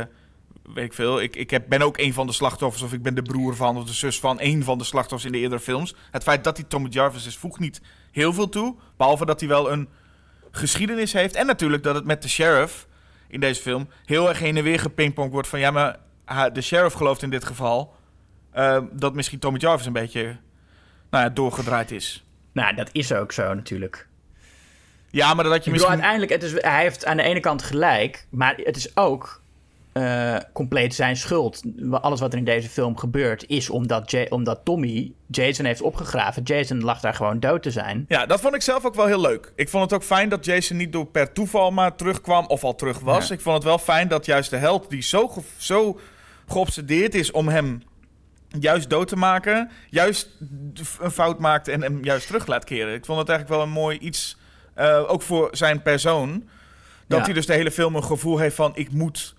[0.73, 1.21] weet ik veel.
[1.21, 2.83] Ik, ik heb, ben ook een van de slachtoffers.
[2.83, 5.31] Of ik ben de broer van of de zus van een van de slachtoffers in
[5.31, 5.95] de eerdere films.
[6.11, 8.75] Het feit dat hij Tommy Jarvis is, voegt niet heel veel toe.
[8.97, 9.89] Behalve dat hij wel een
[10.51, 11.35] geschiedenis heeft.
[11.35, 12.87] En natuurlijk dat het met de sheriff
[13.27, 15.59] in deze film heel erg heen en weer gepingpongd wordt van...
[15.59, 15.99] Ja, maar
[16.53, 17.95] de sheriff gelooft in dit geval
[18.51, 20.37] eh, dat misschien Tommy Jarvis een beetje
[21.09, 22.25] nou ja, doorgedraaid is.
[22.51, 24.07] Nou, dat is ook zo natuurlijk.
[25.09, 26.05] Ja, maar dat had je bedoel, misschien...
[26.05, 29.38] uiteindelijk, het is, hij heeft aan de ene kant gelijk, maar het is ook
[29.99, 31.61] eh, compleet zijn schuld.
[31.91, 36.43] Alles wat er in deze film gebeurt, is omdat, Ja- omdat Tommy Jason heeft opgegraven.
[36.43, 38.05] Jason lag daar gewoon dood te zijn.
[38.07, 39.51] Ja, dat vond ik zelf ook wel heel leuk.
[39.55, 42.75] Ik vond het ook fijn dat Jason niet door per toeval maar terugkwam of al
[42.75, 43.27] terug was.
[43.27, 43.33] Ja.
[43.33, 45.99] Ik vond het wel fijn dat juist de held die zo, ge- zo
[46.47, 47.81] geobsedeerd is om hem
[48.59, 50.29] juist dood te maken, juist
[50.99, 52.93] een fout maakt en hem juist terug laat keren.
[52.93, 54.37] Ik vond het eigenlijk wel een mooi iets,
[54.73, 56.43] eh, ook voor zijn persoon,
[57.07, 57.23] dat Ja.
[57.25, 59.35] hij dus de hele film een gevoel heeft van ik moet,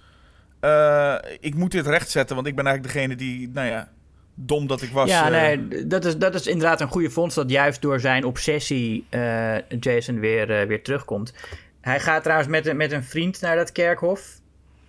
[0.60, 3.88] eh, ik moet dit rechtzetten, want ik ben eigenlijk degene die, nou ja,
[4.34, 5.08] dom dat ik was.
[5.10, 8.24] ja, eh, nee, dat is, dat is inderdaad een goede vondst dat juist door zijn
[8.24, 11.34] obsessie eh, Jason weer, weer terugkomt.
[11.80, 14.40] Hij gaat trouwens met, een- met een vriend naar dat kerkhof,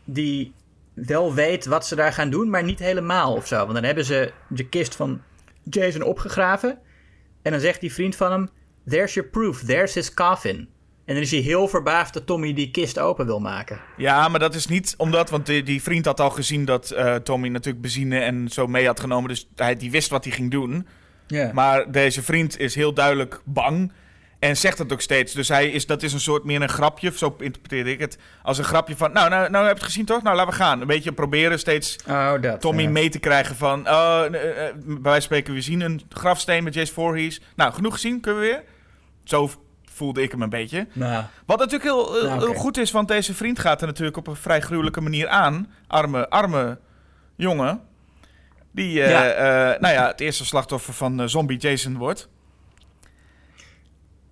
[0.03, 0.53] die
[0.93, 3.57] wel weet wat ze daar gaan doen, maar niet helemaal of zo.
[3.57, 5.21] Want dan hebben ze de kist van
[5.63, 6.79] Jason opgegraven
[7.41, 8.49] en dan zegt die vriend van hem,
[8.89, 10.67] there's your proof, there's his coffin.
[11.11, 13.79] En dan is hij heel verbaasd dat Tommy die kist open wil maken.
[13.97, 17.15] Ja, maar dat is niet omdat, want die, die vriend had al gezien dat eh,
[17.15, 19.29] Tommy natuurlijk benzine en zo mee had genomen.
[19.29, 20.87] Dus hij die wist wat hij ging doen.
[21.27, 21.51] Ja.
[21.53, 23.91] Maar deze vriend is heel duidelijk bang.
[24.39, 25.33] En zegt het ook steeds.
[25.33, 28.17] Dus hij is, dat is een soort meer een grapje, zo interpreteer ik het.
[28.43, 30.23] Als een grapje van, nou, nou, nou heb je het gezien toch?
[30.23, 30.81] Nou, laten we gaan.
[30.81, 32.61] Een beetje proberen steeds Oh, dat.
[32.61, 33.89] Tommy mee te krijgen van...
[33.89, 37.41] Oh, eh, eh, bij wijze van spreken, we zien een grafsteen met Jace Voorhees.
[37.55, 38.63] Nou, genoeg gezien, kunnen we weer?
[39.23, 39.49] Zo
[40.01, 40.87] voelde ik hem een beetje.
[40.93, 44.27] Nou, Wat natuurlijk heel, eh, Nou, goed is, want deze vriend gaat er natuurlijk op
[44.27, 45.71] een vrij gruwelijke manier aan.
[45.87, 46.79] Arme, arme
[47.35, 47.81] jongen.
[48.71, 52.29] Die, eh, eh, nou ja, het eerste slachtoffer van zombie Jason wordt.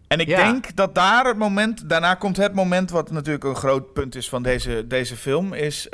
[0.07, 0.43] En ik Ja.
[0.51, 4.29] denk dat daar het moment, daarna komt het moment wat natuurlijk een groot punt is
[4.29, 5.87] van deze, deze film, is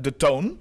[0.00, 0.58] de toon.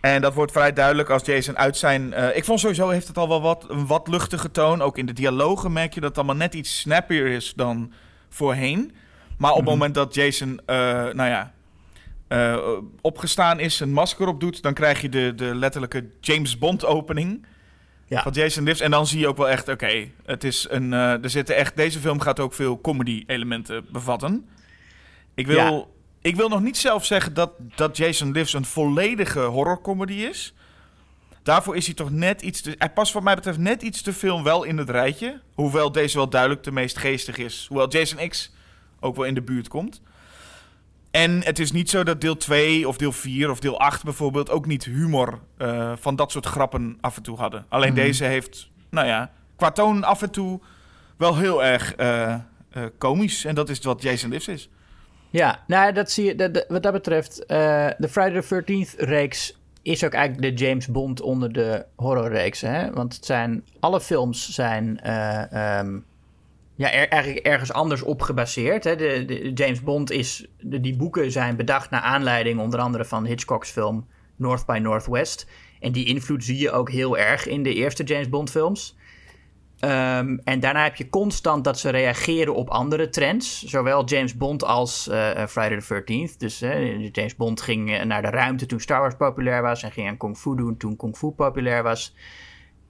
[0.00, 2.12] En dat wordt vrij duidelijk als Jason uit zijn.
[2.12, 4.82] eh, ik vond sowieso heeft het al wel wat, een wat luchtige toon.
[4.82, 7.92] Ook in de dialogen merk je dat het allemaal net iets snappier is dan
[8.28, 8.92] voorheen.
[9.38, 9.74] Maar op het Mhm.
[9.74, 10.76] moment dat Jason, eh,
[11.12, 11.52] nou ja,
[12.28, 12.58] eh,
[13.00, 17.46] opgestaan is, een masker op doet, dan krijg je de, de letterlijke James Bond opening
[18.06, 18.22] Ja.
[18.22, 18.80] van Jason Lives.
[18.80, 21.98] En dan zie je ook wel echt, oké, het is een, er zitten echt, deze
[21.98, 24.48] film gaat ook veel comedy elementen bevatten.
[25.34, 25.84] Ik wil, Ja.
[26.20, 30.54] Ik wil nog niet zelf zeggen dat, dat Jason Lives een volledige horrorcomedy is.
[31.42, 32.74] Daarvoor is hij toch net iets te...
[32.78, 35.40] Hij past wat mij betreft net iets te veel wel in het rijtje.
[35.54, 37.66] Hoewel deze wel duidelijk de meest geestig is.
[37.68, 38.52] Hoewel Jason X
[39.00, 40.00] ook wel in de buurt komt.
[41.10, 44.50] En het is niet zo dat deel 2 of deel 4 of deel 8 bijvoorbeeld...
[44.50, 47.66] ook niet humor eh, van dat soort grappen af en toe hadden.
[47.68, 48.00] Alleen Mhm.
[48.00, 50.60] deze heeft, nou ja, qua toon af en toe
[51.16, 52.34] wel heel erg eh,
[52.98, 53.44] komisch.
[53.44, 54.68] En dat is wat Jason Lives is.
[55.30, 56.34] Ja, nou, dat zie je.
[56.34, 60.86] dat- wat dat betreft, eh, de Friday the 13th reeks is ook eigenlijk de James
[60.86, 62.72] Bond onder de horrorreeksen.
[62.74, 62.90] Hè?
[62.92, 65.98] Want het zijn, alle films zijn eh, ehm,
[66.74, 68.84] ja, eigenlijk ergens anders op gebaseerd.
[68.84, 68.96] Hè?
[68.96, 73.26] De, de, James Bond is, de, die boeken zijn bedacht naar aanleiding onder andere van
[73.26, 74.06] Hitchcock's film
[74.36, 75.46] North by Northwest.
[75.80, 78.96] En die invloed zie je ook heel erg in de eerste James Bond films.
[79.78, 83.62] Ehm, en daarna heb je constant dat ze reageren op andere trends.
[83.62, 86.36] Zowel James Bond als eh, eh, Friday the 13th.
[86.38, 86.58] Dus
[87.12, 89.82] James Bond ging eh, naar de ruimte toen Star Wars populair was.
[89.82, 92.14] En ging aan Kung Fu doen toen Kung Fu populair was.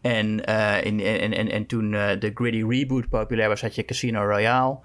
[0.01, 0.45] En,
[0.85, 4.79] in, en, en, en toen de gritty reboot populair was, had je Casino Royale.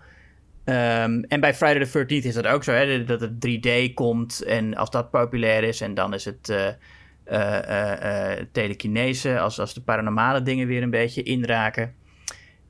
[0.64, 4.42] Ehm, en bij Friday the 13th is dat ook zo, hè, dat het 3D komt.
[4.42, 6.78] En als dat populair is, en dan is het
[7.26, 11.94] eh, eh, telekinese, als, als de paranormale dingen weer een beetje inraken.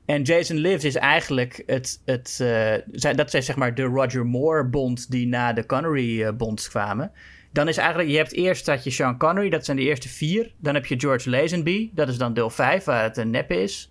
[0.06, 2.28] En Jason Lives is eigenlijk het, het
[2.92, 7.12] zij- dat zijn zeg maar de Roger Moore Bond die na de Connery Bonds kwamen.
[7.52, 10.52] Dan is eigenlijk, je hebt eerst dat je Sean Connery, dat zijn de eerste vier.
[10.58, 13.88] Dan heb je George Lazenby, dat is dan deel 5, waar het een neppe is.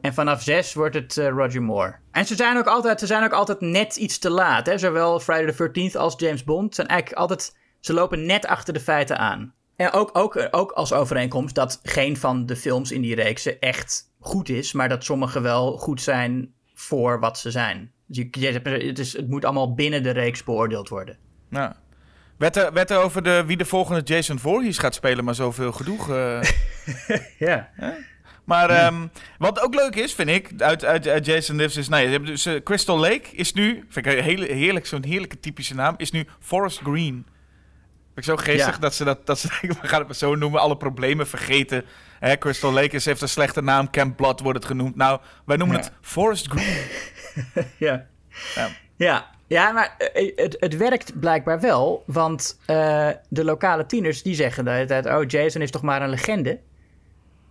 [0.00, 1.94] En vanaf 6 wordt het Roger Moore.
[2.12, 4.66] En ze zijn, ook altijd, ze zijn ook altijd net iets te laat.
[4.66, 4.78] Hè?
[4.78, 7.56] Zowel Friday the 13th als James Bond zijn eigenlijk altijd.
[7.80, 9.54] Ze lopen net achter de feiten aan.
[9.76, 14.10] En ook, ook, ook als overeenkomst dat geen van de films in die reeksen echt
[14.20, 17.92] goed is, maar dat sommige wel goed zijn voor wat ze zijn.
[18.06, 21.16] Dus je, het, is, het moet allemaal binnen de reeks beoordeeld worden.
[21.50, 21.76] Ja.
[22.38, 25.72] Werd er, werd er over de, wie de volgende Jason Voorhees gaat spelen, maar zoveel
[25.72, 25.98] gedoe.
[26.02, 26.54] ge-
[27.38, 27.70] Ja.
[28.44, 29.06] Maar ehm,
[29.38, 31.88] wat ook leuk is, vind ik, uit, uit, uit Jason Lives is...
[31.88, 35.04] Nou, je hebt dus, eh, Crystal Lake is nu, vind ik een hele, heerlijk, zo'n
[35.04, 37.26] heerlijke typische naam, is nu Forest Green.
[38.16, 38.78] Ik zo geestig Ja.
[38.80, 41.84] dat ze dat, dat ze, we gaan het maar zo noemen, alle problemen vergeten.
[42.18, 44.96] Hè, Crystal Lake is, heeft een slechte naam, Camp Blood wordt het genoemd.
[44.96, 45.82] Nou, wij noemen Ja.
[45.82, 46.76] het Forest Green.
[47.78, 48.06] Ja.
[48.54, 48.68] Ja.
[48.96, 52.02] Ja, ja maar eh, het, het werkt blijkbaar wel.
[52.06, 55.06] Want eh, de lokale tieners die zeggen de hele tijd...
[55.06, 56.58] Oh, Jason is toch maar een legende?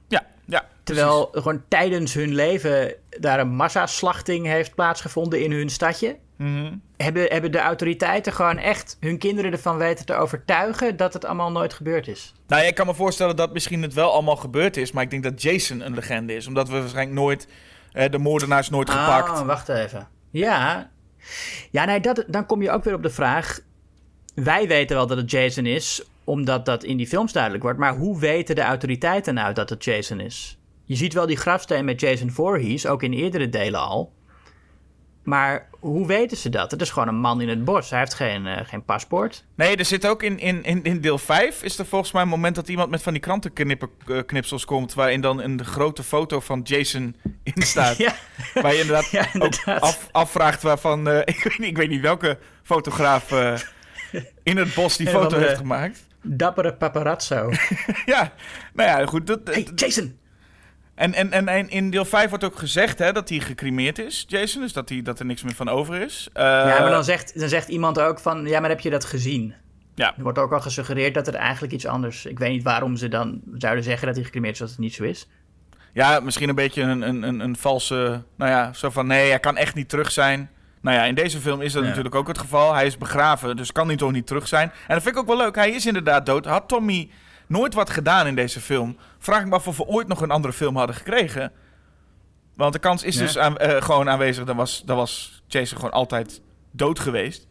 [0.08, 0.66] Ja, ja.
[0.84, 6.18] Terwijl gewoon tijdens hun leven daar een massaslachting heeft plaatsgevonden in hun stadje.
[6.38, 6.74] Mhm.
[6.98, 11.52] Hebben, hebben de autoriteiten gewoon echt hun kinderen ervan weten te overtuigen dat het allemaal
[11.52, 12.34] nooit gebeurd is?
[12.48, 15.10] Nou, ja, ik kan me voorstellen dat misschien het wel allemaal gebeurd is, maar ik
[15.10, 16.48] denk dat Jason een legende is.
[16.48, 17.48] Omdat we waarschijnlijk nooit,
[17.92, 19.30] eh, de moordenaars nooit gepakt.
[19.30, 20.08] Oh, wacht even.
[20.32, 20.90] Ja,
[21.72, 23.60] ja nee, dat, dan kom je ook weer op de vraag.
[24.36, 27.80] Wij weten wel dat het Jason is, omdat dat in die films duidelijk wordt.
[27.80, 30.58] Maar hoe weten de autoriteiten nou dat het Jason is?
[30.86, 34.12] Je ziet wel die grafsteen met Jason Voorhees, ook in eerdere delen al.
[35.26, 36.72] Maar hoe weten ze dat?
[36.72, 37.90] Het is gewoon een man in het bos.
[37.90, 39.44] Hij heeft geen, eh, geen paspoort.
[39.56, 42.28] Nee, er zit ook in, in, in, in deel 5 is er volgens mij een
[42.28, 44.94] moment dat iemand met van die krantenknipsels komt.
[44.94, 47.98] Waarin dan een grote foto van Jason in staat.
[47.98, 48.14] Ja,
[48.54, 51.08] Waar je inderdaad, Ja, ook af, afvraagt waarvan.
[51.10, 53.54] eh, ik, weet niet, ik weet niet welke fotograaf eh,
[54.44, 56.06] in het bos die foto heeft gemaakt.
[56.22, 57.50] dappere paparazzo.
[58.06, 58.32] Ja,
[58.74, 59.28] nou ja, goed.
[59.28, 60.18] Dat, hey, Jason!
[60.96, 64.26] En, en, en, en in deel 5 wordt ook gezegd hè, dat hij gecremeerd is,
[64.28, 64.62] Jason.
[64.62, 66.30] Dus dat, hij, dat er niks meer van over is.
[66.34, 68.46] Eh, ja, maar dan zegt, dan zegt iemand ook van...
[68.46, 69.54] Ja, maar heb je dat gezien?
[69.96, 70.14] Ja.
[70.18, 72.26] Er wordt ook al gesuggereerd dat er eigenlijk iets anders...
[72.26, 74.94] Ik weet niet waarom ze dan zouden zeggen dat hij gecremeerd is als het niet
[74.94, 75.28] zo is.
[75.94, 78.24] Ja, misschien een beetje een, een, een, een valse...
[78.38, 80.50] Nou ja, zo van nee, hij kan echt niet terug zijn.
[80.82, 81.88] Nou ja, in deze film is dat Ja.
[81.88, 82.74] natuurlijk ook het geval.
[82.74, 84.70] Hij is begraven, dus kan hij toch niet terug zijn.
[84.88, 85.56] En dat vind ik ook wel leuk.
[85.56, 86.46] Hij is inderdaad dood.
[86.46, 87.10] Had Tommy
[87.48, 88.98] nooit wat gedaan in deze film...
[89.20, 91.52] vraag ik me af of we ooit nog een andere film hadden gekregen.
[92.56, 94.46] Want de kans is dus aan- eh, gewoon aanwezig.
[94.46, 96.42] Dan was, dan was Jason gewoon altijd
[96.72, 97.48] dood geweest.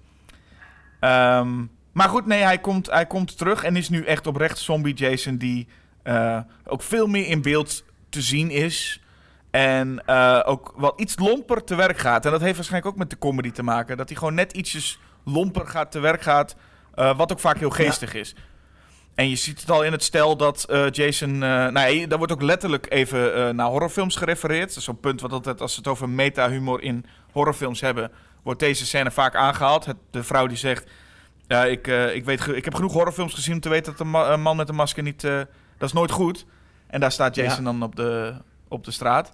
[1.01, 4.95] Ehm, maar goed, nee, hij komt, hij komt terug en is nu echt oprecht zombie
[4.95, 5.37] Jason...
[5.37, 5.69] die
[6.03, 8.99] eh, ook veel meer in beeld te zien is...
[9.51, 12.25] En eh, ook wat iets lomper te werk gaat.
[12.25, 13.97] En dat heeft waarschijnlijk ook met de comedy te maken.
[13.97, 16.57] Dat hij gewoon net ietsjes lomper gaat te werk gaat.
[16.95, 18.35] wat ook vaak heel geestig is.
[19.15, 21.31] En je ziet het al in het stel dat eh, Jason...
[21.35, 21.39] eh
[21.69, 24.69] nou, ja, daar wordt ook letterlijk even eh, naar horrorfilms gerefereerd.
[24.69, 28.11] Dat is zo'n punt wat altijd als ze het over meta-humor in horrorfilms hebben...
[28.43, 29.85] wordt deze scène vaak aangehaald.
[29.85, 30.91] Het, de vrouw die zegt...
[31.47, 34.33] Ja, ik, ik, weet ik heb genoeg horrorfilms gezien om te weten dat een, ma-
[34.33, 35.21] een man met een masker niet...
[35.21, 35.47] dat
[35.79, 36.47] is nooit goed.
[36.87, 37.71] En daar staat Jason Ja.
[37.71, 38.35] dan op de,
[38.69, 39.33] op de straat.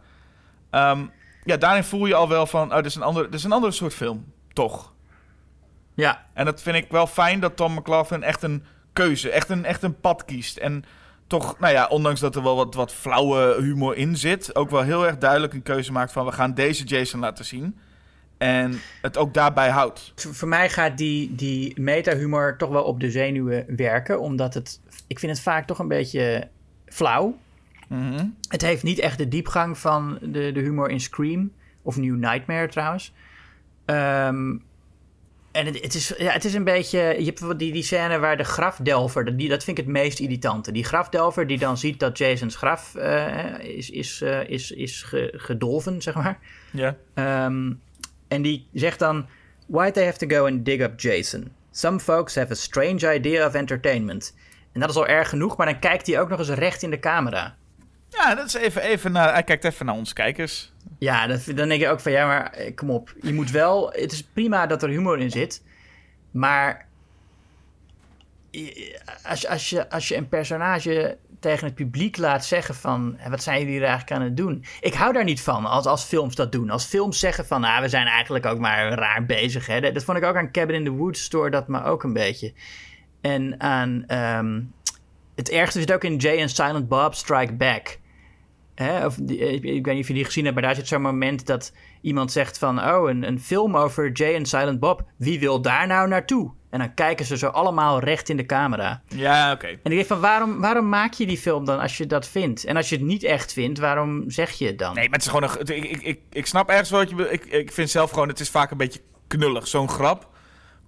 [0.70, 1.06] Ehm,
[1.44, 2.68] ja, daarin voel je al wel van...
[2.70, 4.32] Oh, dit is een andere, dit is een andere soort film.
[4.52, 4.92] Toch?
[5.94, 8.64] Ja, En dat vind ik wel fijn dat Tom McLaughlin echt een
[9.04, 10.56] keuze, echt een, echt een pad kiest.
[10.56, 10.84] En
[11.26, 14.82] toch, nou ja, ondanks dat er wel wat, wat flauwe humor in zit, ook wel
[14.82, 17.78] heel erg duidelijk een keuze maakt van we gaan deze Jason laten zien.
[18.38, 20.12] En het ook daarbij houdt.
[20.14, 24.20] voor mij gaat die, die meta-humor toch wel op de zenuwen werken.
[24.20, 26.48] Omdat het, ik vind het vaak toch een beetje
[26.86, 27.38] flauw.
[27.88, 28.26] Mhm.
[28.48, 31.52] Het heeft niet echt de diepgang van de, de humor in Scream.
[31.82, 33.12] Of New Nightmare trouwens.
[33.84, 34.56] Ehm,
[35.52, 36.98] en het, het, is, ja, het is een beetje...
[36.98, 39.36] Je hebt die, die scène waar de grafdelver...
[39.36, 40.72] Die, dat vind ik het meest irritante.
[40.72, 45.32] Die grafdelver die dan ziet dat Jason's graf eh, is, is, eh, is, is ge-
[45.36, 46.38] gedolven, zeg maar.
[46.72, 46.96] Ja.
[47.14, 47.72] Ehm,
[48.28, 49.28] en die zegt dan...
[49.66, 51.52] Why'd they have to go and dig up Jason?
[51.70, 54.36] Some folks have a strange idea of entertainment.
[54.72, 56.90] En dat is al erg genoeg, maar dan kijkt hij ook nog eens recht in
[56.90, 57.56] de camera.
[58.10, 60.72] Ja, dat is even, even naar, hij kijkt even naar ons kijkers.
[60.98, 63.14] Ja, dan denk je ook van ja, maar eh, kom op.
[63.22, 63.90] Je moet wel.
[63.90, 65.62] Het is prima dat er humor in zit.
[66.30, 66.88] Maar.
[69.22, 73.14] Als, als, je, als je een personage tegen het publiek laat zeggen van...
[73.16, 74.64] "Hé, wat zijn jullie hier eigenlijk aan het doen?
[74.80, 76.70] Ik hou daar niet van als, als films dat doen.
[76.70, 77.64] Als films zeggen van...
[77.64, 79.66] Ah, we zijn eigenlijk ook maar raar bezig.
[79.66, 79.92] Hè?
[79.92, 82.52] Dat, vond ik ook aan Cabin in the Woods Store dat me ook een beetje.
[83.20, 84.04] En aan...
[84.06, 84.60] ehm,
[85.40, 87.98] het ergste zit ook in Jay and Silent Bob Strike Back.
[88.74, 90.88] Hè, of die- ik, ik weet niet of je die gezien hebt, maar daar zit
[90.88, 92.78] zo'n moment dat iemand zegt van...
[92.84, 95.02] Oh, een, een film over Jay en Silent Bob.
[95.16, 96.52] Wie wil daar nou naartoe?
[96.70, 99.02] En dan kijken ze zo allemaal recht in de camera.
[99.06, 99.66] Ja, oké.
[99.66, 102.64] En ik denk van, waarom, waarom maak je die film dan als je dat vindt?
[102.64, 104.94] En als je het niet echt vindt, waarom zeg je het dan?
[104.94, 105.76] Nee, maar het is gewoon een.
[105.76, 107.30] Ik, ik, ik, ik snap ergens wel wat je.
[107.30, 109.68] Ik, ik vind zelf gewoon, het is vaak een beetje knullig.
[109.68, 110.28] Zo'n grap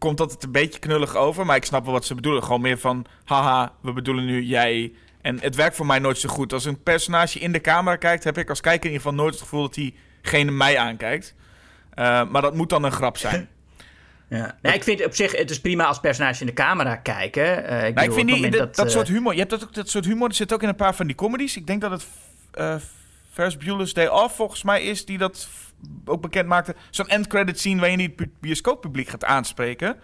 [0.02, 1.46] komt altijd een beetje knullig over.
[1.46, 2.42] Maar ik snap wel wat ze bedoelen.
[2.42, 4.92] Gewoon meer van, haha, we bedoelen nu jij.
[5.20, 6.52] En het werkt voor mij nooit zo goed.
[6.52, 9.34] Als een personage in de camera kijkt, heb ik als kijker in ieder geval nooit
[9.34, 11.34] het gevoel dat diegene mij aankijkt.
[11.94, 13.48] Eh, maar dat moet dan een grap zijn.
[14.28, 14.58] Ja.
[14.62, 17.64] Nee, ik vind op zich, het is prima als personages in de camera kijken.
[17.66, 19.32] Eh, ik, Nou, ik vind die, het dat, dat, eh, soort humor.
[19.32, 20.28] Je hebt dat, ook, dat soort humor.
[20.28, 21.56] Dat zit ook in een paar van die comedies.
[21.56, 22.06] Ik denk dat het
[22.52, 22.76] eh
[23.32, 25.48] Ferris Bueller's Day Off volgens mij is die dat
[26.04, 26.74] ook bekend maakte.
[26.90, 29.96] Zo'n end credit scene waarin hij het pu- bioscooppubliek gaat aanspreken.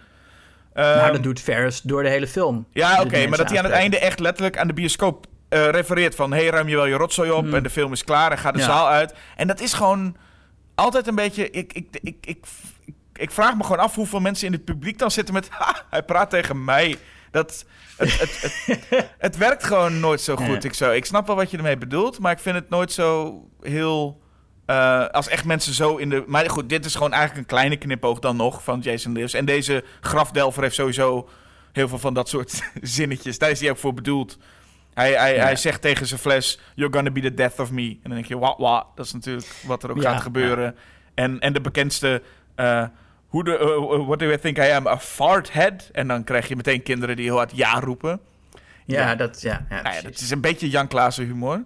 [0.73, 2.65] Nou, Ehm, dat doet Ferris door de hele film.
[2.71, 6.15] ja, oké, maar dat hij aan het einde echt letterlijk aan de bioscoop eh, refereert
[6.15, 6.31] van...
[6.33, 8.59] hey, ruim je wel je rotzooi op en de film is klaar en ga de
[8.59, 8.67] Hmm.
[8.67, 8.73] Ja.
[8.75, 9.13] zaal uit.
[9.35, 10.15] En dat is gewoon
[10.75, 11.49] altijd een beetje...
[11.49, 12.45] Ik, ik, ik, ik,
[12.85, 15.47] ik, ik vraag me gewoon af hoeveel mensen in het publiek dan zitten met...
[15.49, 16.97] Ha, hij praat tegen mij.
[17.31, 17.65] Dat,
[17.97, 20.63] het, het, het, het werkt gewoon nooit zo goed.
[20.63, 23.35] Ik, zo, ik snap wel wat je ermee bedoelt, maar ik vind het nooit zo
[23.61, 24.21] heel...
[24.69, 26.23] eh, als echt mensen zo in de...
[26.27, 29.33] Maar goed, dit is gewoon eigenlijk een kleine knipoog dan nog van Jason Lives.
[29.33, 31.29] En deze grafdelver heeft sowieso
[31.71, 33.37] heel veel van dat soort zinnetjes.
[33.37, 34.37] Daar is hij ook voor bedoeld.
[34.93, 35.43] Hij, hij, Ja.
[35.43, 37.89] hij zegt tegen zijn fles, you're gonna be the death of me.
[37.89, 38.85] En dan denk je, wat, wat?
[38.95, 40.75] Dat is natuurlijk wat er ook Ja, gaat gebeuren.
[41.13, 42.21] En, en de bekendste...
[42.55, 42.83] eh,
[43.29, 44.87] who do, uh, what do I think I am?
[44.87, 45.89] A fart head?
[45.91, 48.19] En dan krijg je meteen kinderen die heel hard ja roepen.
[48.85, 51.63] Ja, dat, ja, ja Nou ja, dat is een beetje Jan Klaassen humor.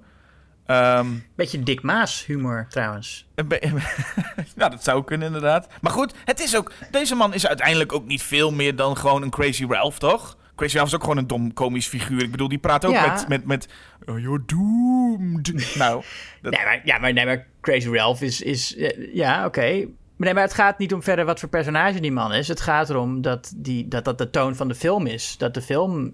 [0.66, 3.28] Ehm, Beetje Dick Maas humor trouwens.
[4.56, 5.68] nou, dat zou kunnen inderdaad.
[5.82, 6.72] Maar goed, het is ook...
[6.92, 10.38] Deze man is uiteindelijk ook niet veel meer dan gewoon een Crazy Ralph, toch?
[10.56, 12.22] Crazy Ralph is ook gewoon een dom komisch figuur.
[12.22, 13.12] Ik bedoel, die praat ook Ja.
[13.12, 13.28] met...
[13.28, 13.68] met, met
[14.06, 15.76] oh, you're doomed.
[15.76, 16.04] nou,
[16.42, 18.42] dat, Nee, maar, ja, maar, nee, maar Crazy Ralph is...
[18.42, 19.88] is eh, ja, oké.
[20.16, 22.48] Maar Nee, maar het gaat niet om verder wat voor personage die man is.
[22.48, 25.38] Het gaat erom dat die, dat, dat de toon van de film is.
[25.38, 26.14] Dat de film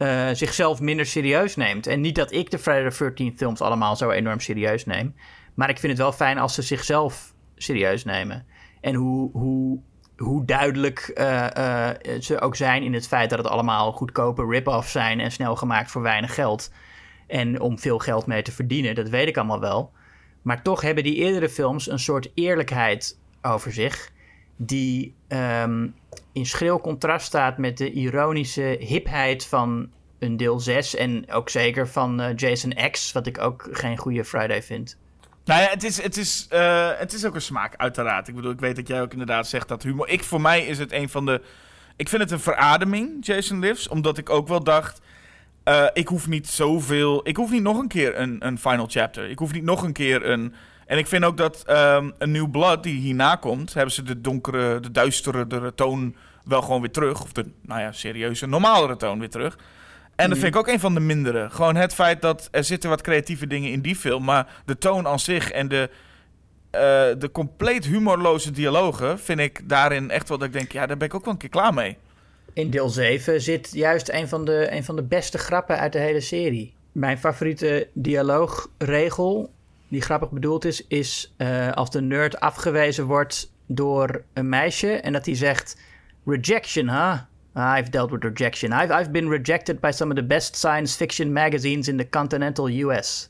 [0.00, 1.86] eh, zichzelf minder serieus neemt.
[1.86, 5.14] En niet dat ik de Friday the 13th films allemaal zo enorm serieus neem.
[5.54, 8.46] Maar ik vind het wel fijn als ze zichzelf serieus nemen.
[8.80, 9.80] En hoe, hoe,
[10.16, 14.92] hoe duidelijk eh, eh, ze ook zijn in het feit dat het allemaal goedkope rip-offs
[14.92, 16.72] zijn en snel gemaakt voor weinig geld.
[17.26, 19.92] En om veel geld mee te verdienen, dat weet ik allemaal wel.
[20.42, 24.12] Maar toch hebben die eerdere films een soort eerlijkheid over zich.
[24.56, 25.88] Die ehm,
[26.32, 30.94] in schril contrast staat met de ironische hipheid van een deel 6.
[30.94, 34.96] En ook zeker van eh, Jason X, wat ik ook geen goede Friday vind.
[35.44, 38.28] Nou ja, het is, het, is, eh, het is ook een smaak, uiteraard.
[38.28, 40.08] Ik bedoel, ik weet dat jij ook inderdaad zegt dat humor...
[40.08, 41.42] Ik, voor mij is het een van de...
[41.96, 43.88] Ik vind het een verademing, Jason Lives.
[43.88, 45.00] Omdat ik ook wel dacht...
[45.64, 47.28] eh, ik hoef niet zoveel...
[47.28, 49.30] Ik hoef niet nog een keer een, een final chapter.
[49.30, 50.54] Ik hoef niet nog een keer een...
[50.90, 53.74] En ik vind ook dat ehm, een New Blood die hierna komt...
[53.74, 57.22] hebben ze de donkere, de duistere toon wel gewoon weer terug.
[57.22, 59.58] Of de, nou ja, serieuze, normalere toon weer terug.
[60.16, 61.50] En dat vind ik ook een van de mindere.
[61.50, 64.24] Gewoon het feit dat er zitten wat creatieve dingen in die film...
[64.24, 65.90] maar de toon aan zich en de,
[66.70, 66.80] eh,
[67.18, 69.18] de compleet humorloze dialogen...
[69.18, 70.72] vind ik daarin echt wel dat ik denk...
[70.72, 71.96] ja, daar ben ik ook wel een keer klaar mee.
[72.52, 75.98] In deel 7 zit juist een van, de, een van de beste grappen uit de
[75.98, 76.74] hele serie.
[76.92, 79.50] Mijn favoriete dialoogregel,
[79.90, 85.12] die grappig bedoeld is, is eh, als de nerd afgewezen wordt door een meisje en
[85.12, 85.80] dat hij zegt:
[86.24, 87.20] Rejection, huh?
[87.54, 88.72] I've dealt with rejection.
[88.72, 92.68] I've, I've been rejected by some of the best science fiction magazines in the continental
[92.68, 93.28] US.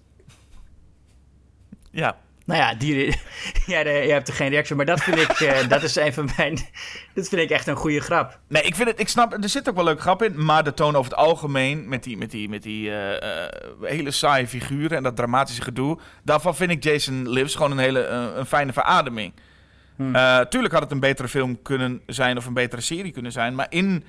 [1.91, 2.17] Ja,
[2.51, 3.07] Nou ja, die,
[3.75, 6.31] ja, je hebt er geen reactie, maar dat vind ik, eh, dat is een van
[6.37, 6.59] mijn,
[7.15, 8.39] dat vind ik echt een goede grap.
[8.49, 10.75] Nee, ik vind het, ik snap, er zit ook wel leuke grap in, maar de
[10.75, 13.53] toon over het algemeen, met die, met die, met die eh, eh,
[13.83, 18.01] hele saaie figuren en dat dramatische gedoe, daarvan vind ik Jason Lives gewoon een hele
[18.01, 19.33] eh, een fijne verademing.
[20.13, 23.55] Eh, tuurlijk had het een betere film kunnen zijn of een betere serie kunnen zijn,
[23.55, 24.05] maar in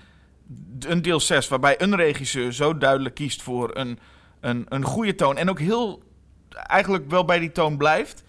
[0.80, 4.00] een deel 6, waarbij een regisseur zo duidelijk kiest voor een,
[4.40, 6.04] een, een goede toon en ook heel
[6.50, 8.24] eigenlijk wel bij die toon blijft,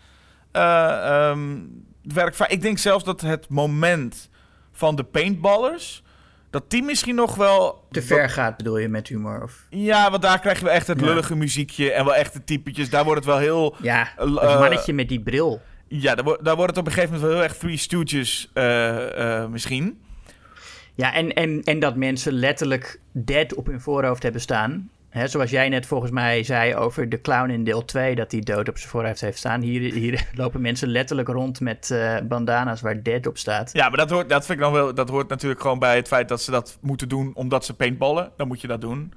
[0.53, 1.59] eh, ehm,
[2.03, 4.31] werkt va- Ik denk zelfs dat het moment
[4.73, 6.03] van de paintballers,
[6.51, 7.85] dat die misschien nog wel...
[7.91, 9.43] Te ver gaat bedoel je met humor?
[9.43, 9.67] Of...
[9.71, 11.07] Ja, want daar krijg je wel echt het Ja.
[11.07, 12.91] lullige muziekje en wel echt de typetjes.
[12.91, 13.77] Daar wordt het wel heel...
[13.83, 15.61] Ja, Eh, dat mannetje met die bril.
[15.89, 18.51] Ja, daar, wordt- daar wordt het op een gegeven moment wel heel erg Three Stooges
[18.55, 20.01] eh, misschien.
[20.95, 24.91] Ja, en, en, en dat mensen letterlijk dead op hun voorhoofd hebben staan.
[25.13, 28.41] Hè, zoals jij net volgens mij zei over de clown in deel 2, dat hij
[28.41, 29.61] dood op zijn voorhoofd heeft staan.
[29.61, 33.71] Hier, hier lopen mensen letterlijk rond met eh, bandana's waar dead op staat.
[33.73, 36.09] Ja, maar dat hoort, dat vind ik dan wel, dat hoort natuurlijk gewoon bij het
[36.09, 38.31] feit dat ze dat moeten doen omdat ze paintballen.
[38.37, 39.13] Dan moet je dat doen.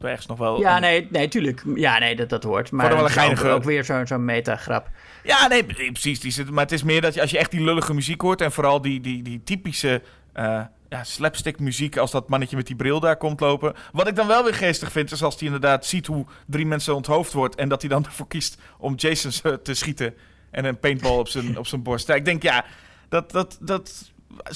[0.00, 0.60] Ergens nog wel...
[0.60, 1.62] Ja, een- nee, nee, tuurlijk.
[1.74, 2.70] Ja, nee, dat, dat hoort.
[2.70, 4.90] Maar het is ook, geinige- ook weer zo'n zo'n meta-grap.
[5.22, 6.20] Ja, nee, nee, precies.
[6.20, 8.40] Die zit, maar het is meer dat je, als je echt die lullige muziek hoort...
[8.40, 10.02] en vooral die, die, die typische
[10.32, 10.60] eh,
[10.92, 11.96] ja, slapstick muziek...
[11.96, 13.74] als dat mannetje met die bril daar komt lopen.
[13.92, 15.12] Wat ik dan wel weer geestig vind...
[15.12, 17.54] is als hij inderdaad ziet hoe drie mensen onthoofd wordt...
[17.54, 20.14] en dat hij dan ervoor kiest om Jason eh, te schieten...
[20.50, 22.06] en een paintball op zijn, op zijn borst.
[22.06, 22.64] Ja, ik denk, ja,
[23.08, 24.12] dat, dat, dat...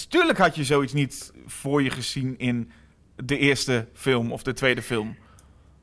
[0.08, 2.70] Tuurlijk had je zoiets niet voor je gezien in
[3.16, 5.16] de eerste film of de tweede film.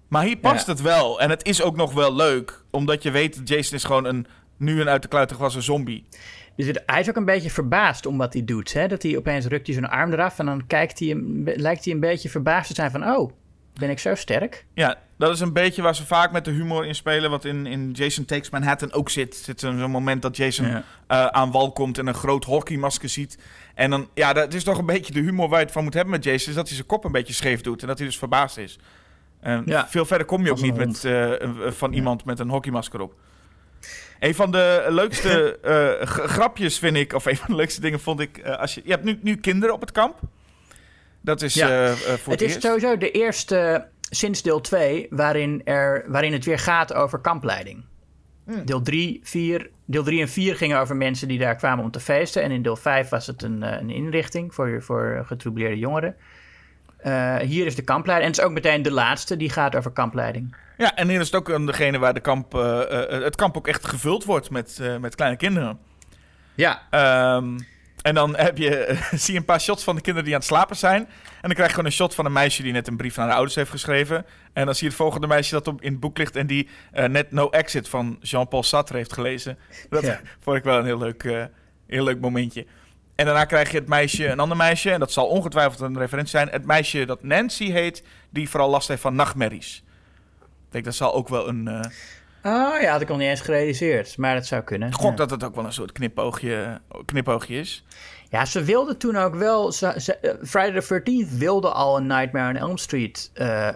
[0.08, 0.72] Maar hier past Ja.
[0.72, 1.22] het wel.
[1.22, 2.64] En het is ook nog wel leuk.
[2.70, 4.28] Omdat je weet, dat Jason is gewoon een...
[4.58, 6.06] nu een uit de kluiten gewassen zombie.
[6.56, 8.74] Dus het- hij is ook een beetje verbaasd om wat hij doet.
[8.74, 8.88] Hè?
[8.88, 12.00] Dat hij opeens rukt hij zijn arm eraf en dan kijkt hij, lijkt hij een
[12.00, 13.04] beetje verbaasd te zijn van...
[13.10, 13.32] Oh,
[13.74, 14.66] ben ik zo sterk?
[14.74, 17.30] Ja, dat is een beetje waar ze vaak met de humor in spelen.
[17.30, 19.36] Wat in, in Jason Takes Manhattan ook zit.
[19.36, 20.84] Zit zo'n moment dat Jason Ja.
[21.08, 23.38] eh, aan wal komt en een groot hockeymasker ziet.
[23.76, 25.94] En dan, ja, dat is toch een beetje de humor waar je het van moet
[25.94, 26.50] hebben met Jason.
[26.50, 28.80] Is dat hij zijn kop een beetje scheef doet en dat hij dus verbaasd is.
[29.40, 29.88] En Ja.
[29.88, 31.32] veel verder kom je ook niet met, eh,
[31.72, 33.14] van iemand met een hockeymasker op.
[34.24, 35.58] Een van de leukste
[36.00, 38.82] eh, grapjes vind ik, of een van de leukste dingen vond ik, eh, als je,
[38.84, 40.20] je hebt nu, nu kinderen op het kamp.
[41.22, 41.70] Dat is Ja.
[41.88, 42.62] eh, voor het, Het is eerst.
[42.62, 47.84] sowieso de eerste sinds deel 2 waarin, er, waarin het weer gaat over kampleiding.
[48.46, 48.66] Hmm.
[48.66, 52.00] Deel 3, 4, deel 3 en 4 gingen over mensen die daar kwamen om te
[52.00, 52.44] feesten.
[52.44, 56.16] En in deel 5 was het een, een inrichting voor, voor getroubleerde jongeren.
[57.04, 58.30] Eh, hier is de kampleiding.
[58.30, 60.56] En het is ook meteen de laatste die gaat over kampleiding.
[60.78, 63.58] Ja, en hier is het ook een degene waar de kamp, eh, eh, het kamp
[63.58, 65.80] ook echt gevuld wordt met, met kleine kinderen.
[66.56, 66.82] Ja.
[66.90, 67.60] Ehm,
[68.02, 70.50] en dan heb je, zie je een paar shots van de kinderen die aan het
[70.50, 71.02] slapen zijn.
[71.02, 73.26] En dan krijg je gewoon een shot van een meisje die net een brief naar
[73.26, 74.26] haar ouders heeft geschreven.
[74.54, 76.70] En dan zie je het volgende meisje dat op, in het boek ligt en die
[76.92, 79.58] net No Exit van Jean-Paul Sartre heeft gelezen.
[79.90, 80.20] Dat Ja.
[80.44, 81.50] vond ik wel een heel leuk,
[81.88, 82.66] heel leuk momentje.
[83.16, 86.32] En daarna krijg je het meisje, een ander meisje, en dat zal ongetwijfeld een referentie
[86.32, 86.50] zijn.
[86.50, 89.84] Het meisje dat Nancy heet, die vooral last heeft van nachtmerries.
[90.42, 91.68] Ik denk dat zal ook wel een.
[91.68, 91.82] eh
[92.46, 94.18] Oh ja, had ik nog niet eens gerealiseerd.
[94.18, 94.88] Maar het zou kunnen.
[94.88, 95.16] ik gok Ja.
[95.16, 97.86] dat het ook wel een soort knipoogje, knipoogje is.
[98.30, 99.72] Ja, ze wilden toen ook wel.
[99.72, 103.70] Ze, ze- eh, Friday the 13th wilde al een Nightmare on Elm Street eh,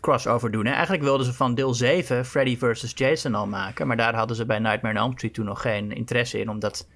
[0.00, 0.64] crossover doen.
[0.66, 0.72] Hè?
[0.72, 2.92] Eigenlijk wilden ze van deel 7 Freddy vs.
[2.94, 3.86] Jason al maken.
[3.86, 6.48] Maar daar hadden ze bij Nightmare on Elm Street toen nog geen interesse in.
[6.50, 6.86] Omdat,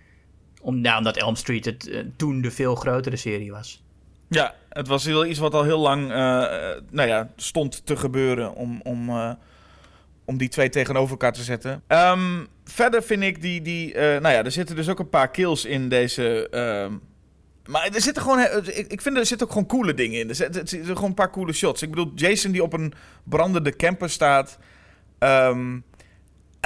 [0.64, 3.82] om, nou, omdat Elm Street het, eh, toen de veel grotere serie was.
[4.28, 6.16] Ja, het was heel, iets wat al heel lang eh,
[6.90, 9.30] nou ja, stond te gebeuren om, om, eh,
[10.24, 11.82] om die twee tegenover elkaar te zetten.
[11.86, 15.64] Ehm, verder vind ik die, die nou ja, er zitten dus ook een paar kills
[15.64, 16.48] in deze...
[16.48, 16.92] ehm,
[17.66, 20.28] maar er zitten gewoon, ik, vind er zitten ook gewoon coole dingen in.
[20.28, 21.82] Er zitten, gewoon een paar coole shots.
[21.82, 22.92] Ik bedoel, Jason die op een
[23.22, 24.58] brandende camper staat.
[25.18, 25.78] Ehm,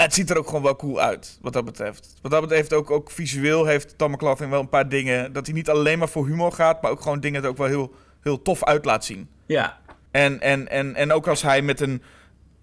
[0.03, 2.15] het ziet er ook gewoon wel cool uit, wat dat betreft.
[2.23, 5.33] Wat dat betreft ook, ook visueel heeft Tom McLaughlin wel een paar dingen...
[5.33, 6.83] dat hij niet alleen maar voor humor gaat...
[6.83, 9.29] maar ook gewoon dingen er ook wel heel, heel tof uit laat zien.
[9.47, 9.79] Ja,
[10.11, 12.03] En, en, en, en ook als hij met een...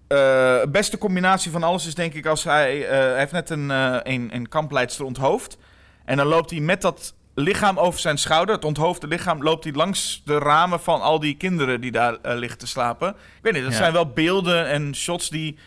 [0.08, 2.82] eh beste combinatie van alles is denk ik als hij...
[2.84, 5.58] eh, hij heeft net een, eh, een, een kampleidster onthoofd.
[6.04, 8.54] En dan loopt hij met dat lichaam over zijn schouder...
[8.54, 11.80] het onthoofde lichaam loopt hij langs de ramen van al die kinderen...
[11.80, 13.08] die daar liggen te slapen.
[13.08, 13.78] Ik weet niet, dat Ja.
[13.78, 15.58] zijn wel beelden en shots die...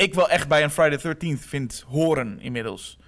[0.00, 2.98] ik wel echt bij een Friday the 13th vind horen inmiddels.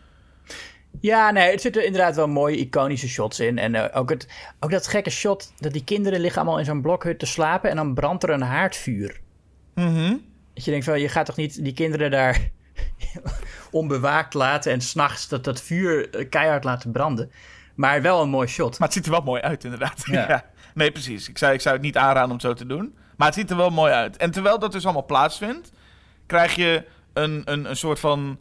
[1.00, 3.58] Ja, nee, het zitten inderdaad wel mooie iconische shots in.
[3.58, 4.28] En eh, ook, het,
[4.60, 7.76] ook dat gekke shot dat die kinderen liggen allemaal in zo'n blokhut te slapen en
[7.76, 9.20] dan brandt er een haardvuur.
[9.74, 10.16] Mhm.
[10.54, 12.50] Dat je denkt van, je gaat toch niet die kinderen daar
[13.70, 17.30] onbewaakt laten en s'nachts dat, dat vuur eh, keihard laten branden.
[17.74, 18.78] Maar wel een mooi shot.
[18.78, 20.02] Maar het ziet er wel mooi uit, inderdaad.
[20.04, 20.28] Ja.
[20.28, 20.50] Ja.
[20.74, 21.28] Nee, precies.
[21.28, 22.96] Ik zou, ik zou het niet aanraden om het zo te doen.
[23.16, 24.16] Maar het ziet er wel mooi uit.
[24.16, 25.72] En terwijl dat dus allemaal plaatsvindt,
[26.32, 28.40] krijg je een, een, een soort van.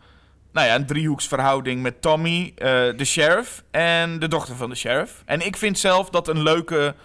[0.54, 5.22] Nou ja, een driehoeksverhouding met Tommy, eh, de sheriff en de dochter van de sheriff.
[5.26, 6.96] En ik vind zelf dat een leuke.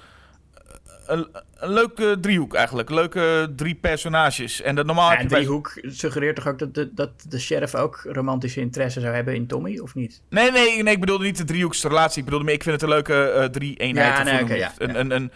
[1.07, 1.27] Een,
[1.57, 2.91] een leuke driehoek eigenlijk.
[2.91, 4.63] Leuke drie personages.
[4.63, 7.11] En dat normaal Ja, heb je en bij- driehoek suggereert toch ook dat de, dat
[7.29, 10.23] de sheriff ook romantische interesse zou hebben in Tommy, of niet?
[10.31, 12.19] Nee, nee, nee, ik bedoelde niet de driehoeksrelatie.
[12.19, 14.29] Ik bedoelde meer, ik vind het een leuke eh, drie-eenheid.
[14.29, 15.33] Ja, nee, ja, Een, een, een,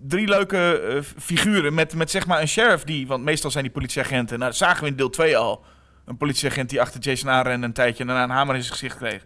[0.00, 3.06] drie leuke eh, figuren met, met zeg maar een sheriff die...
[3.06, 4.38] Want meestal zijn die politieagenten...
[4.38, 5.64] Nou, dat zagen we in deel 2 al.
[6.04, 8.00] Een politieagent die achter Jason aanrende een tijdje...
[8.00, 9.24] en daarna een hamer in zijn gezicht kreeg.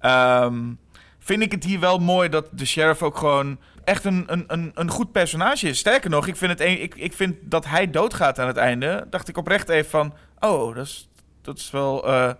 [0.00, 0.72] Ehm,
[1.18, 3.58] vind ik het hier wel mooi dat de sheriff ook gewoon...
[3.84, 5.78] echt een, een, een, een goed personage is.
[5.78, 9.06] Sterker nog, ik vind, het een, ik, ik vind dat hij doodgaat aan het einde...
[9.10, 10.14] dacht ik oprecht even van...
[10.38, 11.08] Oh, dat is,
[11.42, 12.06] dat is wel...
[12.06, 12.30] eh,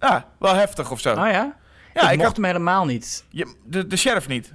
[0.00, 1.10] ja, wel heftig of zo.
[1.10, 1.56] Oh ja?
[1.94, 3.24] Ja, ik, ik mocht had hem helemaal niet.
[3.28, 4.54] je, de, de sheriff niet.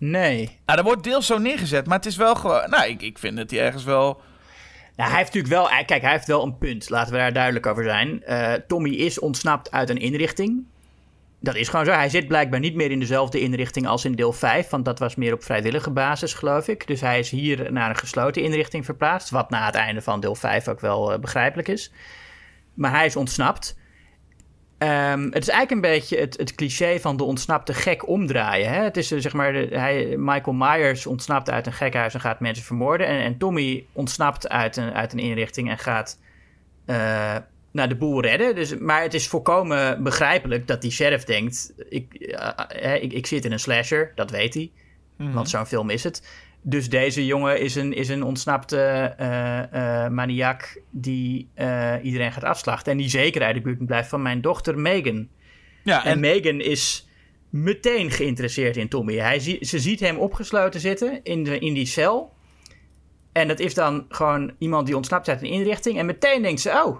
[0.00, 0.44] Nee.
[0.66, 2.70] Nou, dat wordt deels zo neergezet, maar het is wel gewoon.
[2.70, 4.22] Nou, ik, ik vind dat hij ergens wel.
[4.96, 6.90] Nou, hij heeft natuurlijk wel, kijk, hij heeft wel een punt.
[6.90, 8.22] Laten we daar duidelijk over zijn.
[8.22, 10.66] Eh, Tommy is ontsnapt uit een inrichting.
[11.40, 11.92] Dat is gewoon zo.
[11.92, 14.68] Hij zit blijkbaar niet meer in dezelfde inrichting als in deel 5.
[14.68, 16.86] Want dat was meer op vrijwillige basis, geloof ik.
[16.86, 19.30] Dus hij is hier naar een gesloten inrichting verplaatst.
[19.30, 21.92] Wat na het einde van deel 5 ook wel eh, begrijpelijk is.
[22.74, 23.78] Maar hij is ontsnapt.
[24.80, 28.72] Ehm, het is eigenlijk een beetje het, het cliché van de ontsnapte gek omdraaien.
[28.72, 28.82] Hè?
[28.82, 32.40] Het is eh, zeg maar, de, hij, Michael Myers ontsnapt uit een gekhuis en gaat
[32.40, 33.06] mensen vermoorden.
[33.06, 36.18] En, en Tommy ontsnapt uit een, uit een inrichting en gaat
[36.84, 37.36] eh,
[37.70, 38.54] naar de boel redden.
[38.54, 43.44] Dus, maar het is volkomen begrijpelijk dat die sheriff denkt: ik, eh, ik, ik zit
[43.44, 44.70] in een slasher, dat weet hij.
[45.16, 46.22] Want zo'n film is het.
[46.62, 52.92] Dus deze jongen is een, is een ontsnapte eh, maniak die eh, iedereen gaat afslachten.
[52.92, 55.28] En die zeker uit de buurt blijft van mijn dochter Megan.
[55.84, 57.08] Ja, En, en, Megan is
[57.50, 59.16] meteen geïnteresseerd in Tommy.
[59.16, 62.32] Hij ze ziet hem opgesloten zitten in, de, in die cel.
[63.32, 65.98] En dat is dan gewoon iemand die ontsnapt uit een inrichting.
[65.98, 66.98] En meteen denkt ze, oh,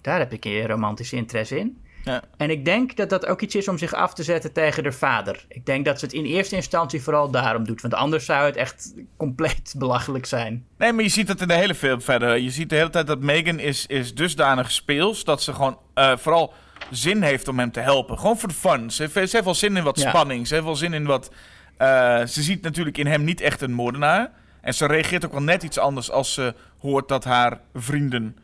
[0.00, 1.78] daar heb ik een romantische interesse in.
[2.04, 2.22] Ja.
[2.36, 4.94] En ik denk dat dat ook iets is om zich af te zetten tegen haar
[4.94, 5.44] vader.
[5.48, 7.80] Ik denk dat ze het in eerste instantie vooral daarom doet.
[7.80, 10.66] Want anders zou het echt compleet belachelijk zijn.
[10.78, 12.36] nee, maar je ziet het in de hele film verder.
[12.36, 16.16] Je ziet de hele tijd dat Megan is, is dusdanig speels dat ze gewoon eh,
[16.16, 16.52] vooral
[16.90, 18.18] zin heeft om hem te helpen.
[18.18, 18.90] Gewoon voor de fun.
[18.90, 20.08] Ze heeft, ze heeft wel zin in wat Ja.
[20.08, 20.46] spanning.
[20.46, 21.30] Ze heeft wel zin in wat.
[21.76, 24.30] eh, ze ziet natuurlijk in hem niet echt een moordenaar.
[24.60, 28.36] En ze reageert ook wel net iets anders als ze hoort dat haar vrienden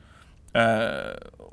[0.52, 0.88] eh,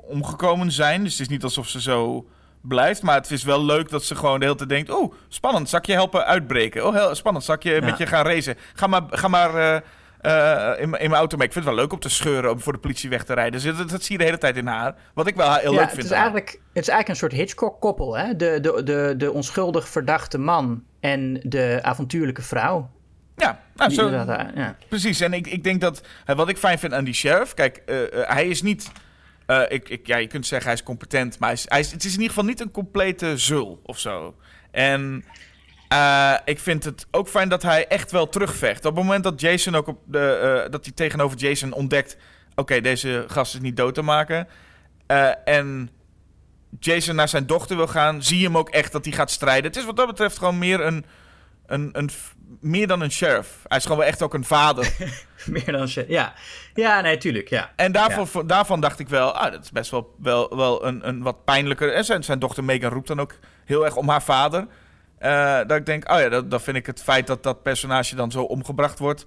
[0.08, 1.02] omgekomen zijn.
[1.02, 2.28] Dus het is niet alsof ze zo
[2.60, 3.02] blijft.
[3.02, 4.90] Maar het is wel leuk dat ze gewoon de hele tijd denkt...
[4.90, 6.86] Oh, spannend, zal ik je helpen uitbreken?
[6.86, 8.56] Oh, heel spannend, zal ik je met je gaan racen?
[8.74, 9.80] Ga maar, ga maar eh,
[10.20, 11.46] eh, in, in mijn auto mee.
[11.46, 13.60] Ik vind het wel leuk om te scheuren om voor de politie weg te rijden.
[13.60, 14.94] Dus dat, dat zie je de hele tijd in haar.
[15.14, 16.04] Wat ik wel heel ja, leuk het vind.
[16.04, 16.24] is, aan haar.
[16.24, 18.16] eigenlijk, het is eigenlijk een soort Hitchcock-koppel.
[18.16, 18.36] Hè?
[18.36, 22.90] De, de, de, de onschuldig verdachte man en de avontuurlijke vrouw.
[23.38, 24.76] Ja, nou, zo, ja.
[24.88, 27.96] Precies, en ik, ik denk dat wat ik fijn vind aan die sheriff, kijk, eh,
[28.12, 28.90] hij is niet,
[29.48, 31.92] eh, ik, ik, ja, je kunt zeggen hij is competent, maar hij is, hij is,
[31.92, 34.34] het is in ieder geval niet een complete zul of zo.
[34.70, 35.24] En
[35.88, 38.84] eh, ik vind het ook fijn dat hij echt wel terugvecht.
[38.84, 42.16] Op het moment dat Jason ook op de, eh, dat hij tegenover Jason ontdekt,
[42.54, 44.48] oké, deze gast is niet dood te maken,
[45.44, 45.90] en
[46.78, 49.64] Jason naar zijn dochter wil gaan, zie je hem ook echt dat hij gaat strijden.
[49.64, 51.04] Het is wat dat betreft gewoon meer een,
[51.66, 52.10] een, een,
[52.60, 53.48] meer dan een sheriff.
[53.64, 54.92] Hij is gewoon wel echt ook een vader.
[55.46, 55.88] Meer dan.
[56.08, 56.32] Ja,
[56.74, 57.48] ja nee, tuurlijk.
[57.48, 57.72] Ja.
[57.76, 61.08] En daarvoor, voor- daarvan dacht ik wel, ah, dat is best wel, wel, wel een,
[61.08, 61.92] een wat pijnlijker.
[61.92, 63.34] En zijn, zijn dochter Megan roept dan ook
[63.64, 64.66] heel erg om haar vader.
[65.18, 68.14] Eh, dat ik denk, oh ja, dat, dat vind ik het feit dat dat personage
[68.14, 69.26] dan zo omgebracht wordt.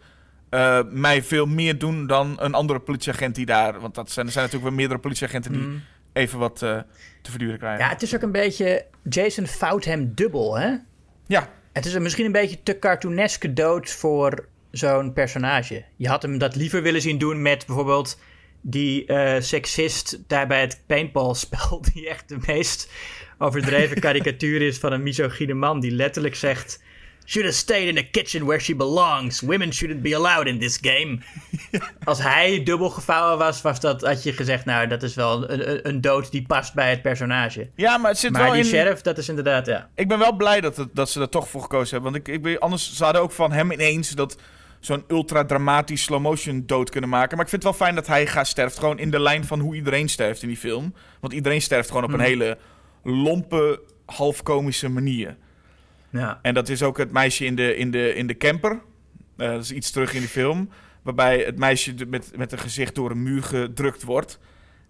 [0.49, 3.79] eh, mij veel meer doen dan een andere politieagent die daar...
[3.79, 5.81] Want dat zijn, er zijn natuurlijk wel meerdere politieagenten die Mm.
[6.13, 6.77] even wat eh,
[7.21, 7.83] te verduren krijgen.
[7.85, 8.85] Ja, het is ook een beetje...
[9.09, 10.75] Jason fout hem dubbel, hè?
[11.27, 11.47] ja.
[11.73, 15.83] Het is misschien een beetje te cartooneske dood voor zo'n personage.
[15.95, 18.19] Je had hem dat liever willen zien doen met bijvoorbeeld
[18.61, 22.89] die eh seksist daar bij het paintballspel, die echt de meest
[23.37, 26.81] overdreven karikatuur is van een misogyne man die letterlijk zegt...
[27.25, 29.41] Should have stayed in the kitchen where she belongs.
[29.41, 31.19] Women shouldn't be allowed in this game.
[32.03, 34.65] Als hij dubbel gevouwen was, was dat, had je gezegd...
[34.65, 37.69] nou, dat is wel een, een, dood die past bij het personage.
[37.75, 38.67] ja, maar het zit Maar wel die in...
[38.67, 39.89] sheriff, dat is inderdaad, ja.
[39.95, 42.11] Ik ben wel blij dat, het, dat ze er toch voor gekozen hebben.
[42.11, 44.37] Want ik, ik ben, anders ze hadden ook van hem ineens dat
[44.81, 47.35] zo'n ultra dramatisch slow motion dood kunnen maken.
[47.35, 48.79] Maar ik vind het wel fijn dat hij gaat sterft.
[48.79, 50.93] Gewoon in de lijn van hoe iedereen sterft in die film.
[51.19, 52.57] Want iedereen sterft gewoon op een hele
[53.03, 55.37] lompe, half komische manier.
[56.09, 56.39] ja.
[56.41, 58.81] En dat is ook het meisje in de, in de, in de camper.
[59.37, 60.69] Eh, dat is iets terug in de film.
[61.01, 64.39] Waarbij het meisje met, met een gezicht door een muur gedrukt wordt.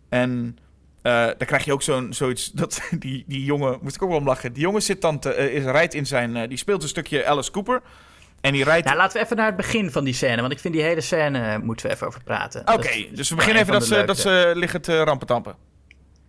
[0.09, 0.57] En
[1.01, 2.51] eh dan krijg je ook zo'n, zoiets.
[2.61, 4.53] Dat, die, die jongen, moest ik ook wel om lachen.
[4.53, 6.49] Die jongen zit dan te, eh, is, rijdt in zijn.
[6.49, 7.81] die speelt een stukje Alice Cooper.
[8.41, 8.89] En die rijdt.
[8.89, 11.01] Ja, laten we even naar het begin van die scène, want ik vind die hele
[11.01, 12.61] scène eh, moeten we even over praten.
[12.73, 15.55] Oké, dus we beginnen even dat ze, dat ze liggen te rampetampen.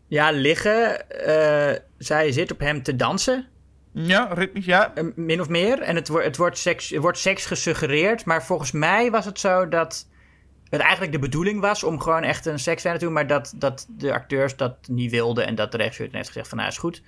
[0.07, 1.11] Ja, liggen.
[1.11, 3.47] eh, zij zit op hem te dansen,
[3.93, 4.93] Ja, ritmisch, ja.
[5.15, 5.81] min of meer.
[5.81, 9.69] En het, wordt het, wordt seks, wordt seks gesuggereerd, maar volgens mij was het zo
[9.69, 10.07] dat
[10.69, 13.87] het eigenlijk de bedoeling was om gewoon echt een seksscène te doen, maar dat, dat
[13.89, 17.03] de acteurs dat niet wilden en dat de regisseur heeft gezegd van nou is goed.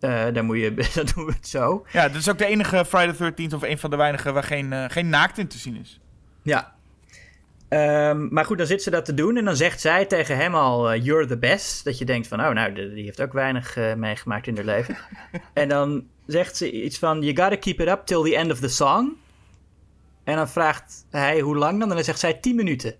[0.00, 1.86] Eh, dan, moet je, dan doen we het zo.
[1.92, 4.42] Ja, dit is ook de enige Friday the 13th of een van de weinigen waar
[4.42, 6.00] geen, eh, geen naakt in te zien is.
[6.42, 6.74] Ja.
[7.68, 10.54] Ehm, maar goed, dan zit ze dat te doen en dan zegt zij tegen hem
[10.54, 11.84] al: eh, You're the best.
[11.84, 14.96] Dat je denkt van, oh, nou, die heeft ook weinig meegemaakt in haar leven.
[15.52, 18.58] en dan zegt ze iets van: You gotta keep it up till the end of
[18.58, 19.08] the song.
[20.24, 21.88] En dan vraagt hij hoe lang dan?
[21.88, 22.94] En dan zegt zij 10 minuten.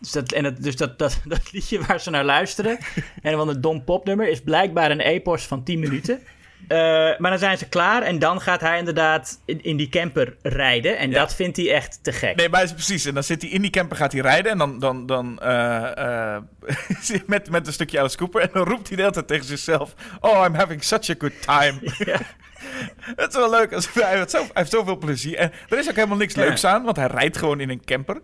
[0.00, 2.78] Dus, dat, en het, dus dat, dat, dat liedje waar ze naar luisteren,
[3.22, 6.20] en van het Dom Popnummer, is blijkbaar een epos van 10 minuten.
[6.68, 6.78] Eh,
[7.18, 10.98] maar dan zijn ze klaar en dan gaat hij inderdaad in, in die camper rijden.
[10.98, 12.36] En dat vindt hij echt te gek.
[12.36, 13.04] Nee, maar is precies.
[13.04, 14.52] En dan zit hij in die camper, gaat hij rijden.
[14.52, 16.42] En dan, dan, dan eh, eh,
[17.26, 18.40] met, met een stukje Alice Cooper.
[18.40, 21.42] En dan roept hij de hele tijd tegen zichzelf: Oh, I'm having such a good
[21.42, 21.80] time.
[22.04, 22.18] Ja.
[23.16, 23.72] Het is wel leuk.
[23.72, 25.36] Als, hij, heeft zo, hij heeft zoveel plezier.
[25.36, 26.40] En er is ook helemaal niks Ja.
[26.40, 28.20] leuks aan, want hij rijdt gewoon in een camper.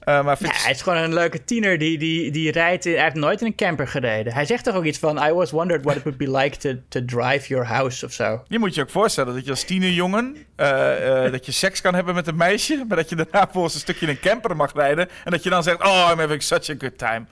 [0.00, 2.86] Eh, maar Ja, hij is gewoon een leuke tiener die, die, die rijdt.
[2.86, 4.32] in- Hij heeft nooit in een camper gereden.
[4.32, 6.74] Hij zegt toch ook iets van: I always wondered what it would be like to,
[6.88, 8.42] to drive your house of zo.
[8.48, 10.36] je moet je ook voorstellen dat je als tienerjongen...
[10.56, 12.84] eh, eh, dat je seks kan hebben met een meisje...
[12.88, 15.08] maar dat je daarna volgens een stukje in een camper mag rijden...
[15.24, 17.24] en dat je dan zegt, oh, I'm having such a good time.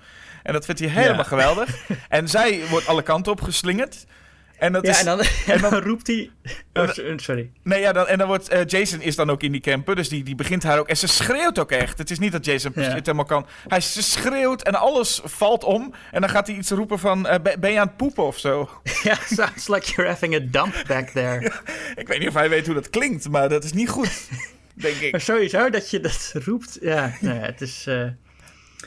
[0.42, 1.22] En dat vindt hij helemaal Ja.
[1.22, 1.76] geweldig.
[2.08, 4.04] En zij wordt alle kanten op geslingerd.
[4.58, 4.98] En dat Ja, is...
[4.98, 5.20] en dan,
[5.54, 6.30] en dan roept hij.
[6.74, 7.50] Oh, so- sorry.
[7.62, 10.08] Nee, ja, dan, en dan wordt eh, Jason is dan ook in die camper, dus
[10.08, 10.88] die, die begint haar ook.
[10.88, 11.98] En ze schreeuwt ook echt.
[11.98, 12.80] Het is niet dat Jason Ja.
[12.82, 13.46] het helemaal kan.
[13.68, 15.94] Hij ze schreeuwt en alles valt om.
[16.10, 18.70] En dan gaat hij iets roepen van: eh, ben, je aan het poepen of zo?
[19.02, 21.52] Ja, sounds like you're having a dump back there.
[21.96, 24.28] Ik weet niet of hij weet hoe dat klinkt, maar dat is niet goed.
[24.74, 25.20] Denk Maar ik.
[25.20, 26.78] sowieso dat je dat roept.
[26.80, 27.84] Ja, nou ja het is.
[27.86, 28.04] eh,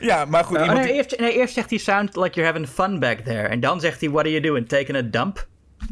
[0.00, 0.58] Ja, maar goed.
[0.58, 3.48] Oh, nee, die- eerst, nee, eerst zegt hij: Sound like you're having fun back there.
[3.48, 4.68] En dan zegt hij: What are you doing?
[4.68, 5.46] Taking a dump?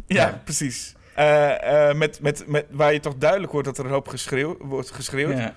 [0.06, 0.94] Ja, precies.
[1.14, 4.56] Eh, eh, met, met, met, waar je toch duidelijk hoort dat er een hoop geschreeuw,
[4.60, 5.38] wordt geschreeuwd.
[5.38, 5.54] Ja.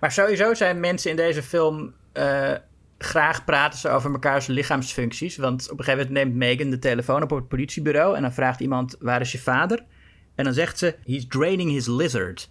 [0.00, 1.94] Maar sowieso zijn mensen in deze film.
[2.12, 2.52] eh,
[2.98, 5.36] graag praten ze over mekaars lichaamsfuncties.
[5.36, 8.16] Want op een gegeven moment neemt Megan de telefoon op op het politiebureau.
[8.16, 9.84] En dan vraagt iemand: Waar is je vader?
[10.34, 12.50] En dan zegt ze: He's draining his lizard.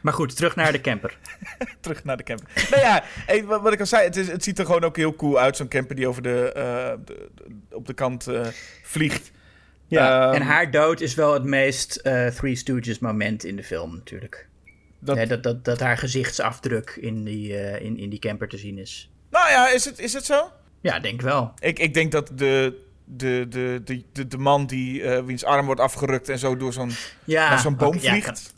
[0.00, 1.18] Maar goed, terug naar de camper.
[1.80, 2.48] Terug naar de camper.
[2.70, 4.96] nou ja, eh, wat, wat ik al zei, het, is, het ziet er gewoon ook
[4.96, 5.56] heel cool uit.
[5.56, 8.46] Zo'n camper die over de, eh, de- de- op de kant eh,
[8.82, 9.30] vliegt.
[9.90, 13.64] Ja, Ehm, en haar dood is wel het meest eh, Three Stooges moment in de
[13.64, 14.48] film natuurlijk.
[14.98, 18.58] Dat, Dat, dat, dat, dat haar gezichtsafdruk in die, eh, in, in die camper te
[18.58, 19.10] zien is.
[19.30, 20.50] Nou ja, is het, is het zo?
[20.80, 21.52] Ja, denk wel.
[21.58, 25.66] Ik, ik denk dat de, de, de, de, de, de man die, eh, wiens arm
[25.66, 26.90] wordt afgerukt en zo door zo'n
[27.24, 28.52] Ja, zo'n boom vliegt.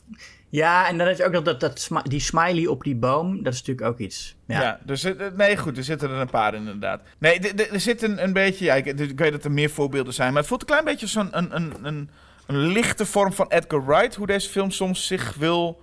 [0.52, 3.42] Ja, en dan is ook nog dat, dat die smiley op die boom.
[3.42, 4.36] Dat is natuurlijk ook iets.
[4.46, 4.60] Ja.
[4.60, 5.06] Ja, dus
[5.36, 7.00] nee, goed, er zitten er een paar inderdaad.
[7.18, 10.28] Nee, er zit een, een beetje, ja, ik, ik weet dat er meer voorbeelden zijn,
[10.28, 12.10] maar het voelt een klein beetje zo'n een, een, een,
[12.46, 15.80] een lichte vorm van Edgar Wright, hoe deze film soms zich wil.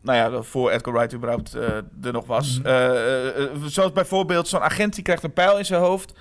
[0.00, 2.60] Nou ja, voor Edgar Wright überhaupt eh, er nog was.
[2.62, 6.12] Eh, eh, zoals bijvoorbeeld zo'n agent die krijgt een pijl in zijn hoofd.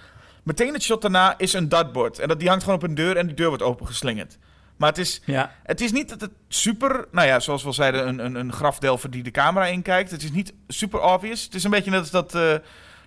[0.43, 2.19] Meteen het shot daarna is een dartboard.
[2.19, 4.37] En dat, die hangt gewoon op een deur en die deur wordt opengeslingerd.
[4.77, 5.51] Maar het is, ja.
[5.63, 8.53] het is niet dat het super, nou ja, zoals we al zeiden, een, een, een
[8.53, 10.11] grafdelver die de camera inkijkt.
[10.11, 11.43] Het is niet super obvious.
[11.43, 12.55] Het is een beetje net als dat, eh,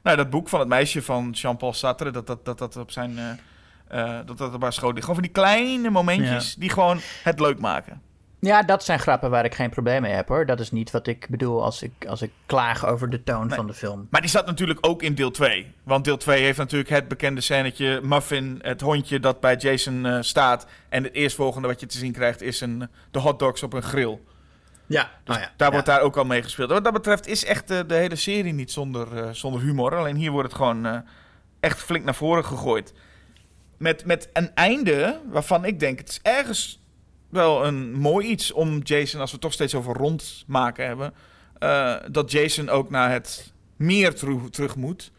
[0.02, 3.18] nou, dat boek van het meisje van Jean-Paul Sartre, dat dat, dat, dat op zijn,
[3.88, 5.06] eh, dat dat op haar schoot ligt.
[5.06, 8.02] Gewoon van die kleine momentjes die gewoon het leuk maken.
[8.40, 10.46] Ja, dat zijn grappen waar ik geen probleem mee heb hoor.
[10.46, 13.66] Dat is niet wat ik bedoel als ik, als ik klaag over de toon van
[13.66, 14.06] de film.
[14.10, 15.72] Maar die zat natuurlijk ook in deel 2.
[15.82, 18.00] Want deel 2 heeft natuurlijk het bekende scènetje...
[18.02, 20.66] Muffin, het hondje dat bij Jason eh, staat.
[20.88, 24.18] En het eerstvolgende wat je te zien krijgt is een, de hotdogs op een grill.
[24.86, 25.50] Ja, Dus oh ja.
[25.56, 25.72] daar ja.
[25.72, 26.70] wordt daar ook al mee gespeeld.
[26.70, 29.96] Wat dat betreft is echt eh, de hele serie niet zonder, eh, zonder humor.
[29.96, 31.04] Alleen hier wordt het gewoon
[31.60, 32.92] echt flink naar voren gegooid.
[33.76, 35.98] Met, met een einde waarvan ik denk...
[35.98, 36.84] het is ergens
[37.36, 39.20] wel een mooi iets om Jason...
[39.20, 41.14] als we het toch steeds over rondmaken hebben...
[41.58, 45.10] eh, dat Jason ook naar het meer terug, terug moet.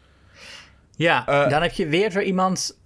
[0.96, 2.78] Ja, Eh, dan heb je weer zo iemand.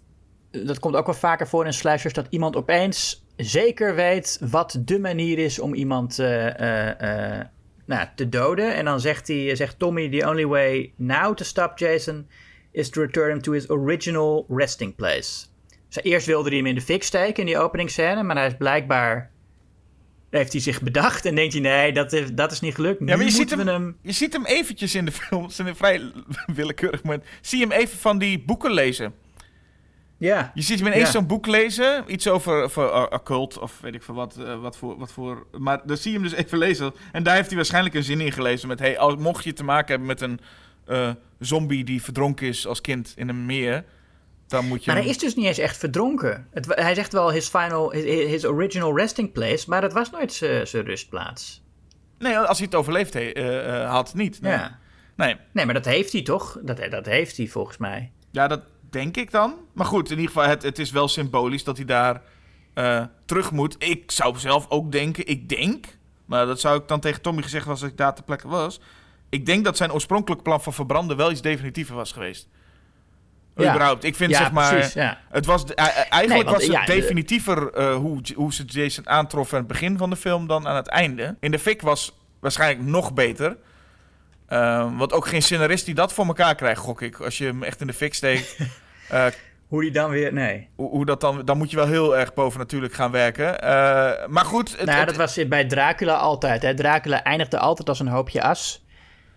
[0.50, 2.14] Dat komt ook wel vaker voor in slashers.
[2.14, 7.40] Dat iemand opeens zeker weet wat de manier is om iemand eh,
[7.86, 8.74] nou, te doden.
[8.74, 12.28] En dan zegt, hij, zegt Tommy: The only way now to stop Jason
[12.70, 15.46] is to return him to his original resting place.
[16.02, 18.22] Eerst wilde hij hem in de fik steken in die openingsscène.
[18.22, 19.30] Maar hij is blijkbaar.
[20.30, 22.98] Heeft hij zich bedacht en denkt hij: nee, dat is, dat is niet gelukt.
[22.98, 25.46] Ja, maar nu je ziet, hem, je ziet hem eventjes in de film.
[25.48, 26.12] Is een vrij
[26.54, 27.24] willekeurig moment.
[27.40, 29.14] Zie je hem even van die boeken lezen.
[30.18, 31.10] Ja, Je ziet hem ineens Ja.
[31.10, 32.04] zo'n boek lezen.
[32.06, 35.46] Iets over, over occult of weet ik veel wat, eh, wat, voor, wat voor...
[35.58, 36.92] Maar dan zie je hem dus even lezen.
[37.12, 38.68] En daar heeft hij waarschijnlijk een zin in gelezen.
[38.68, 40.40] Met, hey, als, mocht je te maken hebben met een
[40.86, 43.84] eh, zombie die verdronken is als kind in een meer...
[44.52, 44.90] Dan moet je...
[44.90, 46.46] Maar hij is dus niet eens echt verdronken.
[46.50, 50.32] Het, hij zegt wel his, final, his, his original resting place, maar dat was nooit
[50.32, 51.62] zijn rustplaats.
[52.18, 54.40] Nee, als hij het overleefd he- eh, eh, had, niet.
[54.40, 54.52] Nee.
[54.52, 54.78] Ja.
[55.16, 55.36] nee.
[55.52, 56.58] Nee, maar dat heeft hij toch?
[56.62, 58.12] Dat, dat heeft hij volgens mij.
[58.30, 59.54] Ja, dat denk ik dan.
[59.74, 62.22] Maar goed, in ieder geval, het, het is wel symbolisch dat hij daar
[62.74, 63.74] eh, terug moet.
[63.78, 65.86] Ik zou zelf ook denken, ik denk...
[66.24, 68.80] Maar dat zou ik dan tegen Tommy gezegd hebben als ik daar ter plekke was.
[69.28, 72.48] Ik denk dat zijn oorspronkelijk plan van verbranden wel iets definitiever was geweest.
[73.56, 73.70] Ja.
[73.74, 74.04] Überhaupt.
[74.04, 74.72] Ik vind Ja, zeg maar...
[74.72, 75.18] precies, ja.
[75.30, 79.64] Het was, eigenlijk Nee, want, was het definitiever eh, hoe, hoe ze Jason aantroffen aan
[79.64, 81.36] het begin van de film dan aan het einde.
[81.40, 83.56] In de fik was waarschijnlijk nog beter.
[84.46, 87.20] Eh, want ook geen scenarist die dat voor elkaar krijgt, gok ik.
[87.20, 88.56] Als je hem echt in de fik steekt.
[89.08, 89.26] eh,
[89.66, 90.32] Hoe die dan weer...
[90.32, 90.68] Nee.
[90.76, 93.60] hoe, hoe dat dan, dan moet je wel heel erg boven natuurlijk gaan werken.
[93.60, 94.76] Eh, maar goed.
[94.76, 96.62] Het, nou, het- dat was bij Dracula altijd.
[96.62, 96.74] Hè.
[96.74, 98.84] Dracula eindigde altijd als een hoopje as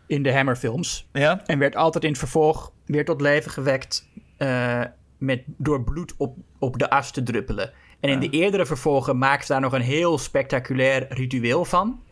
[0.08, 1.08] in de Hammerfilms.
[1.14, 1.42] ja?
[1.46, 4.82] En werd altijd in het vervolg weer tot leven gewekt eh,
[5.18, 7.72] met, door bloed op, op de as te druppelen.
[8.00, 12.04] En in de eerdere vervolgen maakte daar nog een heel spectaculair ritueel van.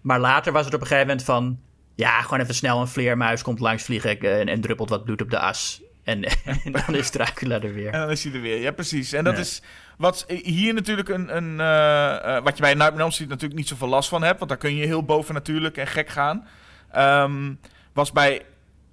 [0.00, 1.58] Maar later was het op een gegeven moment van...
[1.94, 5.30] Ja, gewoon even snel een vleermuis komt langs vliegen en, en druppelt wat bloed op
[5.30, 5.82] de as.
[6.04, 6.24] En,
[6.64, 7.92] en dan is Dracula er weer.
[7.92, 8.60] En dan is hij er weer.
[8.60, 9.12] Ja, precies.
[9.12, 9.62] En dat is
[9.98, 11.36] wat hier natuurlijk een...
[11.36, 14.38] een eh, eh, wat je bij Nightmare on natuurlijk niet zoveel last van hebt.
[14.38, 16.46] Want daar kun je heel boven natuurlijk en gek gaan.
[16.90, 17.54] Ehm,
[17.92, 18.42] was bij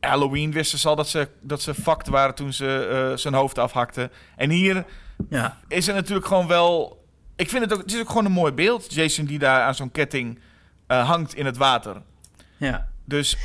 [0.08, 3.58] Halloween wisten ze al dat ze, dat ze fucked waren toen ze eh, zijn hoofd
[3.58, 4.12] afhakten.
[4.36, 4.86] En hier
[5.30, 7.06] Ja, is het natuurlijk gewoon wel...
[7.36, 7.80] Ik vind het ook...
[7.82, 8.94] Het is ook gewoon een mooi beeld.
[8.94, 10.40] Jason die daar aan zo'n ketting
[10.88, 12.02] eh, hangt in het water.
[12.58, 12.90] ja.
[13.06, 13.38] Dus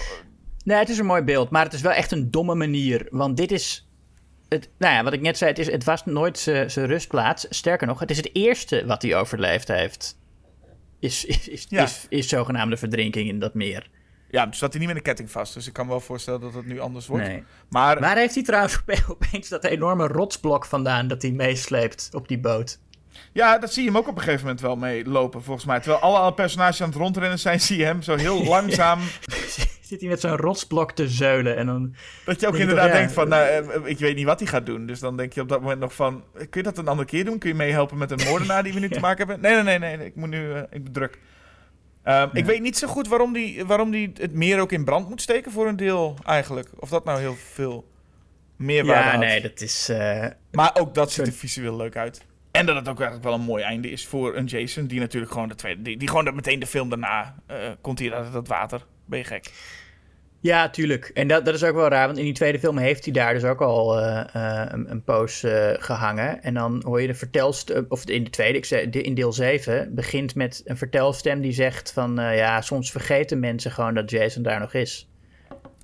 [0.64, 3.06] Nee, het is een mooi beeld, maar het is wel echt een domme manier.
[3.10, 3.88] Want dit is.
[4.48, 7.46] Het, nou ja, wat ik net zei, het, is, het was nooit zijn zijn rustplaats.
[7.50, 10.18] Sterker nog, het is het eerste wat hij overleefd heeft.
[11.00, 11.82] Is, is, is, Ja.
[11.82, 13.90] is, is zogenaamde verdrinking in dat meer.
[14.32, 15.54] Ja, dus zat hij niet met een ketting vast.
[15.54, 17.26] Dus ik kan me wel voorstellen dat het nu anders wordt.
[17.26, 17.44] Nee.
[17.68, 22.28] Maar Waar heeft hij trouwens ope- opeens dat enorme rotsblok vandaan dat hij meesleept op
[22.28, 22.78] die boot?
[23.32, 25.80] Ja, dat zie je hem ook op een gegeven moment wel mee lopen, volgens mij.
[25.80, 29.00] Terwijl alle, alle personages aan het rondrennen zijn, zie je hem zo heel langzaam.
[29.80, 31.94] Zit hij met zo'n rotsblok te zeulen en dan...
[32.24, 34.66] Dat je ook Denk inderdaad denkt van, nou, eh, ik weet niet wat hij gaat
[34.66, 34.86] doen.
[34.86, 37.24] Dus dan denk je op dat moment nog van, kun je dat een andere keer
[37.24, 37.38] doen?
[37.38, 39.40] Kun je meehelpen met een moordenaar die we nu te maken hebben?
[39.40, 41.18] Nee, nee, nee, nee, nee, ik moet nu, eh, ik ben druk.
[42.02, 45.08] Ehm, Ik weet niet zo goed waarom die, waarom die het meer ook in brand
[45.08, 46.68] moet steken voor een deel eigenlijk.
[46.78, 47.90] Of dat nou heel veel
[48.56, 49.20] meerwaarde Ja, had.
[49.20, 49.88] nee, dat is...
[49.88, 52.24] eh, Maar ook dat ziet er visueel leuk uit.
[52.50, 54.86] En dat het ook eigenlijk wel een mooi einde is voor een Jason.
[54.86, 55.82] Die natuurlijk gewoon de tweede.
[55.82, 57.34] Die, die gewoon meteen de film daarna.
[57.46, 58.86] eh, komt hier uit dat water.
[59.04, 59.50] Ben je gek?
[60.42, 61.10] Ja, tuurlijk.
[61.14, 63.34] En dat, dat is ook wel raar, want in die tweede film heeft hij daar
[63.34, 66.42] dus ook al eh, eh, een, een poos eh, gehangen.
[66.42, 69.94] En dan hoor je de vertelstem, of in de tweede, ik zei, in deel 7,
[69.94, 74.60] begint met een vertelstem die zegt van, ja, soms vergeten mensen gewoon dat Jason daar
[74.60, 75.08] nog is.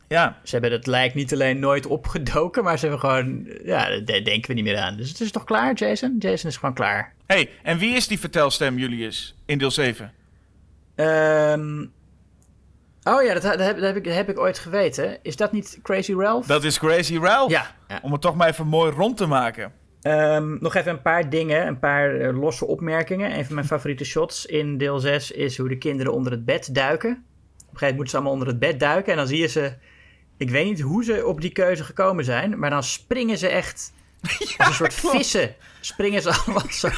[0.09, 0.40] Ja.
[0.43, 4.48] Ze hebben het lijk niet alleen nooit opgedoken, maar ze hebben gewoon, ja, daar denken
[4.48, 4.97] we niet meer aan.
[4.97, 6.16] Dus het is toch klaar, Jason?
[6.18, 7.14] Jason is gewoon klaar.
[7.26, 9.35] hey, en wie is die vertelstem, Julius?
[9.47, 10.12] In deel 7?
[10.94, 11.85] Ehm,
[13.14, 15.18] oh ja, dat, dat, heb, dat, heb ik, dat heb ik ooit geweten.
[15.22, 16.47] Is dat niet Crazy Ralph?
[16.47, 17.51] Dat is Crazy Ralph.
[17.51, 17.98] Ja, ja.
[18.02, 19.72] Om het toch maar even mooi rond te maken.
[20.02, 23.39] Ehm, nog even een paar dingen, een paar eh, losse opmerkingen.
[23.39, 26.74] Een van mijn favoriete shots in deel 6 is hoe de kinderen onder het bed
[26.74, 27.10] duiken.
[27.10, 29.12] Op een gegeven moment moeten ze allemaal onder het bed duiken.
[29.12, 29.72] En dan zie je ze,
[30.36, 33.93] ik weet niet hoe ze op die keuze gekomen zijn, maar dan springen ze echt
[34.58, 36.88] Als een soort vissen springen ze allemaal zo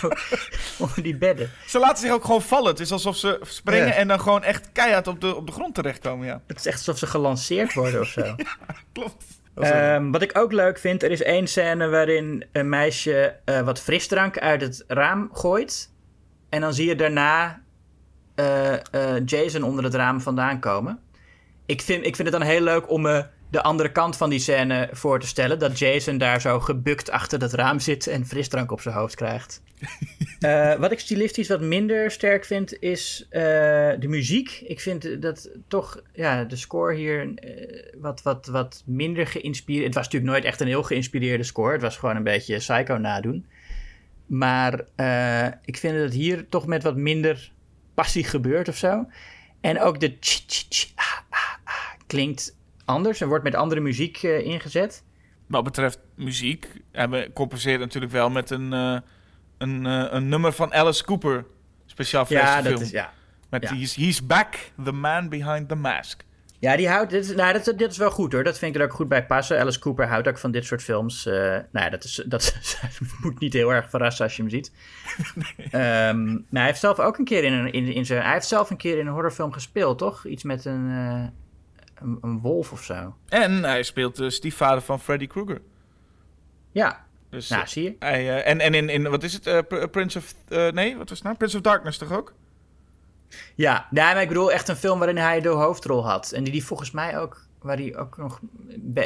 [0.78, 1.50] onder die bedden.
[1.66, 2.70] Ze laten zich ook gewoon vallen.
[2.70, 3.92] Het is alsof ze springen Ja.
[3.92, 6.42] en dan gewoon echt keihard op de, op de grond terechtkomen, ja.
[6.46, 8.34] Het is echt alsof ze gelanceerd worden of zo.
[8.92, 9.24] Klopt.
[9.54, 13.80] Ehm, wat ik ook leuk vind, er is één scène waarin een meisje eh, wat
[13.80, 15.92] frisdrank uit het raam gooit.
[16.48, 17.62] En dan zie je daarna
[18.34, 20.98] eh, eh, Jason onder het raam vandaan komen.
[21.66, 24.38] Ik vind, ik vind het dan heel leuk om me de andere kant van die
[24.38, 25.58] scène voor te stellen.
[25.58, 29.62] Dat Jason daar zo gebukt achter dat raam zit en frisdrank op zijn hoofd krijgt.
[30.40, 33.40] Eh, wat ik stilistisch wat minder sterk vind, is eh,
[33.98, 34.60] de muziek.
[34.66, 39.84] Ik vind dat toch ja, de score hier eh, wat, wat, wat minder geïnspireerd...
[39.84, 41.72] Het was natuurlijk nooit echt een heel geïnspireerde score.
[41.72, 43.46] Het was gewoon een beetje Psycho nadoen.
[44.26, 44.78] Maar
[45.64, 47.52] ik vind dat het hier toch met wat minder
[47.94, 49.06] passie gebeurt of zo.
[49.60, 50.16] En ook de
[50.94, 51.74] ah, ah, ah,
[52.06, 52.56] klinkt
[52.90, 53.20] anders.
[53.20, 55.02] Er wordt met andere muziek eh, ingezet.
[55.46, 58.96] Wat betreft muziek, hebben compenseert natuurlijk wel met een, eh,
[59.58, 61.44] een, eh, een nummer van Alice Cooper.
[61.86, 62.80] Speciaal voor Ja, film.
[62.82, 63.12] is, ja.
[63.50, 63.74] Met ja.
[63.74, 64.54] he's, he's back,
[64.84, 66.22] the man behind the mask.
[66.58, 67.10] Ja, die houdt.
[67.10, 68.44] Dit, is- nou, dat, dit is wel goed hoor.
[68.44, 69.60] Dat vind ik er ook goed bij passen.
[69.60, 71.24] Alice Cooper houdt ook van dit soort films.
[71.24, 72.54] nou ja, dat, is, dat
[73.20, 74.72] moet niet heel erg verrassen als je hem ziet.
[75.70, 77.72] Ehm, maar hij heeft zelf ook een keer in een.
[77.72, 80.26] In, in zijn, hij heeft zelf een keer in een horrorfilm gespeeld, toch?
[80.26, 80.88] Iets met een.
[82.02, 83.14] Een, een wolf of zo.
[83.28, 85.60] En hij speelt de stiefvader van Freddy Krueger.
[86.72, 87.96] Ja, Dus, nou zie je.
[87.98, 89.68] hij, eh, en en in, in, wat is het?
[89.68, 90.34] Pr- Prince of...
[90.72, 91.36] nee, wat was het nou?
[91.36, 92.34] Prince of Darkness toch ook?
[93.54, 96.32] Ja, nee, maar ik bedoel echt een film waarin hij de hoofdrol had.
[96.32, 97.48] En die, die volgens mij ook.
[97.60, 98.40] Waar hij ook nog,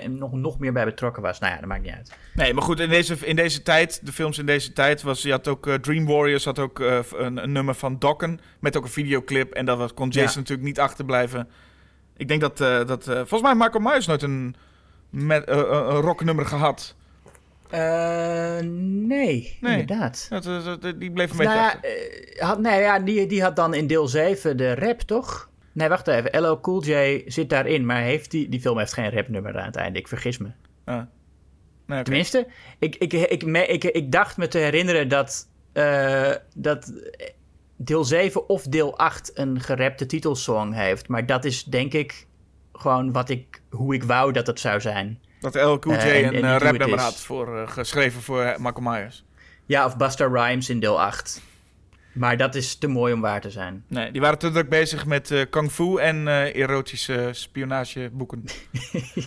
[0.08, 1.38] nog, nog meer bij betrokken was.
[1.38, 2.12] Nou ja, dat maakt niet uit.
[2.34, 5.30] Nee, maar goed, in deze, in deze tijd, de films in deze tijd, was, je
[5.30, 9.52] had ook Dream Warriors, had ook een, een nummer van Dokken, met ook een videoclip.
[9.52, 10.38] En dat was, kon Jason Ja.
[10.38, 11.48] natuurlijk niet achterblijven.
[12.16, 14.54] Ik denk dat, eh, dat eh, volgens mij heeft Michael Myers nooit een,
[15.10, 16.94] met, eh, een rocknummer gehad.
[17.70, 18.58] Eh,
[19.06, 20.26] nee, inderdaad.
[20.30, 20.44] Dat,
[20.82, 21.76] dat- die bleef een beetje Nou
[22.36, 25.48] ja, had, nee, ja die, die had dan in deel 7 de rap, toch?
[25.72, 26.42] Nee, wacht even.
[26.42, 29.76] LL Cool J zit daarin, maar heeft die, die film heeft geen rapnummer aan het
[29.76, 29.98] einde.
[29.98, 30.48] Ik vergis me.
[30.84, 31.02] Ah.
[31.86, 32.02] Nee.
[32.02, 32.46] Tenminste,
[32.78, 35.48] ik, ik, ik, me- ik, ik dacht me te herinneren dat,
[36.56, 36.92] dat
[37.76, 41.08] deel 7 of deel 8 een gerapte titelsong heeft.
[41.08, 42.26] Maar dat is denk ik
[42.72, 45.20] gewoon wat ik, hoe ik wou dat het zou zijn.
[45.40, 48.22] Dat LL Cool J Eh, en- en een niet eh, rapnummer had voor, eh, geschreven
[48.22, 49.24] voor Michael Myers.
[49.66, 51.42] Ja, of Busta Rhymes in deel 8.
[52.12, 53.84] Maar dat is te mooi om waar te zijn.
[53.88, 58.44] Nee, die waren te druk bezig met kung fu en erotische spionageboeken.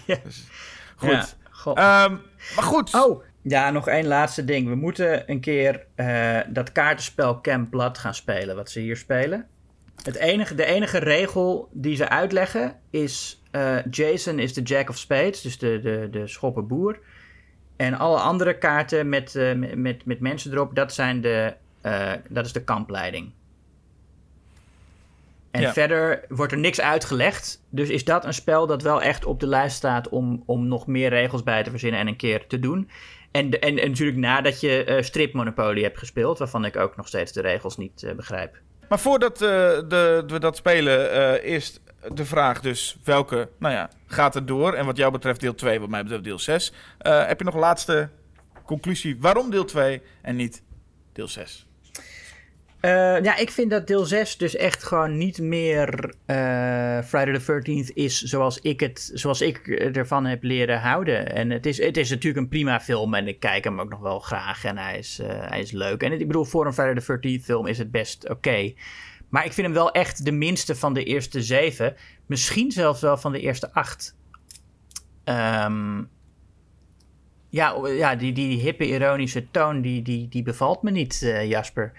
[0.05, 0.17] Ja.
[0.23, 0.43] Dus,
[0.95, 1.35] goed.
[1.75, 2.03] Ja.
[2.05, 2.11] Ehm,
[2.55, 2.93] maar goed.
[2.93, 4.67] Oh, ja, nog één laatste ding.
[4.67, 9.47] We moeten een keer eh, dat kaartenspel Camp Blood gaan spelen, wat ze hier spelen.
[10.03, 13.41] Het enige, de enige regel die ze uitleggen is...
[13.51, 16.99] eh, Jason is de Jack of Spades, dus de, de, de schoppenboer.
[17.75, 21.53] En alle andere kaarten met, eh, met, met, met mensen erop, dat, zijn de,
[22.29, 23.31] dat is de kampleiding.
[25.51, 25.73] En Ja.
[25.73, 27.61] verder wordt er niks uitgelegd.
[27.69, 30.87] Dus is dat een spel dat wel echt op de lijst staat om, om nog
[30.87, 32.89] meer regels bij te verzinnen en een keer te doen.
[33.31, 37.07] En, en, en natuurlijk nadat je eh Strip Monopoly hebt gespeeld, waarvan ik ook nog
[37.07, 38.57] steeds de regels niet eh, begrijp.
[38.89, 39.47] Maar voordat eh,
[39.87, 41.81] de, we dat spelen, eerst
[42.13, 44.73] de vraag dus welke, nou ja, gaat er door?
[44.73, 46.73] En wat jou betreft deel 2, wat mij betreft deel 6.
[46.97, 48.09] Eh, heb je nog een laatste
[48.65, 49.17] conclusie?
[49.19, 50.63] Waarom deel 2 en niet
[51.13, 51.66] deel 6?
[52.79, 57.61] Eh, ja, ik vind dat deel 6 dus echt gewoon niet meer eh, Friday the
[57.61, 61.33] 13th is zoals ik, het, zoals ik ervan heb leren houden.
[61.33, 63.99] En het is, het is natuurlijk een prima film en ik kijk hem ook nog
[63.99, 66.03] wel graag en hij is, eh, hij is leuk.
[66.03, 68.73] En ik bedoel, voor een Friday the 13th film is het best oké.
[69.29, 71.95] Maar ik vind hem wel echt de minste van de eerste zeven.
[72.25, 74.15] Misschien zelfs wel van de eerste acht.
[75.23, 76.03] Ehm,
[77.49, 81.93] ja, ja die, die hippe, ironische toon, die, die, die bevalt me niet, Jasper.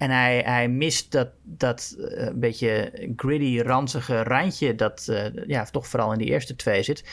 [0.00, 4.74] En hij, hij mist dat, dat eh, beetje gritty, ranzige randje...
[4.74, 7.04] dat eh, ja, toch vooral in die eerste twee zit.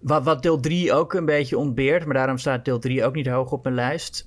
[0.00, 2.04] Wat, wat deel 3 ook een beetje ontbeert...
[2.04, 4.26] maar daarom staat deel 3 ook niet hoog op mijn lijst...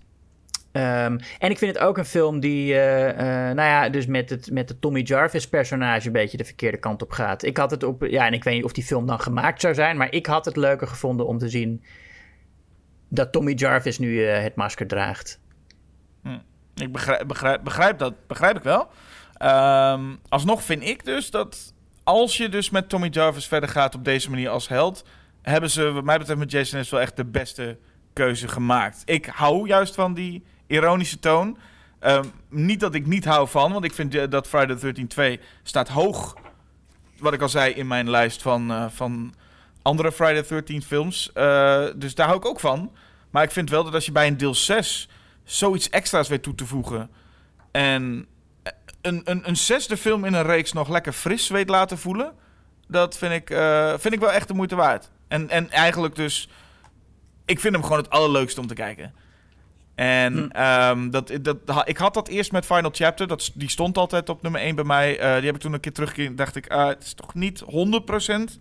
[0.71, 4.51] Ehm, en ik vind het ook een film die, eh, nou ja, dus met het,
[4.51, 7.43] met het Tommy Jarvis personage een beetje de verkeerde kant op gaat.
[7.43, 9.73] Ik had het op, ja, en ik weet niet of die film dan gemaakt zou
[9.73, 11.83] zijn, maar ik had het leuker gevonden om te zien
[13.07, 15.40] dat Tommy Jarvis nu het masker draagt.
[16.75, 17.27] Ik begrijp,
[17.63, 18.89] begrijp, dat, begrijp ik wel.
[19.33, 21.73] Ehm, alsnog vind ik dus dat
[22.03, 25.05] als je dus met Tommy Jarvis verder gaat op deze manier als held,
[25.41, 27.77] hebben ze, wat mij betreft, met Jason is wel echt de beste
[28.13, 29.01] keuze gemaakt.
[29.05, 31.57] Ik hou juist van die ironische toon.
[31.99, 35.07] Ehm, niet dat ik niet hou van, want ik vind eh, dat Friday the 13
[35.07, 36.35] 2 staat hoog,
[37.19, 39.33] wat ik al zei, in mijn lijst van, eh, van
[39.81, 41.31] andere Friday the 13 films.
[41.33, 42.91] Eh, dus daar hou ik ook van.
[43.29, 45.09] Maar ik vind wel dat als je bij een deel 6
[45.51, 47.09] zoiets extra's weet toe te voegen.
[47.71, 48.25] En
[49.01, 52.33] een, een, een zesde film in een reeks nog lekker fris weet laten voelen.
[52.87, 55.09] Dat vind ik, eh, vind ik wel echt de moeite waard.
[55.27, 56.49] En, en eigenlijk dus.
[57.45, 59.13] Ik vind hem gewoon het allerleukste om te kijken.
[59.95, 60.49] En Hm.
[60.49, 63.27] ehm, dat, dat, ik had dat eerst met Final Chapter.
[63.27, 65.19] Dat, die stond altijd op nummer 1 bij mij.
[65.19, 66.35] Eh, die heb ik toen een keer teruggekeken.
[66.35, 68.57] dacht ik, ah, het is toch niet 100%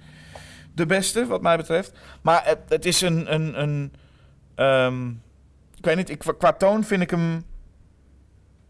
[0.74, 1.92] de beste, wat mij betreft.
[2.22, 3.34] Maar het, het is een.
[3.34, 3.92] een, een
[4.54, 5.10] ehm,
[5.80, 7.44] ik weet niet, ik, qua toon vind ik hem.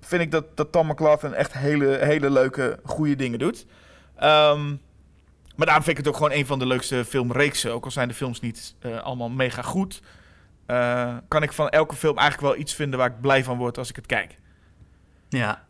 [0.00, 3.66] Vind ik dat, dat Tom McLaughlin echt hele, hele leuke, goede dingen doet.
[4.16, 4.68] Ehm,
[5.56, 7.72] maar daarom vind ik het ook gewoon een van de leukste filmreeksen.
[7.72, 10.02] Ook al zijn de films niet eh, allemaal mega goed.
[10.66, 13.78] eh, kan ik van elke film eigenlijk wel iets vinden waar ik blij van word
[13.78, 14.38] als ik het kijk.
[15.28, 15.64] Ja.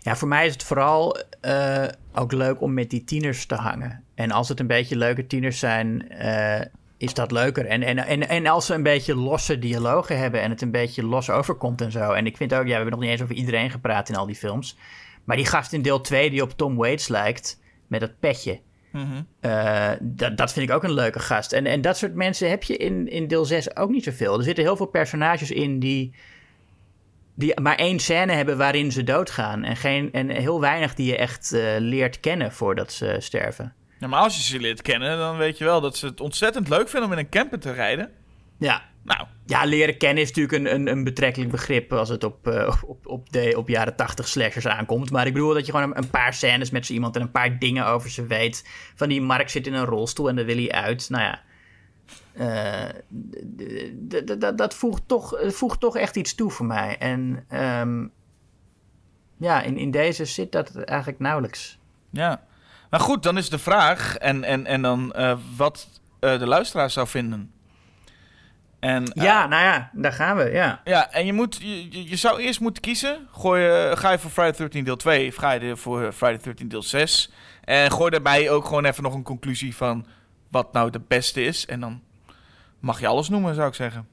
[0.00, 4.04] ja, voor mij is het vooral eh, ook leuk om met die tieners te hangen.
[4.14, 6.08] En als het een beetje leuke tieners zijn,
[6.98, 7.66] is dat leuker.
[7.66, 11.04] En, en, en, en als ze een beetje losse dialogen hebben en het een beetje
[11.04, 12.12] los overkomt en zo.
[12.12, 14.26] En ik vind ook, ja, we hebben nog niet eens over iedereen gepraat in al
[14.26, 14.76] die films.
[15.24, 18.60] Maar die gast in deel 2 die op Tom Waits lijkt, met dat petje.
[19.40, 21.52] Eh, dat, dat vind ik ook een leuke gast.
[21.52, 24.38] En, en dat soort mensen heb je in, in deel 6 ook niet zoveel.
[24.38, 26.14] Er zitten heel veel personages in die,
[27.34, 29.64] die maar één scène hebben waarin ze doodgaan.
[29.64, 33.74] En, geen, en heel weinig die je echt eh, leert kennen voordat ze sterven.
[33.98, 36.88] Maar als je ze leert kennen, dan weet je wel dat ze het ontzettend leuk
[36.88, 38.10] vinden om in een camper te rijden.
[38.58, 42.48] Ja, Nou, ja leren kennen is natuurlijk een, een, een betrekkelijk begrip als het op,
[42.48, 45.10] eh, op, op, de, op jaren 80 slashers aankomt.
[45.10, 47.30] Maar ik bedoel dat je gewoon een, een paar scènes met zo iemand en een
[47.30, 48.68] paar dingen over ze weet.
[48.94, 51.10] Van die Mark zit in een rolstoel en daar wil hij uit.
[51.10, 51.42] Nou ja,
[52.32, 52.88] eh,
[54.54, 56.96] dat voegt toch, voegt toch echt iets toe voor mij.
[56.98, 58.06] En ehm,
[59.36, 61.78] ja, in, in deze zit dat eigenlijk nauwelijks.
[62.10, 62.45] ja.
[62.90, 65.88] Maar goed, dan is de vraag en, en, en dan eh, wat
[66.20, 67.50] eh, de luisteraar zou vinden.
[68.80, 70.80] En, eh, Ja, nou ja, daar gaan we, ja.
[70.84, 73.28] Ja, en je, moet, je, je- zou eerst moeten kiezen.
[73.32, 76.68] Gooi, je- ga je voor Friday 13 deel 2 of ga je voor Friday 13
[76.68, 77.30] deel 6?
[77.64, 80.06] En gooi daarbij ook gewoon even nog een conclusie van
[80.50, 81.66] wat nou de beste is.
[81.66, 82.02] En dan
[82.80, 84.08] mag je alles noemen, zou ik zeggen.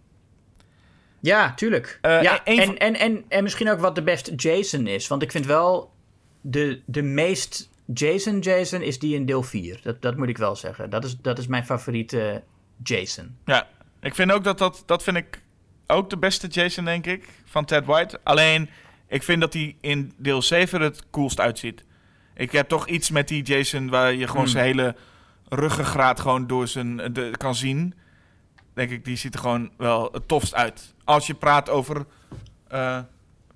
[1.19, 1.99] Ja, tuurlijk.
[2.01, 5.07] Ja, een en, en, en, en misschien ook wat de beste Jason is.
[5.07, 5.93] Want ik vind wel
[6.41, 9.79] de, de meest Jason Jason is die in deel 4.
[9.83, 10.89] Dat, dat moet ik wel zeggen.
[10.89, 12.43] Dat is, dat is mijn favoriete
[12.83, 13.37] Jason.
[13.45, 13.67] Ja,
[14.01, 15.41] ik vind ook dat dat, dat vind ik
[15.87, 18.19] ook de beste Jason, denk ik, van Ted White.
[18.23, 18.69] Alleen,
[19.07, 21.83] ik vind dat hij in deel 7 het coolst uitziet.
[22.35, 24.51] Ik heb toch iets met die Jason waar je gewoon Hmm.
[24.51, 24.95] zijn hele
[25.49, 27.93] ruggengraat gewoon door zijn de, kan zien.
[28.73, 30.93] Denk ik, die ziet er gewoon wel het tofst uit.
[31.03, 32.05] Als je praat over
[32.67, 32.99] eh,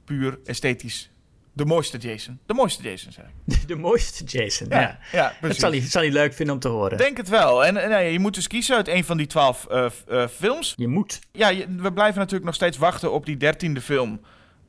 [0.06, 1.12] puur esthetisch.
[1.58, 2.40] De mooiste Jason.
[2.46, 3.68] De mooiste Jason, zeg ik.
[3.68, 4.80] De mooiste Jason, ja.
[4.80, 5.60] Ja, ja, dat precies.
[5.60, 6.98] zal hij, zal hij leuk vinden om te horen.
[6.98, 7.66] Denk het wel.
[7.66, 10.74] En, en, nee, je moet dus kiezen uit een van die twaalf eh, eh, films.
[10.78, 11.20] Je moet.
[11.32, 14.22] Ja, je- we blijven natuurlijk nog steeds wachten op die dertiende film.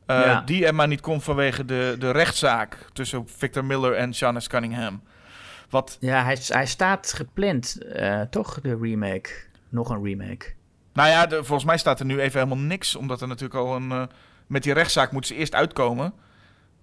[0.06, 0.40] Eh, Ja.
[0.40, 4.40] Die er maar niet komt vanwege de, de rechtszaak tussen Victor Miller en Sean.
[4.48, 5.02] Cunningham.
[5.70, 7.78] Wat, Ja, hij, hij staat gepland,
[8.30, 8.60] toch?
[8.60, 9.30] De remake.
[9.68, 10.52] Nog een remake.
[10.92, 12.96] nou ja, de- volgens mij staat er nu even helemaal niks.
[12.96, 14.08] Omdat er natuurlijk al een...
[14.46, 16.12] met die rechtszaak moeten ze eerst uitkomen.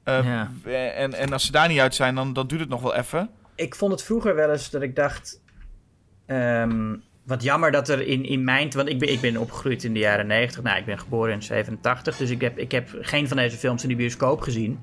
[0.05, 0.51] Eh, Ja.
[0.95, 3.29] en, en als ze daar niet uit zijn, dan, dan duurt het nog wel even.
[3.55, 5.41] ik vond het vroeger wel eens dat ik dacht.
[6.25, 8.71] ehm, wat jammer dat er in, in mijn.
[8.71, 10.63] Want ik ben, ik ben opgegroeid in de jaren 90.
[10.63, 12.17] Nou, ik ben geboren in 87.
[12.17, 14.79] Dus ik heb, ik heb geen van deze films in de bioscoop gezien.